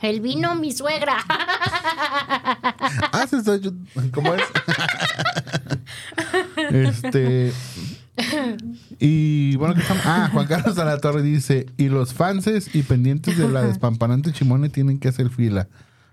El 0.02 0.20
vino 0.20 0.54
mi 0.54 0.72
suegra. 0.72 1.16
Ah, 3.12 3.26
sí, 3.28 3.36
está- 3.36 3.56
yo- 3.56 3.72
¿cómo 4.12 4.34
es? 4.34 4.42
este. 6.70 7.52
Y 8.98 9.56
bueno, 9.56 9.74
que 9.74 9.80
estamos. 9.80 10.02
Ah, 10.06 10.28
Juan 10.32 10.46
Carlos 10.46 10.78
a 10.78 10.84
la 10.84 10.98
Torre 10.98 11.22
dice: 11.22 11.66
Y 11.76 11.88
los 11.88 12.14
fanses 12.14 12.74
y 12.74 12.82
pendientes 12.82 13.36
de 13.38 13.48
la 13.48 13.62
despampanante 13.66 14.32
Chimone 14.32 14.68
tienen 14.68 14.98
que 14.98 15.08
hacer 15.08 15.30
fila. 15.30 15.68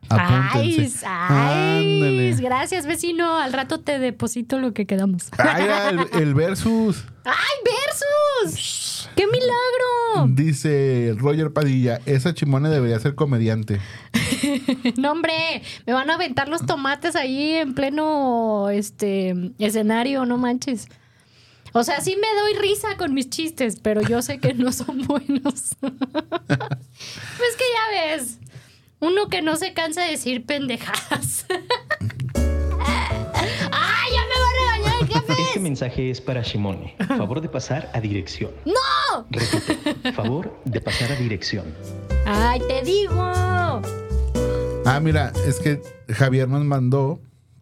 Ay, 0.10 0.20
Apúntense. 0.20 1.06
ay, 1.08 2.00
Gracias, 2.40 2.86
vecino. 2.86 3.38
Al 3.38 3.54
rato 3.54 3.80
te 3.80 4.00
deposito 4.00 4.60
lo 4.60 4.74
que 4.74 4.86
quedamos. 4.86 5.30
Ay, 5.38 5.66
el, 5.90 6.22
el 6.22 6.34
versus. 6.34 7.04
¡Ay, 7.26 7.34
versus! 8.44 9.10
¡Qué 9.16 9.26
milagro! 9.28 10.28
Dice 10.34 11.14
Roger 11.18 11.52
Padilla: 11.54 12.02
Esa 12.06 12.34
Chimone 12.34 12.70
debería 12.70 13.00
ser 13.00 13.16
comediante. 13.16 13.80
No, 14.98 15.12
hombre, 15.14 15.62
me 15.86 15.94
van 15.94 16.10
a 16.10 16.16
aventar 16.16 16.50
los 16.50 16.66
tomates 16.66 17.16
ahí 17.16 17.54
en 17.54 17.74
pleno 17.74 18.70
este 18.70 19.34
escenario, 19.58 20.26
no 20.26 20.38
manches. 20.38 20.88
O 21.72 21.84
sea, 21.84 22.02
sí 22.02 22.16
me 22.16 22.28
doy 22.40 22.54
risa 22.56 22.98
con 22.98 23.14
mis 23.14 23.30
chistes, 23.30 23.80
pero 23.82 24.02
yo 24.02 24.22
sé 24.22 24.40
que 24.40 24.54
no 24.54 24.72
son 24.72 25.02
buenos. 25.08 25.76
pues 25.80 27.56
que 27.58 27.64
ya 27.74 28.16
ves, 28.16 28.40
uno 29.00 29.28
que 29.30 29.42
no 29.42 29.56
se 29.56 29.74
cansa 29.74 30.02
de 30.04 30.12
decir 30.12 30.46
pendejadas. 30.46 31.46
Este 35.54 35.62
mensaje 35.62 36.10
es 36.10 36.20
para 36.20 36.42
Shimone. 36.42 36.96
Favor 37.08 37.40
de 37.40 37.48
pasar 37.48 37.88
a 37.94 38.02
dirección. 38.02 38.50
¡No! 38.66 39.28
Repito, 39.30 40.12
favor 40.14 40.52
de 40.66 40.82
pasar 40.82 41.12
a 41.12 41.16
dirección. 41.16 41.66
¡Ay, 42.26 42.60
te 42.68 42.82
digo! 42.82 43.14
Ah, 44.84 45.00
mira, 45.00 45.32
es 45.48 45.60
que 45.60 45.80
Javier 46.10 46.48
nos 46.50 46.64
mandó 46.66 47.20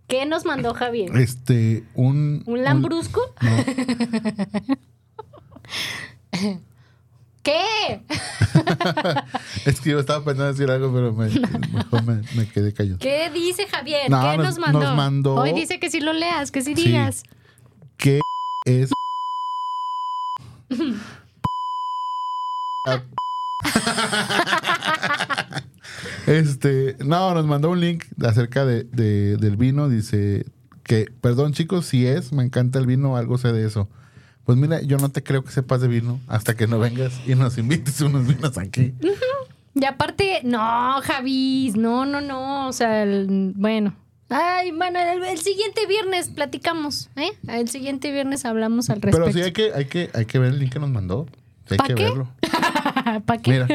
¿Qué 0.07 0.25
nos 0.25 0.45
mandó 0.45 0.73
Javier? 0.73 1.13
este 1.17 1.83
un. 1.93 2.43
¿Un 2.45 2.63
lambrusco? 2.63 3.19
no, 3.41 3.57
¿Qué? 7.43 8.01
es 9.65 9.81
que 9.81 9.89
yo 9.89 9.99
estaba 9.99 10.23
pensando 10.23 10.53
decir 10.53 10.71
algo, 10.71 10.93
pero 10.93 11.11
me, 11.11 11.27
mejor 11.73 12.03
me, 12.05 12.21
me 12.35 12.47
quedé 12.47 12.71
callado. 12.73 12.99
¿Qué 12.99 13.29
dice 13.31 13.67
Javier? 13.67 14.09
No, 14.09 14.21
¿Qué 14.21 14.37
nos- 14.37 14.45
nos, 14.45 14.59
mandó? 14.59 14.79
nos 14.79 14.95
mandó- 14.95 15.35
Hoy 15.35 15.51
dice 15.51 15.77
que 15.81 15.89
sí 15.89 15.99
lo 15.99 16.13
leas, 16.13 16.51
que 16.51 16.61
sí 16.61 16.73
Sí. 16.73 16.85
digas. 16.85 17.23
¿Qué 18.01 18.19
es? 18.65 18.91
este, 26.27 26.95
no, 27.03 27.33
nos 27.33 27.45
mandó 27.45 27.69
un 27.71 27.79
link 27.79 28.05
acerca 28.23 28.65
de, 28.65 28.83
de- 28.83 29.37
del 29.37 29.57
vino. 29.57 29.89
Dice 29.89 30.45
que, 30.83 31.07
perdón 31.21 31.53
chicos, 31.53 31.85
si 31.85 32.05
es, 32.07 32.31
me 32.33 32.43
encanta 32.43 32.79
el 32.79 32.85
vino, 32.87 33.17
algo 33.17 33.37
sé 33.37 33.51
de 33.51 33.65
eso. 33.65 33.87
Pues 34.45 34.57
mira, 34.57 34.81
yo 34.81 34.97
no 34.97 35.09
te 35.09 35.23
creo 35.23 35.43
que 35.43 35.51
sepas 35.51 35.81
de 35.81 35.87
vino 35.87 36.19
hasta 36.27 36.55
que 36.55 36.67
no 36.67 36.79
vengas 36.79 37.13
y 37.27 37.35
nos 37.35 37.57
invites 37.57 38.01
unos 38.01 38.27
vinos 38.27 38.57
aquí. 38.57 38.93
Y 39.73 39.85
aparte, 39.85 40.41
no, 40.43 40.99
Javis, 41.01 41.75
no, 41.75 42.05
no, 42.05 42.21
no. 42.21 42.67
O 42.67 42.73
sea, 42.73 43.03
el- 43.03 43.53
bueno, 43.55 43.95
Ay, 44.33 44.71
man, 44.71 44.95
el, 44.95 45.23
el 45.23 45.37
siguiente 45.39 45.85
viernes 45.87 46.29
platicamos, 46.29 47.09
¿eh? 47.17 47.31
El 47.49 47.67
siguiente 47.69 48.11
viernes 48.11 48.45
hablamos 48.45 48.89
al 48.89 49.01
respecto. 49.01 49.19
Pero 49.25 49.33
sí 49.33 49.41
hay 49.41 49.51
que, 49.51 49.73
hay 49.73 49.85
que, 49.85 50.09
hay 50.13 50.25
que 50.25 50.39
ver 50.39 50.53
el 50.53 50.59
link 50.59 50.71
que 50.73 50.79
nos 50.79 50.89
mandó. 50.89 51.27
Hay 51.69 51.77
¿Pa 51.77 51.83
que 51.85 51.95
qué? 51.95 52.03
verlo. 52.05 52.27
¿Para 53.25 53.41
qué? 53.41 53.51
Mira. 53.51 53.67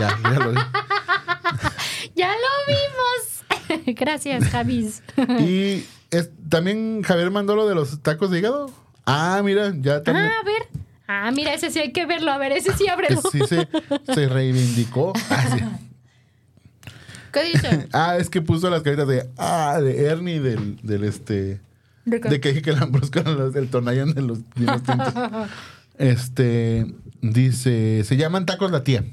Ya, 0.00 0.18
ya 0.22 0.30
lo 0.40 0.50
vi. 0.50 0.58
ya 2.16 2.28
lo 2.32 2.74
vimos. 2.74 3.84
Gracias, 4.00 4.44
Javis. 4.48 5.02
Y 5.40 5.84
es- 6.10 6.30
también 6.48 7.02
Javier 7.02 7.30
mandó 7.30 7.54
lo 7.54 7.68
de 7.68 7.74
los 7.76 8.02
tacos 8.02 8.30
de 8.32 8.40
hígado. 8.40 8.72
Ah, 9.06 9.40
mira, 9.44 9.72
ya 9.78 10.02
también. 10.02 10.26
Ah, 10.26 10.40
a 10.40 10.44
ver. 10.44 10.68
Ah, 11.06 11.30
mira, 11.32 11.54
ese 11.54 11.70
sí 11.70 11.78
hay 11.78 11.92
que 11.92 12.06
verlo. 12.06 12.32
A 12.32 12.38
ver, 12.38 12.52
ese 12.52 12.72
sí 12.76 12.88
ábrelo. 12.88 13.20
sí 13.30 13.40
se, 13.48 13.68
se 14.12 14.28
reivindicó. 14.28 15.12
Ah, 15.30 15.46
sí. 15.56 15.64
¿Qué 17.32 17.44
dice? 17.44 17.88
Ah, 17.92 18.16
es 18.18 18.28
que 18.30 18.40
puso 18.42 18.68
las 18.70 18.82
caritas 18.82 19.06
de 19.08 19.28
ah, 19.38 19.78
de 19.82 20.04
Ernie 20.06 20.40
del, 20.40 20.76
del 20.82 21.04
este. 21.04 21.60
¿De? 22.04 22.18
De 22.18 22.40
que 22.40 22.48
dije 22.48 22.62
que 22.62 22.72
Lambrusco 22.72 23.18
era 23.20 23.32
los- 23.32 23.54
el 23.56 23.68
Tonayan 23.68 24.12
de 24.14 24.22
los 24.22 24.38
vinos 24.54 24.82
tintos. 24.82 25.14
Este 25.98 26.86
dice, 27.20 28.02
se 28.04 28.16
llaman 28.16 28.46
tacos 28.46 28.70
la 28.70 28.82
tía. 28.84 29.04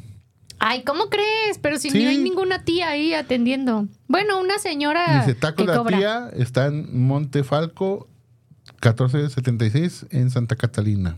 Ay, 0.60 0.84
¿cómo 0.84 1.10
crees? 1.10 1.58
Pero 1.62 1.78
si 1.78 1.90
Sí. 1.90 2.02
no 2.02 2.10
hay 2.10 2.18
ninguna 2.18 2.64
tía 2.64 2.90
ahí 2.90 3.14
atendiendo. 3.14 3.88
Bueno, 4.08 4.40
una 4.40 4.58
señora 4.58 5.20
Dice, 5.20 5.36
tacos 5.36 5.66
que 5.66 5.72
la 5.72 5.78
cobra. 5.78 5.98
tía 5.98 6.30
está 6.34 6.68
en 6.68 7.06
Montefalco 7.06 8.08
1476 8.82 10.06
en 10.12 10.30
Santa 10.32 10.56
Catalina. 10.56 11.16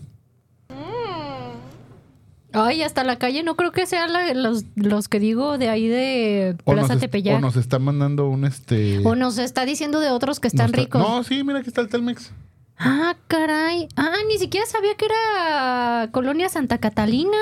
Ay, 2.52 2.82
hasta 2.82 3.04
la 3.04 3.20
calle 3.20 3.44
no 3.44 3.56
creo 3.56 3.72
que 3.72 3.86
sean 3.86 4.12
los, 4.42 4.64
los 4.76 5.08
que 5.08 5.20
digo 5.20 5.58
de 5.60 5.70
ahí 5.70 5.88
de 5.88 6.56
Plaza 6.66 6.98
Tepeyac. 6.98 7.38
o 7.38 7.40
nos 7.42 7.56
está 7.56 7.78
mandando 7.78 8.28
un 8.28 8.44
este. 8.46 9.00
O 9.06 9.16
nos 9.16 9.38
está 9.38 9.66
diciendo 9.66 10.00
de 10.00 10.10
otros 10.10 10.40
que 10.40 10.48
están 10.48 10.68
está- 10.68 10.78
ricos. 10.82 11.02
No, 11.02 11.24
sí, 11.24 11.44
mira, 11.44 11.60
aquí 11.60 11.70
está 11.70 11.82
el 11.82 11.90
Telmex. 11.90 12.32
Ah, 12.78 13.16
caray. 13.28 13.88
Ah, 13.98 14.14
ni 14.28 14.38
siquiera 14.40 14.66
sabía 14.66 14.96
que 14.96 15.06
era 15.06 16.10
Colonia 16.12 16.50
Santa 16.50 16.78
Catalina. 16.80 17.38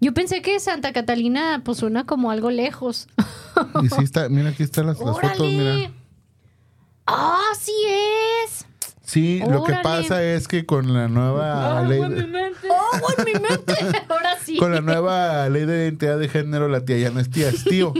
Yo 0.00 0.14
pensé 0.14 0.42
que 0.42 0.60
Santa 0.60 0.92
Catalina 0.92 1.62
pues 1.64 1.78
suena 1.78 2.04
como 2.06 2.30
algo 2.30 2.50
lejos. 2.50 3.08
Y 3.82 3.88
sí 3.88 4.02
está, 4.04 4.28
mira, 4.28 4.50
aquí 4.50 4.62
están 4.62 4.86
las, 4.86 5.00
las 5.00 5.18
fotos, 5.20 5.40
mira. 5.40 5.90
Ah, 7.06 7.50
sí 7.58 7.72
es. 8.44 8.66
Sí, 9.10 9.40
lo 9.48 9.64
que 9.64 9.74
pasa 9.82 10.22
es 10.22 10.46
que 10.46 10.64
con 10.66 10.94
la 10.94 11.08
nueva 11.08 11.82
ley. 11.82 11.98
de- 12.00 12.52
Oh, 12.70 13.08
en 13.18 13.24
mi 13.24 13.32
mente. 13.32 13.74
Ahora 14.08 14.36
sí. 14.40 14.56
Con 14.56 14.72
la 14.72 14.80
nueva 14.80 15.48
ley 15.48 15.64
de 15.64 15.84
identidad 15.84 16.16
de 16.16 16.28
género, 16.28 16.68
la 16.68 16.84
tía 16.84 16.96
ya 16.98 17.10
no 17.10 17.18
es 17.18 17.28
tía, 17.28 17.48
es 17.48 17.64
tío. 17.64 17.92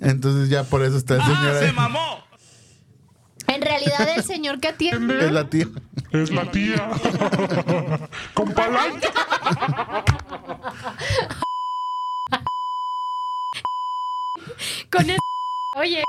Entonces 0.00 0.48
ya 0.48 0.64
por 0.64 0.82
eso 0.82 0.96
está 0.96 1.16
el 1.16 1.22
señor 1.22 1.56
ahí. 1.62 1.72
mamó! 1.72 2.24
En 3.48 3.60
realidad 3.60 4.08
el 4.16 4.24
señor 4.24 4.58
que 4.58 4.68
atiende 4.68 5.26
Es 5.26 5.30
la 5.32 5.48
tía. 5.50 5.68
Es 6.10 6.30
la 6.30 6.50
tía. 6.50 6.88
Con 8.32 8.52
palanca. 8.52 9.08
con 14.90 15.10
el... 15.10 15.18
Oye, 15.76 16.04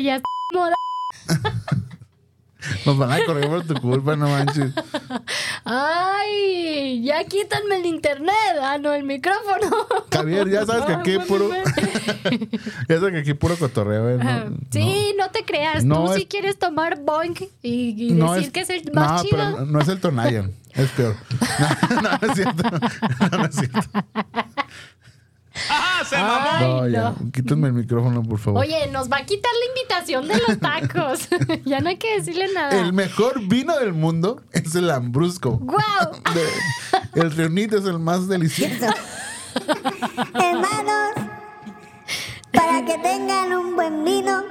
ya 0.00 0.16
está 0.16 0.28
moda. 0.52 0.76
Nos 2.86 2.98
van 2.98 3.12
a 3.12 3.24
correr 3.24 3.48
por 3.48 3.64
tu 3.64 3.74
culpa, 3.74 4.16
no 4.16 4.28
manches. 4.28 4.72
Ay, 5.64 7.02
ya 7.04 7.24
quítanme 7.24 7.76
el 7.76 7.86
internet. 7.86 8.34
Ah, 8.62 8.78
no, 8.78 8.92
el 8.92 9.04
micrófono. 9.04 9.86
Javier, 10.12 10.48
ya 10.50 10.66
sabes 10.66 10.84
que 10.84 10.92
aquí 10.92 11.18
puro. 11.26 11.48
ya 12.88 12.98
sabes 12.98 13.12
que 13.12 13.18
aquí 13.20 13.34
puro 13.34 13.56
cotorreo, 13.56 14.10
¿eh? 14.10 14.18
No, 14.22 14.56
Sí, 14.70 15.14
no, 15.18 15.30
te 15.30 15.44
creas. 15.44 15.84
No 15.84 16.04
Tú 16.06 16.12
es- 16.12 16.18
sí 16.20 16.26
quieres 16.26 16.58
tomar 16.58 17.00
boink 17.02 17.42
y, 17.62 18.14
decir 18.14 18.38
es- 18.44 18.50
que 18.50 18.60
es 18.60 18.70
el 18.70 18.90
más 18.92 19.22
chido. 19.22 19.36
pero 19.36 19.50
no, 19.60 19.66
no 19.66 19.80
es 19.80 19.88
el 19.88 20.00
Tonayan, 20.00 20.52
es 20.74 20.88
peor. 20.90 21.16
No, 21.90 22.02
no, 22.02 22.18
no 22.20 22.26
es 22.28 22.34
cierto. 22.34 22.62
No, 23.30 23.38
no 23.38 23.44
es 23.46 23.54
cierto. 23.54 23.80
¡Ajá, 25.68 26.04
se 26.04 26.16
mamó! 26.16 26.48
Ay, 26.50 26.64
No, 26.64 26.88
ya, 26.88 27.00
no. 27.18 27.32
quítenme 27.32 27.66
el 27.68 27.72
micrófono, 27.74 28.22
por 28.22 28.38
favor. 28.38 28.60
Oye, 28.60 28.86
nos 28.88 29.10
va 29.10 29.18
a 29.18 29.26
quitar 29.26 29.50
la 29.52 29.66
invitación 29.80 30.28
de 30.28 30.38
los 30.46 30.58
tacos. 30.60 31.28
ya 31.64 31.80
no 31.80 31.88
hay 31.88 31.96
que 31.96 32.16
decirle 32.18 32.46
nada. 32.54 32.70
El 32.80 32.92
mejor 32.92 33.40
vino 33.48 33.76
del 33.78 33.92
mundo 33.92 34.42
es 34.52 34.74
el 34.74 34.86
Lambrusco. 34.86 35.58
¡Guau! 35.60 36.12
De- 36.34 37.20
el 37.20 37.30
Reunit 37.32 37.72
es 37.72 37.84
el 37.84 37.98
más 37.98 38.28
delicioso. 38.28 38.86
Hermanos, 40.34 41.10
para 42.52 42.84
que 42.84 42.98
tengan 42.98 43.52
un 43.52 43.74
buen 43.76 44.04
vino, 44.04 44.42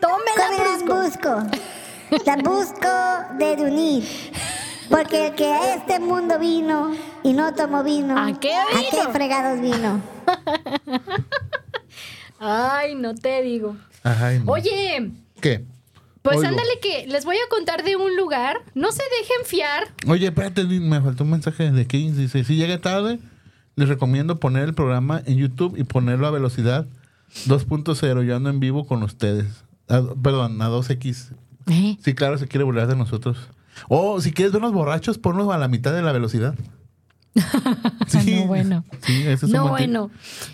Tome 0.00 0.32
comen 0.36 0.64
Lambrusco. 0.88 1.42
Lambrusco 2.26 2.88
de 3.38 3.56
Dunir. 3.56 4.04
Porque 4.90 5.28
el 5.28 5.34
que 5.34 5.46
a 5.52 5.74
este 5.76 5.98
mundo 5.98 6.38
vino 6.38 6.92
y 7.24 7.32
no 7.32 7.52
tomó 7.54 7.82
vino, 7.82 8.16
¿A 8.16 8.38
qué 8.38 8.52
¿a 8.54 8.66
vino? 8.68 9.06
qué 9.06 9.12
fregados 9.12 9.60
vino? 9.60 10.00
Ay, 12.38 12.94
no 12.94 13.14
te 13.14 13.42
digo. 13.42 13.76
Ay, 14.02 14.40
no. 14.44 14.52
Oye, 14.52 15.10
¿Qué? 15.40 15.64
pues 16.22 16.38
Oigo. 16.38 16.48
ándale 16.48 16.70
que 16.82 17.06
les 17.06 17.24
voy 17.24 17.36
a 17.36 17.48
contar 17.50 17.84
de 17.84 17.96
un 17.96 18.16
lugar. 18.16 18.62
No 18.74 18.92
se 18.92 19.02
dejen 19.20 19.46
fiar. 19.46 19.84
Oye, 20.06 20.26
espérate, 20.26 20.64
me 20.64 21.00
faltó 21.00 21.24
un 21.24 21.30
mensaje 21.30 21.70
de 21.70 21.86
Kings. 21.86 22.16
Dice, 22.16 22.44
si 22.44 22.56
llega 22.56 22.80
tarde, 22.80 23.18
les 23.76 23.88
recomiendo 23.88 24.40
poner 24.40 24.64
el 24.64 24.74
programa 24.74 25.22
en 25.26 25.36
YouTube 25.38 25.76
y 25.78 25.84
ponerlo 25.84 26.26
a 26.26 26.30
velocidad 26.30 26.86
2.0. 27.46 28.24
Yo 28.24 28.36
ando 28.36 28.50
en 28.50 28.60
vivo 28.60 28.86
con 28.86 29.02
ustedes. 29.02 29.64
A- 29.88 30.02
perdón, 30.22 30.60
a 30.62 30.68
2X. 30.68 31.32
¿Eh? 31.70 31.96
Sí, 32.02 32.14
claro, 32.14 32.36
se 32.38 32.48
quiere 32.48 32.64
burlar 32.64 32.86
de 32.88 32.96
nosotros. 32.96 33.38
O 33.88 34.20
si 34.20 34.32
quieres 34.32 34.52
vernos 34.52 34.72
borrachos, 34.72 35.18
ponlos 35.18 35.52
a 35.52 35.58
la 35.58 35.68
mitad 35.68 35.92
de 35.94 36.02
la 36.02 36.12
velocidad. 36.12 36.54
Sí, 38.06 38.36
No, 38.36 38.46
bueno. 38.46 38.84
Sí, 39.02 39.22
ese 39.26 39.46
es 39.46 39.52
No, 39.52 39.68
bueno. 39.68 40.10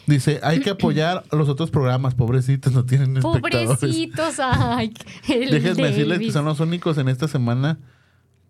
Dice, 0.07 0.41
hay 0.43 0.61
que 0.61 0.71
apoyar 0.71 1.25
a 1.31 1.37
los 1.37 1.49
otros 1.49 1.71
programas, 1.71 2.15
pobrecitos, 2.15 2.73
no 2.73 2.85
tienen 2.85 3.17
espectadores. 3.17 3.79
Pobrecitos. 3.79 4.37
Ay, 4.39 4.93
Déjenme 5.29 5.89
decirles 5.89 6.19
que 6.21 6.33
son 6.33 6.45
los 6.47 6.61
únicos 6.61 6.99
en 6.99 7.09
esta 7.09 7.29
semana 7.29 7.79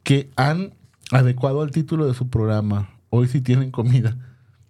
que 0.03 0.31
han 0.37 0.75
adecuado 1.11 1.63
al 1.63 1.71
título 1.71 2.07
de 2.07 2.15
su 2.15 2.29
programa. 2.29 2.91
Hoy 3.11 3.27
sí 3.29 3.41
tienen 3.41 3.71
comida. 3.71 4.17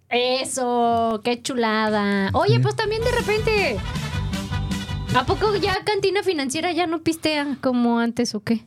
Eso, 0.09 1.21
qué 1.23 1.41
chulada. 1.41 2.31
Oye, 2.33 2.59
pues 2.59 2.75
también 2.75 3.01
de 3.03 3.11
repente. 3.11 3.77
¿A 5.15 5.25
poco 5.25 5.55
ya 5.57 5.83
cantina 5.83 6.23
financiera 6.23 6.71
ya 6.71 6.87
no 6.87 7.01
pistea 7.01 7.57
como 7.61 7.99
antes 7.99 8.33
o 8.33 8.41
qué? 8.41 8.65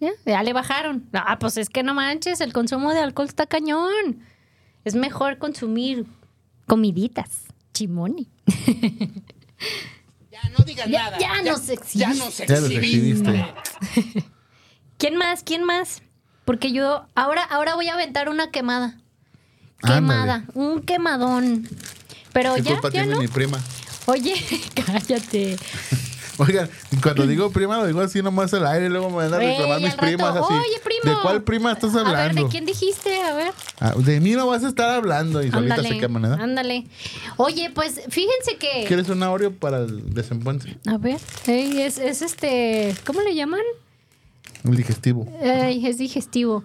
¿Ya? 0.00 0.10
Ya 0.24 0.42
le 0.42 0.52
bajaron. 0.52 1.08
Ah, 1.12 1.38
pues 1.38 1.56
es 1.56 1.68
que 1.70 1.82
no 1.82 1.94
manches, 1.94 2.40
el 2.40 2.52
consumo 2.52 2.92
de 2.92 3.00
alcohol 3.00 3.26
está 3.28 3.46
cañón. 3.46 4.20
Es 4.84 4.94
mejor 4.94 5.38
consumir 5.38 6.06
comiditas. 6.66 7.44
Chimoni. 7.72 8.28
Ya 10.30 10.40
no 10.56 10.64
digas 10.64 10.88
Ya, 10.88 11.04
nada. 11.04 11.18
ya 11.18 11.42
nos 11.42 11.68
exhibiste. 11.68 11.98
Ya 11.98 12.08
nos 12.14 12.36
Ya 12.38 12.44
exhibiste. 12.76 13.46
¿Quién 14.98 15.16
más? 15.16 15.42
¿Quién 15.42 15.64
más? 15.64 16.02
Porque 16.44 16.72
yo 16.72 17.06
ahora, 17.14 17.42
ahora 17.42 17.74
voy 17.74 17.88
a 17.88 17.94
aventar 17.94 18.28
una 18.28 18.50
quemada. 18.50 18.98
Ándale. 19.82 19.94
Quemada, 20.00 20.44
un 20.54 20.82
quemadón. 20.82 21.68
Pero 22.32 22.54
¿Qué 22.54 22.62
ya, 22.62 22.72
culpa 22.72 22.88
ya 22.88 22.92
tiene 23.02 23.14
no. 23.14 23.20
mi 23.20 23.28
prima? 23.28 23.58
Oye, 24.06 24.34
cállate. 24.86 25.56
Oigan, 26.46 26.68
cuando 27.02 27.26
digo 27.26 27.50
prima, 27.50 27.78
lo 27.78 27.86
digo 27.86 28.00
así 28.00 28.22
nomás 28.22 28.52
al 28.54 28.66
aire 28.66 28.86
y 28.86 28.88
luego 28.88 29.08
me 29.10 29.16
van 29.16 29.34
a 29.34 29.38
reclamar 29.38 29.78
Ey, 29.78 29.84
mis 29.84 29.92
rato, 29.96 30.06
primas 30.06 30.36
así. 30.36 30.52
Oye, 30.54 30.80
primo. 30.84 31.14
¿De 31.16 31.22
cuál 31.22 31.42
prima 31.42 31.72
estás 31.72 31.94
A 31.94 32.02
ver, 32.02 32.06
hablando? 32.14 32.42
¿de 32.44 32.48
quién 32.48 32.66
dijiste? 32.66 33.22
A 33.22 33.34
ver. 33.34 33.52
Ah, 33.80 33.94
de 33.96 34.20
mí 34.20 34.32
no 34.32 34.46
vas 34.46 34.62
a 34.64 34.68
estar 34.68 34.90
hablando 34.90 35.42
y 35.42 35.50
solita 35.50 35.74
Ándale. 35.76 35.88
se 35.94 35.98
quema, 35.98 36.20
¿verdad? 36.20 36.40
Ándale. 36.40 36.86
Oye, 37.38 37.70
pues 37.74 38.02
fíjense 38.08 38.56
que. 38.58 38.84
¿Quieres 38.86 39.08
un 39.08 39.22
Oreo 39.22 39.52
para 39.54 39.78
el 39.78 40.12
desempuente? 40.12 40.78
A 40.86 40.98
ver, 40.98 41.18
ey, 41.46 41.80
es, 41.82 41.98
es 41.98 42.20
este. 42.22 42.94
¿Cómo 43.06 43.22
le 43.22 43.34
llaman? 43.34 43.60
El 44.64 44.76
digestivo. 44.76 45.26
Ey, 45.40 45.86
es 45.86 45.96
digestivo. 45.98 46.64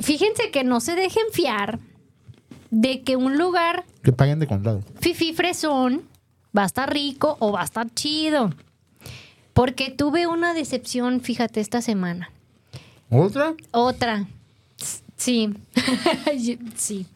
Fíjense 0.00 0.50
que 0.50 0.64
no 0.64 0.80
se 0.80 0.94
dejen 0.94 1.24
fiar 1.32 1.78
de 2.70 3.02
que 3.02 3.16
un 3.16 3.36
lugar 3.38 3.84
Que 4.02 4.12
paguen 4.12 4.38
de 4.38 4.46
contado. 4.46 4.82
fifi 5.00 5.32
fresón 5.32 6.02
va 6.56 6.62
a 6.62 6.66
estar 6.66 6.92
rico 6.92 7.36
o 7.40 7.52
va 7.52 7.62
a 7.62 7.64
estar 7.64 7.92
chido. 7.94 8.52
Porque 9.52 9.90
tuve 9.90 10.26
una 10.26 10.54
decepción, 10.54 11.20
fíjate, 11.20 11.60
esta 11.60 11.82
semana. 11.82 12.30
¿Otra? 13.10 13.54
Otra. 13.72 14.26
Sí. 15.16 15.50
sí. 16.76 17.06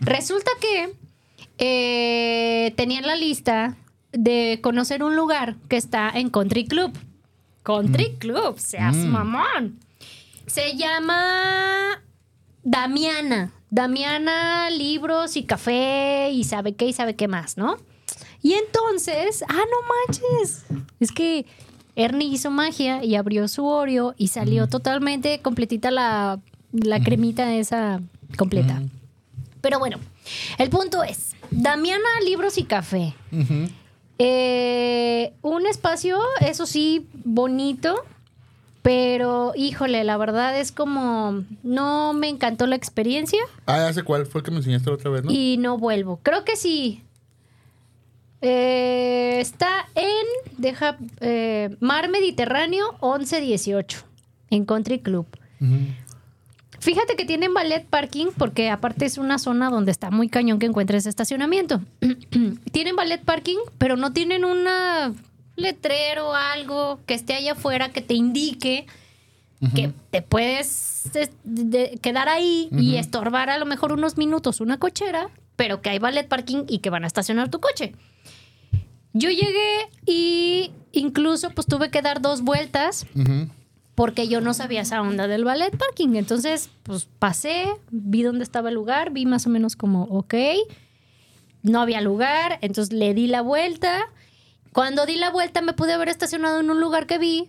Resulta 0.00 0.50
que 0.60 0.92
eh, 1.58 2.72
tenía 2.76 2.98
en 3.00 3.06
la 3.06 3.16
lista 3.16 3.76
de 4.12 4.60
conocer 4.62 5.02
un 5.02 5.16
lugar 5.16 5.56
que 5.68 5.76
está 5.76 6.10
en 6.10 6.30
Country 6.30 6.66
Club. 6.66 6.96
Country 7.62 8.16
Club, 8.18 8.58
seas 8.58 8.96
Mm. 8.96 9.06
mamón. 9.08 9.78
Se 10.46 10.76
llama 10.76 12.02
Damiana. 12.62 13.52
Damiana, 13.70 14.68
libros 14.70 15.36
y 15.36 15.44
café 15.44 16.30
y 16.32 16.42
sabe 16.44 16.74
qué 16.74 16.86
y 16.86 16.92
sabe 16.92 17.14
qué 17.14 17.28
más, 17.28 17.56
¿no? 17.56 17.76
Y 18.42 18.54
entonces, 18.54 19.44
ah, 19.48 19.54
no 19.54 19.88
manches. 20.06 20.64
Es 20.98 21.12
que 21.12 21.46
Ernie 21.96 22.28
hizo 22.28 22.50
magia 22.50 23.04
y 23.04 23.14
abrió 23.16 23.48
su 23.48 23.66
Oreo 23.66 24.14
y 24.16 24.28
salió 24.28 24.66
totalmente 24.68 25.40
completita 25.40 25.90
la, 25.90 26.40
la 26.72 27.00
cremita 27.02 27.54
esa 27.54 28.00
completa. 28.36 28.82
Pero 29.60 29.78
bueno, 29.78 29.98
el 30.58 30.70
punto 30.70 31.02
es, 31.02 31.32
Damiana, 31.50 32.08
libros 32.24 32.56
y 32.58 32.64
café. 32.64 33.14
Eh, 34.18 35.32
un 35.42 35.66
espacio, 35.66 36.18
eso 36.40 36.66
sí, 36.66 37.06
bonito, 37.24 37.94
pero 38.82 39.52
híjole, 39.56 40.04
la 40.04 40.16
verdad 40.16 40.58
es 40.58 40.72
como, 40.72 41.44
no 41.62 42.12
me 42.12 42.28
encantó 42.28 42.66
la 42.66 42.76
experiencia 42.76 43.40
Ah, 43.66 43.78
ya 43.78 43.92
sé 43.92 44.02
cuál 44.02 44.26
fue 44.26 44.40
el 44.40 44.44
que 44.44 44.50
me 44.50 44.58
enseñaste 44.58 44.88
la 44.90 44.96
otra 44.96 45.10
vez, 45.10 45.24
¿no? 45.24 45.30
y 45.30 45.56
no 45.58 45.76
vuelvo. 45.78 46.20
Creo 46.22 46.44
que 46.44 46.56
sí. 46.56 47.02
Eh, 48.42 49.38
está 49.40 49.86
en, 49.94 50.52
deja, 50.56 50.96
eh, 51.20 51.76
Mar 51.80 52.08
Mediterráneo 52.08 52.92
1118, 53.02 54.04
en 54.50 54.64
Country 54.64 54.98
Club. 55.00 55.26
Fíjate 56.78 57.14
que 57.16 57.26
tienen 57.26 57.52
ballet 57.52 57.84
parking 57.84 58.28
porque 58.38 58.70
aparte 58.70 59.04
es 59.04 59.18
una 59.18 59.38
zona 59.38 59.68
donde 59.68 59.90
está 59.92 60.10
muy 60.10 60.28
cañón 60.30 60.58
que 60.58 60.64
encuentres 60.66 61.04
estacionamiento. 61.04 61.82
tienen 62.72 62.96
ballet 62.96 63.22
parking, 63.22 63.58
pero 63.76 63.96
no 63.96 64.12
tienen 64.14 64.46
un 64.46 64.64
letrero 65.56 66.30
o 66.30 66.34
algo 66.34 67.00
que 67.04 67.12
esté 67.12 67.34
allá 67.34 67.52
afuera 67.52 67.90
que 67.90 68.00
te 68.00 68.14
indique 68.14 68.86
que 69.74 69.92
te 70.10 70.22
puedes 70.22 71.04
es- 71.14 71.32
de- 71.44 71.98
quedar 72.00 72.30
ahí 72.30 72.70
y 72.72 72.96
estorbar 72.96 73.50
a 73.50 73.58
lo 73.58 73.66
mejor 73.66 73.92
unos 73.92 74.16
minutos 74.16 74.62
una 74.62 74.78
cochera, 74.78 75.28
pero 75.56 75.82
que 75.82 75.90
hay 75.90 75.98
ballet 75.98 76.26
parking 76.26 76.64
y 76.66 76.78
que 76.78 76.88
van 76.88 77.04
a 77.04 77.06
estacionar 77.06 77.50
tu 77.50 77.60
coche. 77.60 77.92
Yo 79.12 79.30
llegué 79.30 79.88
y 80.06 80.72
incluso 80.92 81.50
pues 81.50 81.66
tuve 81.66 81.90
que 81.90 82.02
dar 82.02 82.20
dos 82.20 82.42
vueltas 82.42 83.06
porque 83.94 84.28
yo 84.28 84.40
no 84.40 84.54
sabía 84.54 84.82
esa 84.82 85.02
onda 85.02 85.26
del 85.26 85.44
ballet 85.44 85.76
parking. 85.76 86.14
Entonces, 86.14 86.70
pues 86.84 87.08
pasé, 87.18 87.66
vi 87.90 88.22
dónde 88.22 88.44
estaba 88.44 88.68
el 88.68 88.74
lugar, 88.74 89.10
vi 89.10 89.26
más 89.26 89.46
o 89.46 89.50
menos 89.50 89.76
como, 89.76 90.04
ok, 90.04 90.34
no 91.62 91.80
había 91.80 92.00
lugar, 92.00 92.58
entonces 92.62 92.94
le 92.94 93.12
di 93.14 93.26
la 93.26 93.42
vuelta. 93.42 94.08
Cuando 94.72 95.04
di 95.04 95.16
la 95.16 95.30
vuelta 95.30 95.60
me 95.60 95.72
pude 95.72 95.92
haber 95.92 96.08
estacionado 96.08 96.60
en 96.60 96.70
un 96.70 96.80
lugar 96.80 97.06
que 97.06 97.18
vi, 97.18 97.48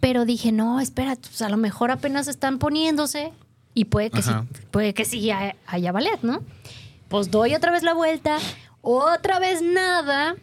pero 0.00 0.24
dije, 0.24 0.52
no, 0.52 0.80
espera, 0.80 1.16
pues 1.16 1.42
a 1.42 1.50
lo 1.50 1.58
mejor 1.58 1.90
apenas 1.90 2.28
están 2.28 2.58
poniéndose 2.58 3.30
y 3.74 3.84
puede 3.84 4.10
que 4.10 4.20
Ajá. 4.20 4.46
sí, 4.50 4.60
puede 4.70 4.94
que 4.94 5.04
sí 5.04 5.30
haya, 5.30 5.54
haya 5.66 5.92
ballet, 5.92 6.22
¿no? 6.22 6.42
Pues 7.08 7.30
doy 7.30 7.54
otra 7.54 7.70
vez 7.72 7.82
la 7.82 7.92
vuelta, 7.92 8.38
otra 8.80 9.38
vez 9.38 9.60
nada. 9.60 10.34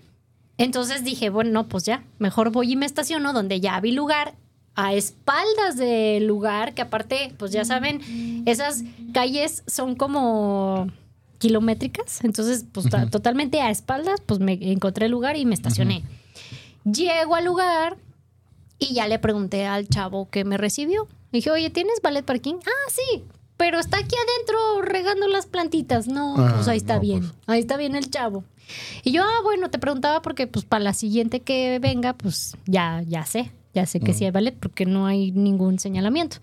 Entonces 0.59 1.03
dije, 1.03 1.29
bueno, 1.31 1.49
no, 1.51 1.67
pues 1.67 1.85
ya, 1.85 2.03
mejor 2.19 2.51
voy 2.51 2.73
y 2.73 2.75
me 2.75 2.85
estaciono 2.85 3.33
donde 3.33 3.59
ya 3.59 3.79
vi 3.79 3.91
lugar 3.91 4.35
a 4.75 4.93
espaldas 4.93 5.75
del 5.77 6.27
lugar, 6.27 6.73
que 6.75 6.81
aparte, 6.83 7.33
pues 7.37 7.51
ya 7.51 7.65
saben, 7.65 8.01
esas 8.45 8.83
calles 9.13 9.63
son 9.67 9.95
como 9.95 10.87
kilométricas, 11.39 12.23
entonces, 12.23 12.65
pues 12.71 12.89
ta- 12.89 13.09
totalmente 13.09 13.61
a 13.61 13.71
espaldas, 13.71 14.21
pues 14.25 14.39
me 14.39 14.53
encontré 14.71 15.05
el 15.07 15.11
lugar 15.11 15.35
y 15.37 15.45
me 15.45 15.53
estacioné. 15.53 16.03
Llego 16.83 17.35
al 17.35 17.45
lugar 17.45 17.97
y 18.77 18.93
ya 18.93 19.07
le 19.07 19.19
pregunté 19.19 19.65
al 19.65 19.87
chavo 19.87 20.29
que 20.29 20.43
me 20.45 20.57
recibió. 20.57 21.07
Dije, 21.31 21.51
oye, 21.51 21.69
¿tienes 21.69 22.01
ballet 22.01 22.23
parking? 22.25 22.55
Ah, 22.65 22.91
sí, 22.91 23.23
pero 23.57 23.79
está 23.79 23.97
aquí 23.97 24.15
adentro 24.15 24.81
regando 24.81 25.27
las 25.27 25.45
plantitas. 25.45 26.07
No, 26.07 26.35
Ah, 26.37 26.53
pues 26.55 26.67
ahí 26.67 26.77
está 26.77 26.95
no, 26.95 27.01
bien. 27.01 27.19
pues. 27.21 27.33
Ahí 27.47 27.59
está 27.59 27.77
bien 27.77 27.95
el 27.95 28.09
chavo. 28.09 28.43
Y 29.03 29.11
yo, 29.11 29.23
ah, 29.23 29.41
bueno, 29.43 29.69
te 29.69 29.79
preguntaba 29.79 30.21
porque 30.21 30.47
pues 30.47 30.65
para 30.65 30.83
la 30.83 30.93
siguiente 30.93 31.41
que 31.41 31.79
venga, 31.79 32.13
pues 32.13 32.55
ya, 32.65 33.03
ya 33.07 33.25
sé. 33.25 33.51
Ya 33.73 33.85
sé 33.85 33.99
que 33.99 34.13
sí 34.13 34.25
hay 34.25 34.31
ballet 34.31 34.55
porque 34.59 34.85
no 34.85 35.05
hay 35.05 35.31
ningún 35.31 35.77
señalamiento. 35.77 36.37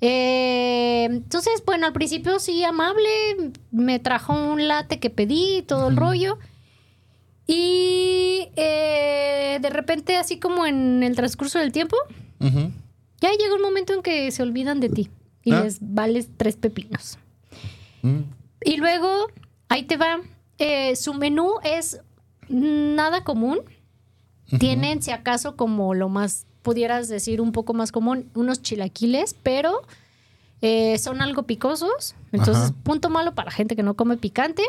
Eh, 0.00 1.04
entonces, 1.04 1.62
bueno, 1.66 1.86
al 1.86 1.92
principio 1.92 2.38
sí, 2.38 2.62
amable, 2.62 3.08
me 3.72 3.98
trajo 3.98 4.32
un 4.34 4.68
latte 4.68 5.00
que 5.00 5.10
pedí, 5.10 5.62
todo 5.66 5.88
el 5.88 5.96
rollo. 5.96 6.38
Y 7.46 8.48
eh, 8.56 9.58
de 9.60 9.70
repente, 9.70 10.16
así 10.16 10.38
como 10.38 10.66
en 10.66 11.02
el 11.02 11.16
transcurso 11.16 11.58
del 11.58 11.72
tiempo, 11.72 11.96
ya 12.40 13.30
llega 13.32 13.54
un 13.54 13.62
momento 13.62 13.94
en 13.94 14.02
que 14.02 14.30
se 14.30 14.42
olvidan 14.42 14.80
de 14.80 14.90
ti 14.90 15.10
y 15.42 15.52
Ah. 15.52 15.62
les 15.64 15.78
vales 15.80 16.28
tres 16.36 16.56
pepinos. 16.56 17.18
Mm. 18.02 18.20
Y 18.64 18.76
luego, 18.76 19.28
ahí 19.68 19.84
te 19.84 19.96
va, 19.96 20.20
eh, 20.58 20.96
su 20.96 21.14
menú 21.14 21.54
es 21.62 22.00
nada 22.48 23.24
común. 23.24 23.60
Tienen, 24.58 25.02
si 25.02 25.10
acaso, 25.10 25.56
como 25.56 25.92
lo 25.92 26.08
más, 26.08 26.46
pudieras 26.62 27.08
decir, 27.08 27.40
un 27.42 27.52
poco 27.52 27.74
más 27.74 27.92
común, 27.92 28.30
unos 28.34 28.62
chilaquiles, 28.62 29.36
pero 29.42 29.82
eh, 30.62 30.96
son 30.98 31.20
algo 31.20 31.42
picosos. 31.42 32.14
Entonces, 32.32 32.64
Ajá. 32.64 32.74
punto 32.82 33.10
malo 33.10 33.34
para 33.34 33.50
gente 33.50 33.76
que 33.76 33.82
no 33.82 33.94
come 33.94 34.16
picante. 34.16 34.62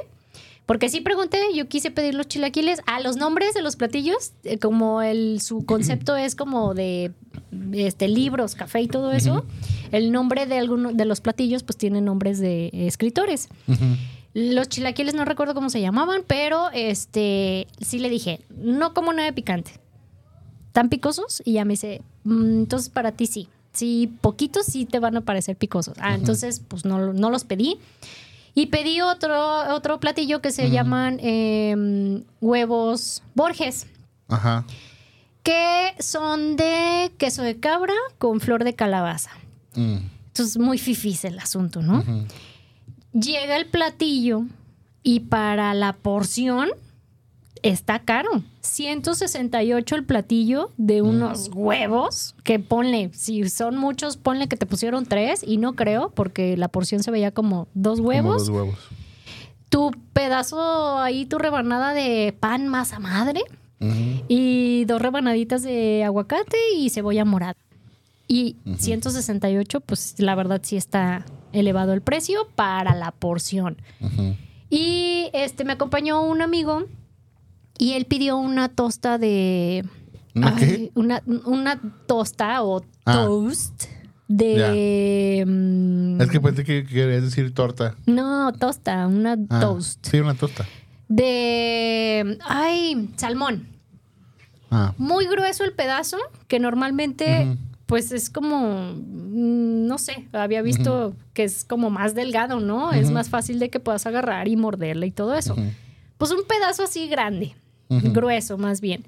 Porque 0.65 0.89
sí 0.89 1.01
pregunté, 1.01 1.39
yo 1.55 1.67
quise 1.67 1.89
pedir 1.89 2.13
los 2.13 2.27
chilaquiles 2.27 2.81
a 2.85 2.99
los 2.99 3.15
nombres 3.17 3.55
de 3.55 3.63
los 3.63 3.75
platillos, 3.75 4.33
eh, 4.43 4.59
como 4.59 5.01
el 5.01 5.41
su 5.41 5.65
concepto 5.65 6.15
es 6.15 6.35
como 6.35 6.75
de 6.75 7.11
este 7.73 8.07
libros, 8.07 8.53
café 8.53 8.81
y 8.81 8.87
todo 8.87 9.11
eso. 9.11 9.45
El 9.91 10.11
nombre 10.11 10.45
de 10.45 10.59
algunos 10.59 10.95
de 10.95 11.05
los 11.05 11.21
platillos 11.21 11.63
pues 11.63 11.75
tiene 11.75 12.01
nombres 12.01 12.37
de 12.37 12.65
eh, 12.67 12.85
escritores. 12.85 13.49
Los 14.33 14.69
chilaquiles 14.69 15.15
no 15.15 15.25
recuerdo 15.25 15.53
cómo 15.53 15.69
se 15.69 15.81
llamaban, 15.81 16.21
pero 16.27 16.69
este 16.71 17.67
sí 17.81 17.99
le 17.99 18.09
dije, 18.09 18.41
no 18.55 18.93
como 18.93 19.11
nada 19.11 19.25
de 19.25 19.33
picante. 19.33 19.71
¿Tan 20.71 20.89
picosos? 20.89 21.41
Y 21.45 21.53
ya 21.53 21.65
me 21.65 21.73
dice, 21.73 22.01
"Mm, 22.23 22.59
entonces 22.59 22.89
para 22.89 23.11
ti 23.11 23.25
sí. 23.25 23.49
Sí, 23.73 24.11
poquitos 24.21 24.65
sí 24.65 24.85
te 24.85 24.99
van 24.99 25.17
a 25.17 25.21
parecer 25.21 25.55
picosos. 25.55 25.95
Ah, 25.99 26.13
entonces 26.15 26.61
pues 26.67 26.85
no, 26.85 27.13
no 27.13 27.29
los 27.29 27.43
pedí. 27.43 27.77
Y 28.55 28.67
pedí 28.67 28.99
otro, 29.01 29.73
otro 29.73 29.99
platillo 29.99 30.41
que 30.41 30.51
se 30.51 30.69
llaman 30.69 31.19
em, 31.21 32.23
huevos 32.41 33.21
Borges, 33.35 33.85
Ajá. 34.27 34.65
que 35.43 35.93
son 35.99 36.55
de 36.55 37.11
queso 37.17 37.41
de 37.43 37.59
cabra 37.59 37.93
con 38.17 38.39
flor 38.41 38.63
de 38.63 38.73
calabaza. 38.73 39.31
Mm. 39.75 39.97
Entonces, 40.27 40.57
muy 40.57 40.77
fifís 40.77 41.25
el 41.25 41.37
asunto, 41.39 41.81
¿no? 41.81 42.03
Llega 43.13 43.57
el 43.57 43.65
platillo 43.67 44.43
y 45.03 45.21
para 45.21 45.73
la 45.73 45.93
porción 45.93 46.69
está 47.63 47.99
caro. 47.99 48.29
168 48.61 49.95
el 49.95 50.03
platillo 50.05 50.71
de 50.77 51.01
unos 51.01 51.49
huevos 51.53 52.35
que 52.43 52.59
ponle, 52.59 53.09
si 53.13 53.49
son 53.49 53.77
muchos, 53.77 54.17
ponle 54.17 54.47
que 54.47 54.57
te 54.57 54.65
pusieron 54.65 55.05
tres 55.05 55.43
y 55.45 55.57
no 55.57 55.73
creo 55.73 56.11
porque 56.11 56.55
la 56.55 56.67
porción 56.67 57.01
se 57.03 57.11
veía 57.11 57.31
como 57.31 57.67
dos 57.73 57.97
Como 57.97 58.09
huevos. 58.09 58.47
dos 58.47 58.49
huevos. 58.55 58.79
Tu 59.69 59.91
pedazo 60.13 60.97
ahí, 60.99 61.25
tu 61.25 61.37
rebanada 61.37 61.93
de 61.93 62.35
pan 62.39 62.67
masa 62.67 62.99
madre 62.99 63.41
y 64.27 64.83
dos 64.85 65.01
rebanaditas 65.01 65.63
de 65.63 66.03
aguacate 66.03 66.57
y 66.75 66.89
cebolla 66.89 67.23
morada. 67.23 67.55
Y 68.27 68.57
168, 68.77 69.79
pues 69.81 70.15
la 70.19 70.35
verdad 70.35 70.59
sí 70.63 70.75
está 70.77 71.25
elevado 71.53 71.93
el 71.93 72.01
precio 72.01 72.47
para 72.55 72.95
la 72.95 73.11
porción. 73.11 73.77
Y 74.69 75.29
este 75.33 75.63
me 75.65 75.73
acompañó 75.73 76.21
un 76.23 76.41
amigo 76.41 76.85
y 77.77 77.93
él 77.93 78.05
pidió 78.05 78.37
una 78.37 78.69
tosta 78.69 79.17
de 79.17 79.83
¿Una 80.35 80.55
qué? 80.55 80.91
Una 80.95 81.79
tosta 82.05 82.61
o 82.63 82.83
Ah. 83.05 83.13
toast 83.25 83.85
de 84.27 85.43
mm, 85.47 86.21
Es 86.21 86.29
que 86.29 86.39
pensé 86.39 86.63
que 86.63 86.85
querías 86.85 87.23
decir 87.23 87.51
torta. 87.53 87.95
no 88.05 88.51
tosta, 88.53 89.07
una 89.07 89.35
Ah, 89.49 89.59
toast 89.59 90.05
Sí, 90.05 90.19
una 90.19 90.35
tosta. 90.35 90.65
de 91.07 92.37
ay 92.45 93.09
salmón. 93.17 93.67
Ah. 94.71 94.93
muy 94.99 95.25
grueso 95.25 95.63
el 95.63 95.73
pedazo, 95.73 96.17
que 96.47 96.59
normalmente 96.59 97.57
pues 97.89 98.11
es 98.11 98.29
como, 98.29 98.93
mm, 98.93 99.87
no 99.87 99.97
sé, 99.97 100.27
había 100.31 100.61
visto 100.61 101.15
que 101.33 101.43
es 101.43 101.63
como 101.63 101.89
más 101.89 102.13
delgado, 102.13 102.59
¿no? 102.59 102.93
Es 102.93 103.09
más 103.09 103.29
fácil 103.29 103.57
de 103.57 103.71
que 103.71 103.79
puedas 103.79 104.05
agarrar 104.05 104.47
y 104.47 104.55
morderle 104.55 105.07
y 105.07 105.11
todo 105.11 105.33
eso. 105.33 105.55
Pues 106.19 106.29
un 106.29 106.43
pedazo 106.43 106.83
así 106.83 107.07
grande, 107.07 107.55
grueso 107.89 108.59
más 108.59 108.79
bien. 108.79 109.05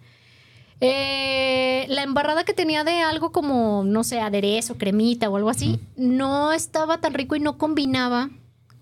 Eh, 0.79 1.85
la 1.89 2.01
embarrada 2.01 2.43
que 2.43 2.53
tenía 2.53 2.83
de 2.83 3.01
algo 3.01 3.31
como, 3.31 3.83
no 3.85 4.03
sé, 4.03 4.19
aderezo, 4.19 4.79
cremita 4.79 5.29
o 5.29 5.37
algo 5.37 5.51
así, 5.51 5.79
no 5.95 6.51
estaba 6.51 6.97
tan 6.97 7.13
rico 7.13 7.35
y 7.35 7.39
no 7.39 7.59
combinaba 7.59 8.31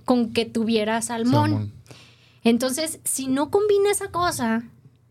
con 0.05 0.31
que 0.31 0.45
tuviera 0.45 1.01
salmón. 1.01 1.51
Salmón. 1.51 1.73
Entonces, 2.45 3.01
si 3.03 3.27
no 3.27 3.51
combina 3.51 3.91
esa 3.91 4.11
cosa, 4.11 4.63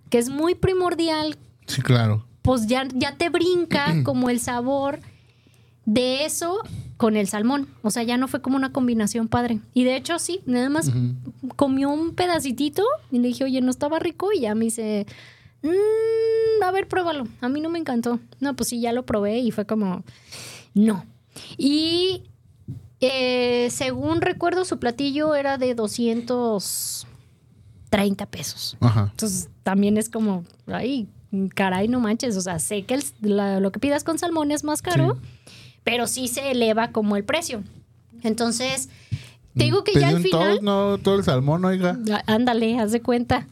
que 0.08 0.16
es 0.16 0.30
muy 0.30 0.54
primordial 0.54 1.36
Sí, 1.66 1.82
claro. 1.82 2.24
Pues 2.48 2.66
ya, 2.66 2.88
ya 2.94 3.14
te 3.14 3.28
brinca 3.28 3.94
como 4.04 4.30
el 4.30 4.40
sabor 4.40 5.00
de 5.84 6.24
eso 6.24 6.60
con 6.96 7.14
el 7.16 7.28
salmón. 7.28 7.68
O 7.82 7.90
sea, 7.90 8.04
ya 8.04 8.16
no 8.16 8.26
fue 8.26 8.40
como 8.40 8.56
una 8.56 8.72
combinación 8.72 9.28
padre. 9.28 9.60
Y 9.74 9.84
de 9.84 9.96
hecho, 9.96 10.18
sí, 10.18 10.40
nada 10.46 10.70
más 10.70 10.90
comió 11.56 11.90
un 11.90 12.14
pedacitito 12.14 12.84
y 13.12 13.18
le 13.18 13.28
dije, 13.28 13.44
oye, 13.44 13.60
no 13.60 13.70
estaba 13.70 13.98
rico. 13.98 14.32
Y 14.32 14.40
ya 14.40 14.54
me 14.54 14.64
dice, 14.64 15.04
"Mm, 15.62 16.62
a 16.64 16.70
ver, 16.70 16.88
pruébalo. 16.88 17.28
A 17.42 17.50
mí 17.50 17.60
no 17.60 17.68
me 17.68 17.78
encantó. 17.78 18.18
No, 18.40 18.56
pues 18.56 18.70
sí, 18.70 18.80
ya 18.80 18.94
lo 18.94 19.04
probé 19.04 19.40
y 19.40 19.50
fue 19.50 19.66
como, 19.66 20.02
no. 20.72 21.04
Y 21.58 22.22
eh, 23.00 23.68
según 23.70 24.22
recuerdo, 24.22 24.64
su 24.64 24.78
platillo 24.78 25.34
era 25.34 25.58
de 25.58 25.74
230 25.74 28.24
pesos. 28.26 28.78
Ajá. 28.80 29.08
Entonces 29.10 29.50
también 29.62 29.98
es 29.98 30.08
como, 30.08 30.44
ay, 30.66 31.08
caray, 31.54 31.88
no 31.88 32.00
manches. 32.00 32.36
O 32.36 32.40
sea, 32.40 32.58
sé 32.58 32.82
que 32.82 32.94
el- 32.94 33.04
la- 33.20 33.60
lo 33.60 33.70
que 33.72 33.80
pidas 33.80 34.04
con 34.04 34.18
salmón 34.18 34.50
es 34.52 34.64
más 34.64 34.82
caro, 34.82 35.18
pero 35.84 36.06
sí 36.06 36.28
se 36.28 36.50
eleva 36.50 36.88
como 36.92 37.16
el 37.16 37.24
precio. 37.24 37.62
Entonces, 38.22 38.88
te 39.56 39.64
digo 39.64 39.84
que 39.84 39.92
ya 39.98 40.08
al 40.08 40.22
final. 40.22 40.30
todos, 40.58 40.62
no, 40.62 40.98
todo 40.98 41.16
el 41.16 41.24
salmón, 41.24 41.64
oiga. 41.64 41.98
Ándale, 42.26 42.78
haz 42.78 42.92
de 42.92 43.00
cuenta. 43.02 43.46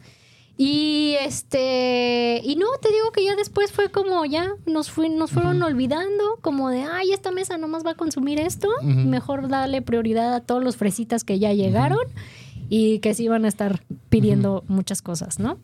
Y 0.59 1.13
este, 1.21 2.41
y 2.43 2.55
no, 2.55 2.65
te 2.81 2.89
digo 2.91 3.11
que 3.11 3.23
ya 3.23 3.35
después 3.35 3.71
fue 3.71 3.89
como 3.91 4.25
ya 4.25 4.53
nos 4.65 4.89
fui, 4.89 5.07
nos 5.07 5.29
fueron 5.31 5.61
olvidando, 5.61 6.39
como 6.41 6.69
de 6.69 6.81
ay, 6.81 7.11
esta 7.11 7.29
mesa 7.31 7.57
nomás 7.59 7.85
va 7.85 7.91
a 7.91 7.95
consumir 7.95 8.39
esto, 8.39 8.67
mejor 8.81 9.49
darle 9.49 9.83
prioridad 9.83 10.33
a 10.33 10.39
todos 10.41 10.63
los 10.63 10.75
fresitas 10.75 11.23
que 11.23 11.37
ya 11.37 11.53
llegaron 11.53 11.99
y 12.69 12.97
que 12.99 13.13
sí 13.13 13.25
iban 13.25 13.45
a 13.45 13.47
estar 13.49 13.83
pidiendo 14.09 14.63
muchas 14.67 15.03
cosas, 15.03 15.37
¿no? 15.37 15.59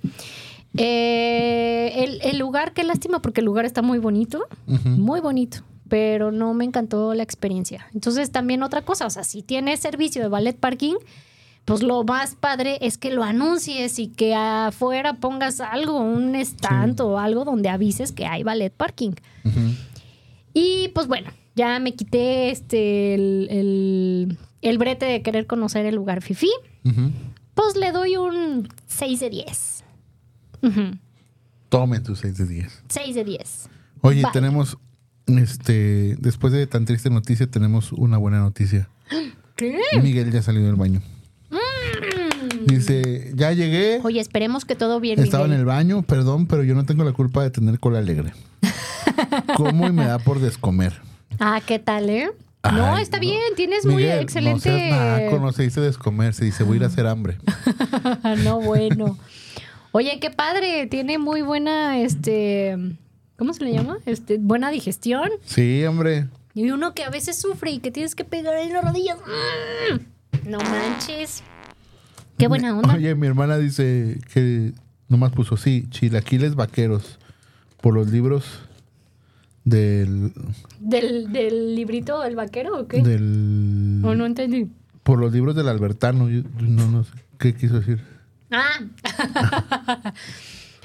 Eh, 0.77 2.03
el, 2.03 2.19
el 2.23 2.37
lugar, 2.39 2.73
qué 2.73 2.83
lástima, 2.83 3.21
porque 3.21 3.41
el 3.41 3.45
lugar 3.45 3.65
está 3.65 3.81
muy 3.81 3.99
bonito, 3.99 4.43
muy 4.85 5.19
bonito, 5.21 5.59
pero 5.87 6.31
no 6.31 6.53
me 6.53 6.65
encantó 6.65 7.13
la 7.13 7.23
experiencia. 7.23 7.87
Entonces, 7.93 8.31
también 8.31 8.63
otra 8.63 8.81
cosa, 8.83 9.05
o 9.05 9.09
sea, 9.09 9.23
si 9.23 9.41
tienes 9.43 9.79
servicio 9.79 10.21
de 10.21 10.27
ballet 10.29 10.57
parking, 10.57 10.95
pues 11.65 11.81
lo 11.81 12.03
más 12.03 12.35
padre 12.35 12.77
es 12.81 12.97
que 12.97 13.11
lo 13.11 13.23
anuncies 13.23 13.97
y 13.99 14.07
que 14.07 14.35
afuera 14.35 15.13
pongas 15.15 15.61
algo, 15.61 15.99
un 15.99 16.35
stand 16.35 16.99
o 17.01 17.17
algo 17.19 17.45
donde 17.45 17.69
avises 17.69 18.11
que 18.11 18.25
hay 18.25 18.43
ballet 18.43 18.71
parking. 18.73 19.11
Y 20.53 20.89
pues 20.89 21.07
bueno, 21.07 21.29
ya 21.55 21.79
me 21.79 21.93
quité 21.95 22.49
este 22.51 23.13
el, 23.15 23.47
el- 23.49 24.37
el 24.61 24.77
brete 24.77 25.05
de 25.05 25.21
querer 25.21 25.45
conocer 25.45 25.85
el 25.85 25.95
lugar 25.95 26.21
Fifi. 26.21 26.49
Pues 27.53 27.75
le 27.75 27.91
doy 27.91 28.15
un 28.17 28.67
6 28.87 29.19
de 29.19 29.29
10. 29.29 29.82
Ujú, 30.63 30.97
Tome 31.69 31.99
tus 31.99 32.19
6 32.19 32.37
de 32.37 32.45
10. 32.47 32.83
6 32.89 33.15
de 33.15 33.23
10. 33.23 33.69
Oye, 34.01 34.21
Bye. 34.21 34.31
tenemos, 34.31 34.77
este, 35.27 36.15
después 36.19 36.53
de 36.53 36.67
tan 36.67 36.85
triste 36.85 37.09
noticia, 37.09 37.47
tenemos 37.47 37.91
una 37.91 38.17
buena 38.17 38.39
noticia. 38.39 38.89
¿Qué? 39.55 39.79
Miguel 40.01 40.31
ya 40.31 40.41
salió 40.41 40.63
del 40.63 40.75
baño. 40.75 41.01
Mm. 41.49 42.65
Dice, 42.67 43.31
ya 43.35 43.51
llegué, 43.51 43.99
Oye, 44.03 44.19
esperemos 44.19 44.65
que 44.65 44.75
todo 44.75 44.99
bien. 44.99 45.19
estaba 45.19 45.45
en 45.45 45.53
el 45.53 45.65
baño, 45.65 46.01
perdón, 46.03 46.47
pero 46.47 46.63
yo 46.63 46.75
no 46.75 46.85
tengo 46.85 47.03
la 47.03 47.11
culpa 47.11 47.43
de 47.43 47.49
tener 47.51 47.79
cola 47.79 47.99
alegre. 47.99 48.33
Como 49.57 49.87
y 49.87 49.91
me 49.91 50.05
da 50.05 50.19
por 50.19 50.39
descomer. 50.39 50.93
Ah, 51.39 51.61
¿qué 51.65 51.79
tal, 51.79 52.09
eh? 52.09 52.31
no, 52.71 52.97
está 52.97 53.19
bien, 53.19 53.41
tienes 53.57 53.85
muy 53.85 54.05
excelente. 54.05 54.69
no 54.69 54.77
seas 54.77 55.21
naco, 55.25 55.39
no 55.39 55.51
se 55.51 55.63
dice 55.63 55.81
descomer, 55.81 56.33
se 56.33 56.45
dice 56.45 56.63
voy 56.63 56.75
a 56.75 56.77
ir 56.77 56.83
a 56.83 56.87
hacer 56.87 57.07
hambre. 57.07 57.37
no, 58.43 58.61
bueno. 58.61 59.17
Oye, 59.95 60.19
qué 60.19 60.31
padre, 60.31 60.87
tiene 60.87 61.17
muy 61.19 61.43
buena, 61.43 61.99
este, 61.99 62.75
¿cómo 63.37 63.53
se 63.53 63.63
le 63.63 63.73
llama? 63.73 63.97
Este, 64.07 64.37
buena 64.39 64.71
digestión. 64.71 65.29
Sí, 65.45 65.85
hombre. 65.85 66.27
Y 66.55 66.71
uno 66.71 66.93
que 66.95 67.03
a 67.03 67.09
veces 67.11 67.39
sufre 67.39 67.71
y 67.71 67.79
que 67.79 67.91
tienes 67.91 68.15
que 68.15 68.25
pegar 68.25 68.57
en 68.57 68.73
las 68.73 68.83
rodillas. 68.83 69.17
¡Mm! 69.19 70.49
No 70.49 70.57
manches. 70.59 71.43
Qué 72.39 72.47
buena 72.47 72.75
onda. 72.75 72.93
Oye, 72.97 73.13
mi 73.15 73.27
hermana 73.27 73.57
dice 73.59 74.19
que 74.33 74.73
nomás 75.09 75.31
puso, 75.31 75.57
sí, 75.57 75.85
chilaquiles 75.91 76.55
vaqueros 76.55 77.19
por 77.79 77.93
los 77.93 78.07
libros 78.11 78.45
del... 79.63 80.33
¿Del, 80.79 81.31
del 81.31 81.75
librito 81.75 82.19
del 82.21 82.35
vaquero 82.35 82.79
o 82.81 82.87
qué? 82.87 83.01
del 83.03 84.01
O 84.03 84.15
no 84.15 84.25
entendí. 84.25 84.69
por 85.03 85.19
los 85.19 85.31
libros 85.31 85.55
del 85.55 85.67
Albertano. 85.69 86.29
Yo- 86.29 86.41
no, 86.61 86.87
no 86.89 87.03
sé 87.03 87.11
qué 87.37 87.53
quiso 87.53 87.79
decir. 87.79 87.99
Ah. 88.53 88.79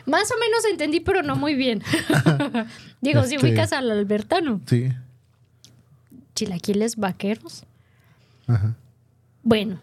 Más 0.06 0.30
o 0.30 0.34
menos 0.40 0.64
entendí, 0.70 1.00
pero 1.00 1.22
no 1.22 1.36
muy 1.36 1.54
bien. 1.54 1.82
Digo, 3.02 3.22
si 3.24 3.34
Este- 3.34 3.46
ubicas 3.46 3.72
al 3.72 3.90
Albertano. 3.90 4.60
Sí. 4.66 4.88
Chilaquiles 6.34 6.96
vaqueros. 6.96 7.64
Ajá. 8.46 8.74
Bueno, 9.42 9.80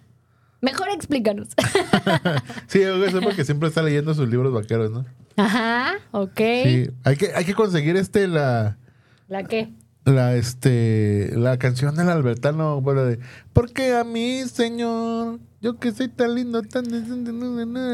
mejor 0.62 0.90
explícanos. 0.90 1.50
Sí, 2.68 2.82
eso 2.82 3.22
porque 3.22 3.46
siempre 3.46 3.70
está 3.70 3.82
leyendo 3.84 4.14
sus 4.14 4.28
libros 4.28 4.52
vaqueros, 4.54 4.90
¿no? 4.92 5.06
Ajá, 5.38 5.94
ok. 6.12 6.38
Sí. 6.64 6.90
Hay 7.04 7.16
que, 7.18 7.32
hay 7.36 7.46
que 7.46 7.54
conseguir 7.54 7.96
este 7.96 8.28
la 8.28 8.78
¿La 9.28 9.44
qué? 9.44 9.70
La 10.06 10.36
este 10.36 11.32
la 11.36 11.58
canción 11.58 11.96
del 11.96 12.10
Albertano, 12.10 12.80
bueno, 12.82 13.04
de 13.04 13.20
Porque 13.54 13.94
a 13.96 14.04
mí, 14.04 14.44
señor, 14.46 15.40
yo 15.62 15.80
que 15.80 15.92
soy 15.92 16.08
tan 16.08 16.36
lindo, 16.36 16.62
tan 16.62 16.86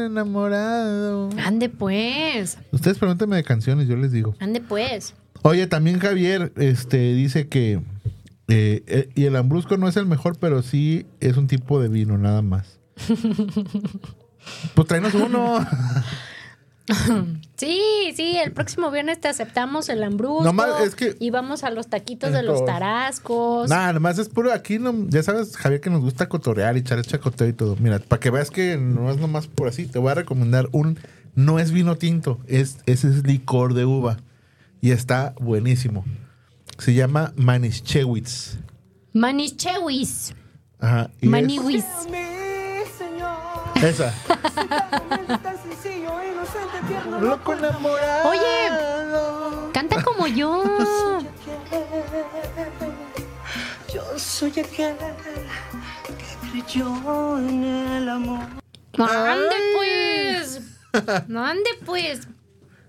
enamorado. 0.06 1.30
Ande 1.44 1.68
pues, 1.68 2.58
Ustedes 2.70 2.98
pregúntenme 2.98 3.36
de 3.36 3.44
canciones, 3.44 3.88
yo 3.88 3.96
les 3.96 4.12
digo. 4.12 4.34
ande 4.40 4.60
pues. 4.60 5.14
Oye, 5.42 5.66
también 5.66 5.98
Javier 5.98 6.52
este, 6.56 7.14
dice 7.14 7.48
que. 7.48 7.80
eh, 8.48 8.82
eh, 8.86 9.08
y 9.14 9.24
el 9.24 9.34
Ambrusco 9.36 9.76
no 9.76 9.88
es 9.88 9.96
el 9.96 10.06
mejor, 10.06 10.38
pero 10.38 10.62
sí 10.62 11.06
es 11.20 11.36
un 11.36 11.46
tipo 11.48 11.80
de 11.80 11.88
vino, 11.88 12.18
nada 12.18 12.42
más. 12.42 12.78
Pues 14.74 14.88
tráenos 14.88 15.14
uno. 15.14 15.64
Sí, 17.56 18.12
sí, 18.16 18.36
el 18.44 18.50
próximo 18.52 18.90
viernes 18.90 19.20
te 19.20 19.28
aceptamos 19.28 19.88
el 19.88 20.02
hambrusco. 20.02 20.42
Nomás 20.42 20.80
es 20.82 20.94
que- 20.96 21.16
Y 21.20 21.30
vamos 21.30 21.62
a 21.62 21.70
los 21.70 21.86
taquitos 21.86 22.32
de 22.32 22.42
los 22.42 22.64
tarascos. 22.64 23.68
Nada, 23.70 23.92
nomás 23.92 24.18
es 24.18 24.28
puro. 24.28 24.52
Aquí, 24.52 24.78
no, 24.80 24.92
ya 25.08 25.22
sabes, 25.22 25.56
Javier, 25.56 25.80
que 25.80 25.90
nos 25.90 26.00
gusta 26.00 26.28
cotorrear 26.28 26.76
y 26.76 26.80
echar 26.80 26.98
el 26.98 27.06
chacoteo 27.06 27.46
y 27.48 27.52
todo. 27.52 27.76
Mira, 27.78 28.00
para 28.00 28.18
que 28.18 28.30
veas 28.30 28.50
que 28.50 28.76
no 28.78 29.10
es 29.12 29.18
nomás 29.18 29.46
por 29.46 29.68
así, 29.68 29.86
te 29.86 29.98
voy 30.00 30.10
a 30.10 30.14
recomendar 30.14 30.68
un. 30.72 30.98
No 31.34 31.58
es 31.60 31.70
vino 31.70 31.96
tinto, 31.96 32.40
es, 32.48 32.78
ese 32.86 33.08
es 33.08 33.24
licor 33.26 33.74
de 33.74 33.84
uva. 33.84 34.18
Y 34.80 34.90
está 34.90 35.34
buenísimo. 35.40 36.04
Se 36.78 36.94
llama 36.94 37.32
Manischewitz. 37.36 38.58
Manichewis. 39.14 40.34
Ajá. 40.80 41.10
Esa. 43.82 44.14
Loco 47.20 47.52
enamorado. 47.54 48.28
Oye, 48.30 49.70
canta 49.72 50.02
como 50.02 50.26
yo. 50.26 50.64
Yo 53.92 54.02
soy 54.18 54.50
aquel 54.50 54.94
que 56.18 56.48
creyó 56.50 57.38
en 57.38 57.64
el 57.64 58.08
amor. 58.08 58.40
¡Ande 58.98 59.56
pues! 59.76 60.60
¡Ande 61.34 61.70
pues! 61.84 62.28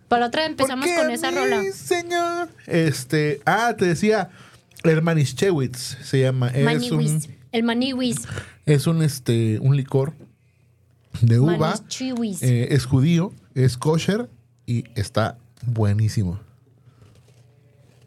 Para 0.07 0.27
otra 0.27 0.41
vez 0.43 0.51
empezamos 0.51 0.85
¿Por 0.85 0.95
qué 0.95 1.01
con 1.01 1.11
esa 1.11 1.31
mí, 1.31 1.37
rola. 1.37 1.61
señor? 1.73 2.49
Este. 2.67 3.41
Ah, 3.45 3.73
te 3.77 3.85
decía. 3.85 4.29
El 4.83 5.01
Manischewitz 5.01 5.97
se 6.03 6.19
llama. 6.19 6.49
Es 6.49 6.63
Maniwis. 6.65 6.91
un, 6.91 7.35
El 7.53 7.63
maniwis. 7.63 8.17
es 8.65 8.85
un, 8.85 9.01
este, 9.01 9.57
un 9.61 9.77
licor 9.77 10.13
de 11.21 11.39
uva. 11.39 11.75
Eh, 12.41 12.67
es 12.71 12.85
judío, 12.85 13.31
es 13.55 13.77
kosher 13.77 14.29
y 14.65 14.83
está 14.95 15.37
buenísimo. 15.65 16.39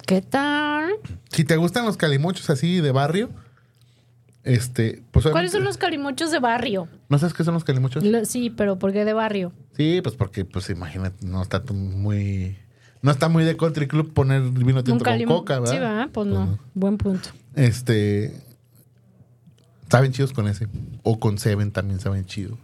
¿Qué 0.07 0.23
tal? 0.23 0.93
Si 1.31 1.45
te 1.45 1.57
gustan 1.57 1.85
los 1.85 1.97
calimochos 1.97 2.49
así 2.51 2.81
de 2.81 2.93
barrio, 2.93 3.31
este, 4.45 5.03
pues 5.11 5.27
¿Cuáles 5.27 5.51
son 5.51 5.65
los 5.65 5.77
calimochos 5.77 6.31
de 6.31 6.39
barrio? 6.39 6.89
¿No 7.09 7.19
sabes 7.19 7.35
qué 7.35 7.43
son 7.43 7.55
los 7.55 7.65
calimochos? 7.65 8.05
Lo- 8.05 8.25
sí, 8.25 8.51
pero 8.51 8.79
¿por 8.79 8.93
qué 8.93 9.05
de 9.05 9.13
barrio? 9.13 9.53
Sí, 9.77 10.01
pues 10.03 10.15
porque, 10.15 10.45
pues 10.45 10.71
imagínate, 10.71 11.27
no 11.27 11.43
está 11.43 11.61
muy, 11.73 12.57
no 13.03 13.11
está 13.11 13.29
muy 13.29 13.43
de 13.45 13.57
country 13.57 13.89
club 13.89 14.13
poner 14.13 14.43
vino 14.43 14.85
tinto 14.85 15.05
con 15.05 15.25
coca, 15.25 15.59
¿verdad? 15.59 15.73
Sí, 15.75 15.79
¿verdad? 15.81 16.09
Pues 16.13 16.27
no. 16.29 16.59
Buen 16.75 16.97
punto. 16.99 17.31
Este, 17.57 18.33
saben 19.91 20.13
chidos 20.13 20.33
con 20.33 20.47
ese, 20.47 20.69
o 21.03 21.19
con 21.19 21.39
Seven 21.39 21.73
también 21.73 21.99
saben 21.99 22.25
chido, 22.27 22.57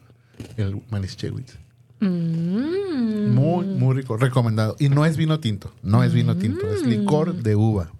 el 0.56 0.82
Manischewitz. 0.90 1.58
Mm. 2.00 3.28
Muy, 3.34 3.66
muy 3.66 3.94
rico, 3.96 4.16
recomendado. 4.16 4.76
Y 4.78 4.88
no 4.88 5.06
es 5.06 5.16
vino 5.16 5.40
tinto, 5.40 5.72
no 5.82 6.02
es 6.02 6.12
vino 6.12 6.36
tinto, 6.36 6.70
es 6.72 6.84
licor 6.84 7.34
de 7.34 7.56
uva. 7.56 7.92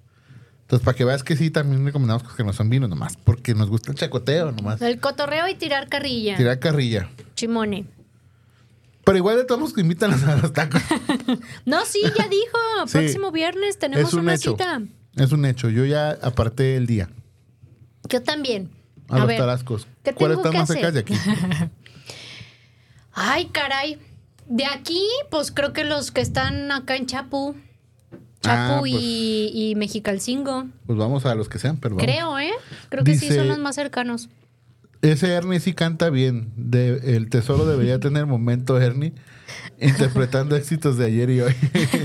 Entonces, 0.62 0.84
para 0.84 0.97
que 0.97 1.05
veas 1.05 1.22
que 1.22 1.36
sí, 1.36 1.51
también 1.51 1.84
recomendamos 1.84 2.22
que 2.34 2.43
no 2.45 2.53
son 2.53 2.70
vinos, 2.70 2.88
nomás 2.88 3.16
porque 3.16 3.55
nos 3.55 3.68
gusta 3.68 3.93
el 3.93 3.99
chacoteo, 3.99 4.53
nomás. 4.53 4.80
El 4.82 4.99
cotorreo 5.01 5.49
y 5.49 5.55
tirar 5.55 5.88
carrilla. 5.88 6.36
Tirar 6.36 6.59
carrilla. 6.59 7.09
Chimone. 7.34 7.84
Pero 9.05 9.18
igual 9.18 9.36
de 9.36 9.45
todos 9.45 9.61
los 9.61 9.72
que 9.72 9.80
invitan 9.82 10.12
a 10.12 10.36
los 10.36 10.53
tacos. 10.53 10.80
No, 11.66 11.84
sí, 11.84 12.01
ya 12.16 12.28
dijo. 12.28 12.59
Sí. 12.86 12.99
Próximo 12.99 13.30
viernes 13.32 13.78
tenemos 13.78 14.12
un 14.14 14.20
una 14.20 14.34
hecho. 14.34 14.53
cita. 14.53 14.80
Es 15.16 15.30
un 15.32 15.45
hecho. 15.45 15.68
Yo 15.68 15.84
ya 15.84 16.11
aparté 16.22 16.76
el 16.76 16.86
día. 16.86 17.09
Yo 18.09 18.22
también. 18.22 18.70
A, 19.09 19.16
A 19.16 19.18
los 19.20 19.28
ver, 19.28 19.38
tarascos. 19.38 19.86
¿qué 20.03 20.12
¿Cuál 20.14 20.32
está 20.32 20.51
más 20.53 20.68
cerca 20.68 20.88
hacer? 20.88 20.93
de 20.95 21.01
aquí? 21.01 21.14
Ay, 23.15 23.47
caray. 23.47 23.99
De 24.49 24.65
aquí, 24.67 25.03
pues 25.31 25.51
creo 25.53 25.73
que 25.73 25.85
los 25.85 26.11
que 26.11 26.21
están 26.21 26.71
acá 26.73 26.97
en 26.97 27.07
Chapu. 27.07 27.55
Chapu 28.41 28.73
Ah, 28.75 28.77
pues. 28.81 28.93
y, 28.95 29.51
y 29.55 29.75
Mexicalcingo. 29.77 30.67
Pues 30.87 30.99
vamos 30.99 31.25
a 31.27 31.35
los 31.35 31.49
que 31.49 31.59
sean, 31.59 31.77
pero 31.77 31.95
vamos. 31.97 32.11
Creo, 32.11 32.39
¿eh? 32.39 32.51
Creo 32.89 33.05
que 33.05 33.17
sí 33.17 33.29
son 33.29 33.49
los 33.49 33.59
más 33.59 33.77
cercanos. 33.77 34.29
Ese 35.01 35.33
Ernie 35.33 35.61
sí 35.61 35.73
canta 35.75 36.11
bien. 36.11 36.53
De- 36.57 37.17
el 37.17 37.29
tesoro 37.29 37.67
debería 37.67 37.99
tener 38.01 38.27
momento, 38.27 38.81
Ernie. 38.81 39.13
Interpretando 39.81 40.55
éxitos 40.57 40.97
de 40.97 41.07
ayer 41.07 41.31
y 41.31 41.41
hoy. 41.41 41.55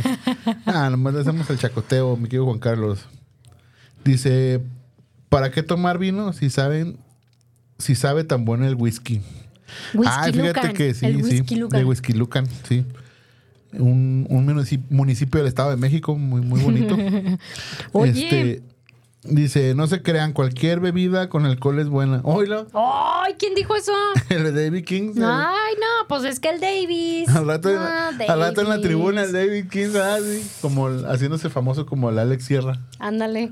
ah, 0.66 0.90
nomás 0.90 1.14
le 1.14 1.22
hacemos 1.22 1.50
el 1.50 1.58
chacoteo, 1.60 2.18
mi 2.18 2.24
querido 2.26 2.46
Juan 2.46 2.60
Carlos. 2.60 3.06
Dice: 4.04 4.62
¿Para 5.30 5.52
qué 5.52 5.64
tomar 5.64 5.98
vino 5.98 6.34
si 6.34 6.50
saben, 6.50 6.98
si 7.78 7.96
sabe 7.96 8.24
tan 8.24 8.46
bueno 8.46 8.66
el 8.68 8.76
whisky? 8.76 9.22
Whisky 9.94 10.14
ah, 10.16 10.24
fíjate 10.26 10.48
Lucan, 10.48 10.74
que 10.74 10.94
sí, 10.94 11.06
el 11.06 11.24
sí. 11.24 11.56
Lucan. 11.56 11.80
De 11.80 11.86
Whisky 11.86 12.14
Lucan, 12.14 12.48
sí. 12.68 12.86
Un, 13.74 14.26
un 14.30 14.48
municipi- 14.48 14.86
municipio 14.90 15.40
del 15.40 15.48
Estado 15.48 15.72
de 15.72 15.78
México, 15.78 16.16
muy, 16.16 16.42
muy 16.42 16.62
bonito. 16.62 16.96
Oye. 17.92 18.12
Este, 18.24 18.62
dice, 19.24 19.76
no 19.76 19.88
se 19.88 20.02
crean, 20.02 20.32
cualquier 20.32 20.80
bebida 20.80 21.28
con 21.30 21.46
alcohol 21.46 21.80
es 21.80 21.90
buena. 21.90 22.22
Oílo, 22.24 22.68
¡Ay! 22.74 23.36
¿Quién 23.38 23.56
dijo 23.56 23.76
eso? 23.76 23.92
el 24.30 24.44
de 24.44 24.64
David 24.66 24.86
King. 24.86 25.12
el- 25.18 25.24
Ay, 25.26 25.74
no, 25.80 26.08
pues 26.08 26.24
es 26.24 26.40
que 26.40 26.50
el 26.50 26.62
Davis. 26.62 27.28
al 27.30 27.46
rato, 27.46 27.70
en, 27.70 27.78
Ah, 27.78 28.12
al 28.30 28.40
rato 28.40 28.62
en 28.62 28.70
la 28.70 28.80
tribuna 28.80 29.24
el 29.24 29.34
David 29.34 29.68
King, 29.70 29.90
ah, 30.02 30.18
sí, 30.24 30.50
como 30.62 30.88
haciéndose 30.88 31.50
famoso 31.50 31.86
como 31.86 32.10
el 32.10 32.18
Alex 32.20 32.46
Sierra. 32.46 32.80
Ándale. 33.00 33.52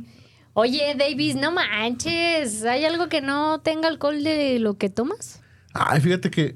Oye, 0.53 0.95
Davis, 0.97 1.35
no 1.35 1.51
manches. 1.51 2.63
¿Hay 2.63 2.85
algo 2.85 3.09
que 3.09 3.19
no 3.19 3.59
tenga 3.59 3.89
alcohol 3.89 4.23
de 4.23 4.57
lo 4.59 4.75
que 4.77 4.89
tomas? 4.89 5.41
Ay, 5.77 5.99
fíjate 6.01 6.29
que, 6.31 6.55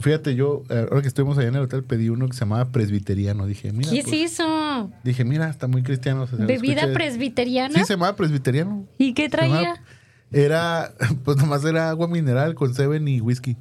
fíjate, 0.00 0.34
yo, 0.34 0.62
eh, 0.68 0.86
ahora 0.90 1.00
que 1.02 1.08
estuvimos 1.08 1.38
allá 1.38 1.48
en 1.48 1.54
el 1.56 1.62
hotel, 1.62 1.82
pedí 1.82 2.08
uno 2.10 2.28
que 2.28 2.34
se 2.34 2.40
llamaba 2.40 2.70
presbiteriano. 2.70 3.46
Dije, 3.46 3.72
mira, 3.72 3.90
¿Qué 3.90 4.02
pues, 4.02 4.12
es 4.14 4.32
eso? 4.32 4.90
dije, 5.02 5.24
mira, 5.24 5.48
está 5.48 5.66
muy 5.66 5.82
cristiano. 5.82 6.28
¿Bebida 6.32 6.92
presbiteriana? 6.92 7.74
Sí, 7.78 7.84
se 7.84 7.94
llamaba 7.94 8.14
presbiteriano. 8.16 8.86
¿Y 8.98 9.14
qué 9.14 9.28
llamaba- 9.30 9.62
traía? 9.62 9.82
Era, 10.30 10.92
pues 11.24 11.38
nomás 11.38 11.64
era 11.64 11.88
agua 11.90 12.06
mineral 12.06 12.54
con 12.54 12.74
seven 12.74 13.08
y 13.08 13.20
whisky. 13.20 13.52
Y 13.52 13.56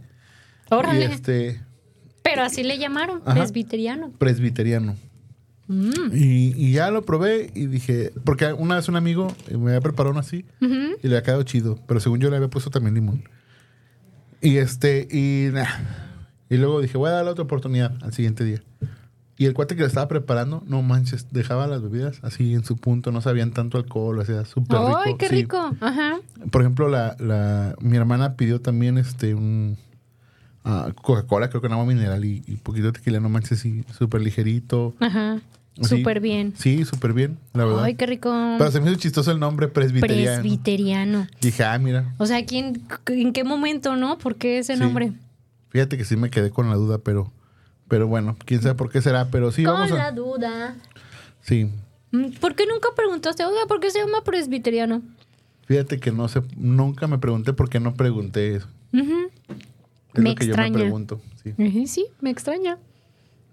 Órale. 0.73 1.05
este, 1.05 1.61
Pero 2.21 2.43
así 2.43 2.63
le 2.63 2.77
llamaron, 2.77 3.21
Ajá. 3.25 3.33
presbiteriano. 3.39 4.11
presbiteriano. 4.19 4.95
Mm. 5.67 5.91
Y, 6.13 6.53
y 6.57 6.71
ya 6.73 6.89
lo 6.91 7.05
probé 7.05 7.51
y 7.55 7.67
dije, 7.67 8.11
porque 8.25 8.51
una 8.53 8.75
vez 8.75 8.89
un 8.89 8.95
amigo 8.95 9.33
me 9.51 9.69
había 9.69 9.81
preparado 9.81 10.11
uno 10.11 10.19
así 10.19 10.43
y 10.61 10.67
le 11.07 11.15
había 11.15 11.23
quedado 11.23 11.43
chido, 11.43 11.79
pero 11.87 11.99
según 11.99 12.19
yo 12.19 12.29
le 12.29 12.35
había 12.37 12.49
puesto 12.49 12.69
también 12.71 12.95
limón. 12.95 13.23
Y 14.41 14.57
este, 14.57 15.07
y 15.11 15.51
nah. 15.51 15.65
Y 16.49 16.57
luego 16.57 16.81
dije, 16.81 16.97
voy 16.97 17.09
a 17.09 17.13
darle 17.13 17.31
otra 17.31 17.43
oportunidad 17.43 17.93
al 18.01 18.13
siguiente 18.13 18.43
día. 18.43 18.63
Y 19.37 19.45
el 19.45 19.53
cuate 19.53 19.75
que 19.75 19.81
lo 19.81 19.87
estaba 19.87 20.07
preparando, 20.09 20.63
no 20.67 20.81
manches, 20.81 21.27
dejaba 21.31 21.65
las 21.67 21.81
bebidas 21.81 22.19
así 22.23 22.53
en 22.53 22.65
su 22.65 22.75
punto, 22.75 23.11
no 23.11 23.21
sabían 23.21 23.51
tanto 23.51 23.77
alcohol, 23.77 24.19
o 24.19 24.25
sea, 24.25 24.43
súper 24.43 24.79
rico. 24.79 24.99
¡Ay, 25.05 25.15
qué 25.17 25.29
sí. 25.29 25.35
rico! 25.35 25.71
Ajá. 25.79 26.19
Por 26.51 26.61
ejemplo, 26.61 26.89
la, 26.89 27.15
la, 27.19 27.75
mi 27.79 27.95
hermana 27.95 28.35
pidió 28.35 28.59
también 28.59 28.97
este 28.97 29.35
un 29.35 29.77
ah, 30.65 30.91
Coca-Cola, 30.93 31.49
creo 31.49 31.61
que 31.61 31.67
un 31.67 31.73
agua 31.73 31.85
mineral 31.85 32.25
y, 32.25 32.43
y 32.47 32.57
poquito 32.57 32.87
de 32.87 32.93
tequila, 32.93 33.21
no 33.21 33.29
manches, 33.29 33.59
sí, 33.59 33.85
súper 33.97 34.21
ligerito. 34.21 34.93
Ajá. 34.99 35.39
Súper 35.81 36.19
bien. 36.19 36.53
Sí, 36.57 36.83
súper 36.83 37.13
bien, 37.13 37.37
la 37.53 37.63
verdad. 37.65 37.83
¡Ay, 37.85 37.95
qué 37.95 38.05
rico! 38.05 38.29
Pero 38.57 38.69
se 38.71 38.81
me 38.81 38.89
hizo 38.91 38.99
chistoso 38.99 39.31
el 39.31 39.39
nombre 39.39 39.67
presbiteriano. 39.69 40.41
Presbiteriano. 40.41 41.27
Dije, 41.39 41.63
ah, 41.63 41.77
mira, 41.79 42.13
O 42.17 42.25
sea, 42.25 42.45
¿quién, 42.45 42.81
¿en 43.07 43.31
qué 43.33 43.43
momento, 43.45 43.95
no? 43.95 44.17
¿Por 44.17 44.35
qué 44.35 44.59
ese 44.59 44.73
Sí. 44.75 44.79
nombre? 44.79 45.13
fíjate 45.69 45.97
que 45.97 46.03
sí 46.03 46.17
me 46.17 46.29
quedé 46.31 46.49
con 46.49 46.67
la 46.69 46.75
duda, 46.75 46.97
pero, 46.97 47.31
pero 47.87 48.07
bueno, 48.07 48.35
quién 48.45 48.61
sabe 48.61 48.75
por 48.75 48.91
qué 48.91 49.01
será, 49.01 49.29
pero 49.29 49.51
sí, 49.51 49.63
Con 49.63 49.75
vamos 49.75 49.91
la 49.91 50.07
a. 50.07 50.11
duda. 50.11 50.75
Sí, 51.41 51.69
Mm, 52.11 52.31
¿Por 52.41 52.55
qué 52.55 52.65
nunca 52.65 52.89
preguntaste, 52.95 53.45
oiga, 53.45 53.67
por 53.67 53.79
qué 53.79 53.91
se 53.91 53.99
llama 53.99 54.23
presbiteriano? 54.23 55.03
fíjate 55.67 55.99
que 55.99 56.11
no 56.11 56.27
sé, 56.27 56.41
nunca 56.57 57.05
me 57.05 57.19
pregunté 57.19 57.53
por 57.53 57.69
qué 57.69 57.79
no 57.79 57.93
pregunté 57.93 58.55
eso. 58.55 58.67
Es 58.91 59.03
Me 60.23 60.29
lo 60.31 60.35
que 60.35 60.45
extraña. 60.45 60.69
yo 60.69 60.73
me 60.73 60.79
pregunto. 60.79 61.21
Sí. 61.43 61.85
Sí, 61.85 62.07
me 62.19 62.31
extraña. 62.31 62.79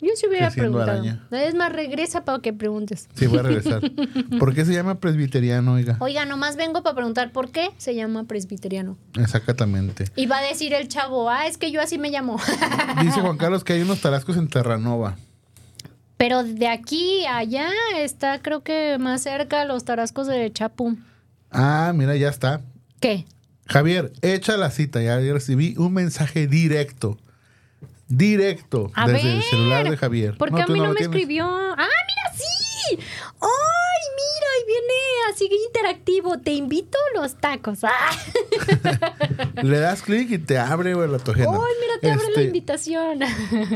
Yo 0.00 0.10
sí 0.14 0.26
hubiera 0.26 0.50
preguntado. 0.50 0.90
araña. 0.90 1.26
Es 1.30 1.54
más, 1.54 1.72
regresa 1.72 2.24
para 2.24 2.40
que 2.40 2.52
preguntes. 2.52 3.08
Sí, 3.14 3.26
voy 3.26 3.38
a 3.38 3.42
regresar. 3.42 3.80
¿Por 4.38 4.54
qué 4.54 4.64
se 4.64 4.72
llama 4.74 5.00
presbiteriano, 5.00 5.72
oiga? 5.72 5.96
Oiga, 6.00 6.26
nomás 6.26 6.56
vengo 6.56 6.82
para 6.82 6.94
preguntar 6.94 7.32
por 7.32 7.50
qué 7.50 7.70
se 7.78 7.94
llama 7.94 8.24
presbiteriano. 8.24 8.98
Exactamente. 9.18 10.04
Y 10.14 10.26
va 10.26 10.38
a 10.38 10.42
decir 10.42 10.74
el 10.74 10.88
chavo, 10.88 11.30
ah, 11.30 11.46
es 11.46 11.56
que 11.56 11.70
yo 11.70 11.80
así 11.80 11.98
me 11.98 12.10
llamo. 12.10 12.38
Dice 13.02 13.20
Juan 13.20 13.38
Carlos 13.38 13.64
que 13.64 13.72
hay 13.72 13.82
unos 13.82 14.00
tarascos 14.00 14.36
en 14.36 14.48
Terranova. 14.48 15.16
Pero 16.18 16.44
de 16.44 16.68
aquí 16.68 17.24
a 17.26 17.38
allá 17.38 17.68
está, 17.96 18.40
creo 18.40 18.62
que 18.62 18.96
más 18.98 19.22
cerca 19.22 19.64
los 19.64 19.84
tarascos 19.84 20.26
de 20.26 20.50
Chapu. 20.52 20.96
Ah, 21.50 21.92
mira, 21.94 22.16
ya 22.16 22.28
está. 22.28 22.60
¿Qué? 23.00 23.26
Javier, 23.66 24.12
echa 24.22 24.56
la 24.56 24.70
cita. 24.70 25.02
Ya 25.02 25.18
recibí 25.18 25.74
un 25.76 25.92
mensaje 25.92 26.46
directo. 26.46 27.18
Directo. 28.08 28.90
A 28.94 29.08
desde 29.08 29.26
ver. 29.28 29.36
el 29.36 29.42
celular 29.42 29.90
de 29.90 29.96
Javier. 29.96 30.36
¿Por 30.36 30.54
qué 30.54 30.62
a 30.62 30.66
mí 30.66 30.78
no, 30.78 30.88
me 30.88 30.94
tienes. 30.94 31.14
escribió? 31.16 31.44
¡Ah, 31.46 31.74
mira, 31.76 32.36
sí! 32.36 32.98
¡Ay, 32.98 32.98
mira! 34.16 34.46
Ahí 34.56 34.64
viene 34.66 34.94
así 35.32 35.48
interactivo. 35.66 36.38
Te 36.38 36.52
invito 36.52 36.96
a 37.14 37.20
los 37.20 37.34
tacos. 37.34 37.82
¡Ah! 37.82 38.10
Le 39.62 39.78
das 39.80 40.02
clic 40.02 40.30
y 40.30 40.38
te 40.38 40.58
abre 40.58 40.94
güey, 40.94 41.08
la 41.10 41.18
tojena. 41.18 41.50
¡Ay, 41.50 41.74
mira, 41.80 42.00
te 42.00 42.10
abre 42.12 42.24
la 42.24 42.30
Este, 42.30 42.44
invitación! 42.44 43.18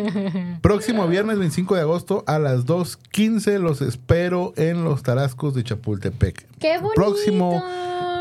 Próximo 0.62 1.09
viernes 1.09 1.39
25 1.39 1.74
de 1.74 1.81
agosto 1.81 2.24
a 2.26 2.39
las 2.39 2.66
2.15 2.66 3.59
los 3.59 3.81
espero 3.83 4.53
en 4.57 4.85
los 4.85 5.03
Tarascos 5.03 5.55
de 5.55 5.64
Chapultepec. 5.64 6.47
¡Qué 6.61 6.78
bonito! 6.78 6.95
Próximo, 6.95 7.64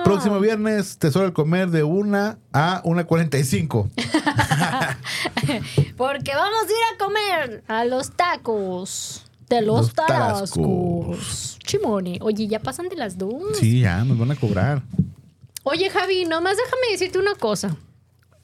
próximo 0.03 0.39
viernes, 0.39 0.97
Tesoro 0.97 1.25
del 1.25 1.33
Comer 1.33 1.69
de 1.69 1.83
1 1.83 2.37
a 2.53 2.81
1.45. 2.83 3.89
Porque 5.97 6.35
vamos 6.35 6.61
a 6.61 6.65
ir 6.65 6.93
a 6.93 6.97
comer 7.03 7.63
a 7.67 7.85
los 7.85 8.11
tacos 8.11 9.25
de 9.49 9.61
los, 9.61 9.87
Los 9.87 9.93
tarascos. 9.95 10.51
tarascos. 10.51 11.59
Chimone. 11.63 12.19
Oye, 12.21 12.47
ya 12.47 12.59
pasan 12.59 12.89
de 12.89 12.95
las 12.95 13.17
dos. 13.17 13.57
Sí, 13.57 13.81
ya, 13.81 14.03
nos 14.03 14.17
van 14.17 14.31
a 14.31 14.35
cobrar. 14.35 14.81
Oye, 15.63 15.89
Javi, 15.89 16.25
nomás 16.25 16.57
déjame 16.57 16.91
decirte 16.91 17.19
una 17.19 17.35
cosa. 17.35 17.75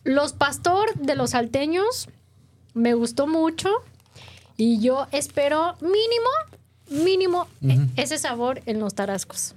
Los 0.04 0.34
pastor 0.34 0.94
de 0.96 1.16
los 1.16 1.32
salteños 1.32 2.10
me 2.74 2.94
gustó 2.94 3.28
mucho 3.28 3.70
y 4.58 4.80
yo 4.80 5.08
espero 5.12 5.76
mínimo, 5.82 7.04
mínimo 7.04 7.48
eh, 7.64 7.88
ese 7.96 8.20
sabor 8.20 8.62
en 8.66 8.80
los 8.80 8.94
tarascos. 8.94 9.56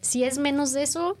Si 0.00 0.22
es 0.22 0.38
menos 0.38 0.72
de 0.72 0.84
eso, 0.84 1.16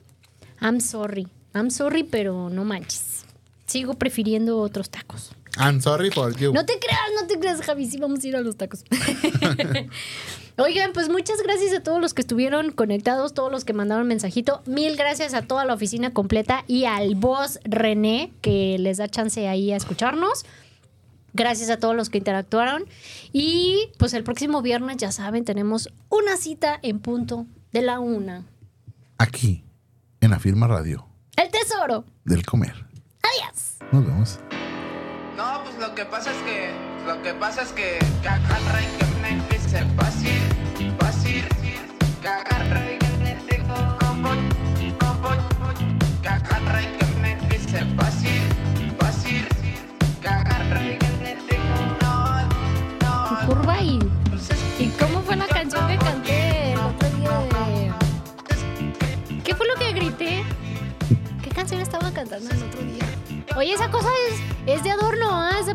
I'm 0.60 0.80
sorry. 0.80 1.28
I'm 1.54 1.70
sorry, 1.70 2.04
pero 2.04 2.50
no 2.50 2.64
manches. 2.64 3.24
Sigo 3.66 3.94
prefiriendo 3.94 4.58
otros 4.58 4.90
tacos. 4.90 5.32
I'm 5.58 5.80
sorry 5.80 6.10
for 6.10 6.34
you. 6.36 6.52
No 6.52 6.64
te 6.64 6.78
creas, 6.78 7.10
no 7.20 7.26
te 7.26 7.38
creas, 7.38 7.60
Javi, 7.62 7.86
sí 7.86 7.98
vamos 7.98 8.22
a 8.22 8.28
ir 8.28 8.36
a 8.36 8.40
los 8.40 8.56
tacos. 8.56 8.84
Oigan, 10.56 10.92
pues 10.92 11.08
muchas 11.08 11.42
gracias 11.42 11.72
a 11.72 11.82
todos 11.82 12.00
los 12.00 12.14
que 12.14 12.22
estuvieron 12.22 12.72
conectados, 12.72 13.34
todos 13.34 13.50
los 13.50 13.64
que 13.64 13.72
mandaron 13.72 14.06
mensajito. 14.08 14.62
Mil 14.66 14.96
gracias 14.96 15.34
a 15.34 15.42
toda 15.42 15.64
la 15.64 15.74
oficina 15.74 16.12
completa 16.12 16.64
y 16.66 16.84
al 16.84 17.14
boss 17.14 17.60
René, 17.64 18.32
que 18.40 18.76
les 18.78 18.98
da 18.98 19.08
chance 19.08 19.46
ahí 19.48 19.72
a 19.72 19.76
escucharnos. 19.76 20.44
Gracias 21.32 21.70
a 21.70 21.78
todos 21.78 21.94
los 21.94 22.10
que 22.10 22.18
interactuaron. 22.18 22.84
Y 23.32 23.90
pues 23.98 24.14
el 24.14 24.24
próximo 24.24 24.62
viernes, 24.62 24.96
ya 24.96 25.12
saben, 25.12 25.44
tenemos 25.44 25.90
una 26.08 26.36
cita 26.36 26.78
en 26.82 26.98
punto 26.98 27.46
de 27.72 27.82
la 27.82 28.00
una. 28.00 28.44
Aquí, 29.18 29.62
en 30.20 30.30
la 30.30 30.38
firma 30.38 30.66
radio 30.66 31.06
El 31.36 31.50
tesoro. 31.50 32.04
del 32.24 32.44
comer. 32.44 32.86
Adiós. 33.22 33.76
Nos 33.92 34.06
vemos. 34.06 34.38
No, 35.36 35.62
pues 35.64 35.78
lo 35.78 35.94
que 35.94 36.04
pasa 36.04 36.30
es 36.32 36.36
que, 36.42 36.70
lo 37.06 37.22
que 37.22 37.34
pasa 37.34 37.62
es 37.62 37.72
que 37.72 37.98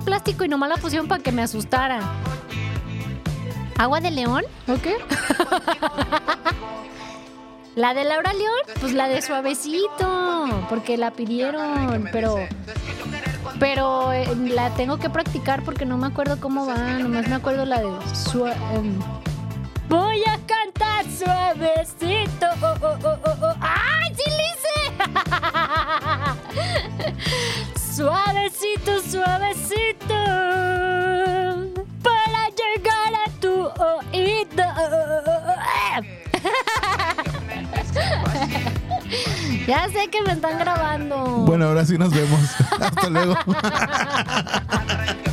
plástico 0.03 0.43
y 0.45 0.47
nomás 0.47 0.69
la 0.69 0.77
pusieron 0.77 1.07
para 1.07 1.21
que 1.23 1.31
me 1.31 1.41
asustara. 1.41 1.99
¿Agua 3.77 3.99
de 4.01 4.11
león? 4.11 4.43
¿O 4.67 4.75
qué? 4.75 4.97
La 7.75 7.95
de 7.95 8.03
Laura 8.03 8.31
León, 8.33 8.53
pues 8.81 8.93
la 8.93 9.07
de 9.07 9.19
suavecito, 9.23 10.47
porque 10.69 10.95
la 10.95 11.09
pidieron, 11.09 12.07
pero 12.11 12.35
pero 13.59 14.13
eh, 14.13 14.27
la 14.35 14.69
tengo 14.75 14.99
que 14.99 15.09
practicar 15.09 15.63
porque 15.63 15.83
no 15.83 15.97
me 15.97 16.05
acuerdo 16.05 16.39
cómo 16.39 16.67
va, 16.67 16.75
nomás 16.99 17.27
me 17.27 17.33
acuerdo 17.33 17.65
la 17.65 17.79
de 17.79 17.87
sua- 18.13 18.53
em, 18.75 18.93
Voy 19.89 20.21
a 20.23 20.37
cantar 20.45 21.03
suavecito. 21.11 22.45
oh, 22.61 22.75
oh, 22.83 22.97
oh, 23.05 23.17
oh, 23.25 23.35
oh. 23.41 23.53
¡Ay, 23.59 24.13
sí 24.15 24.29
le 24.29 24.43
hice! 24.51 24.69
suavecito, 27.95 28.99
suavecito. 29.01 29.92
Para 32.01 32.49
llegar 32.49 33.13
a 33.13 33.29
tu 33.39 33.65
oído. 33.65 34.63
ya 39.67 39.87
sé 39.89 40.09
que 40.09 40.21
me 40.21 40.33
están 40.33 40.59
grabando. 40.59 41.17
Bueno, 41.45 41.65
ahora 41.65 41.85
sí 41.85 41.97
nos 41.97 42.11
vemos. 42.11 42.39
Hasta 42.79 43.09
luego. 43.09 43.35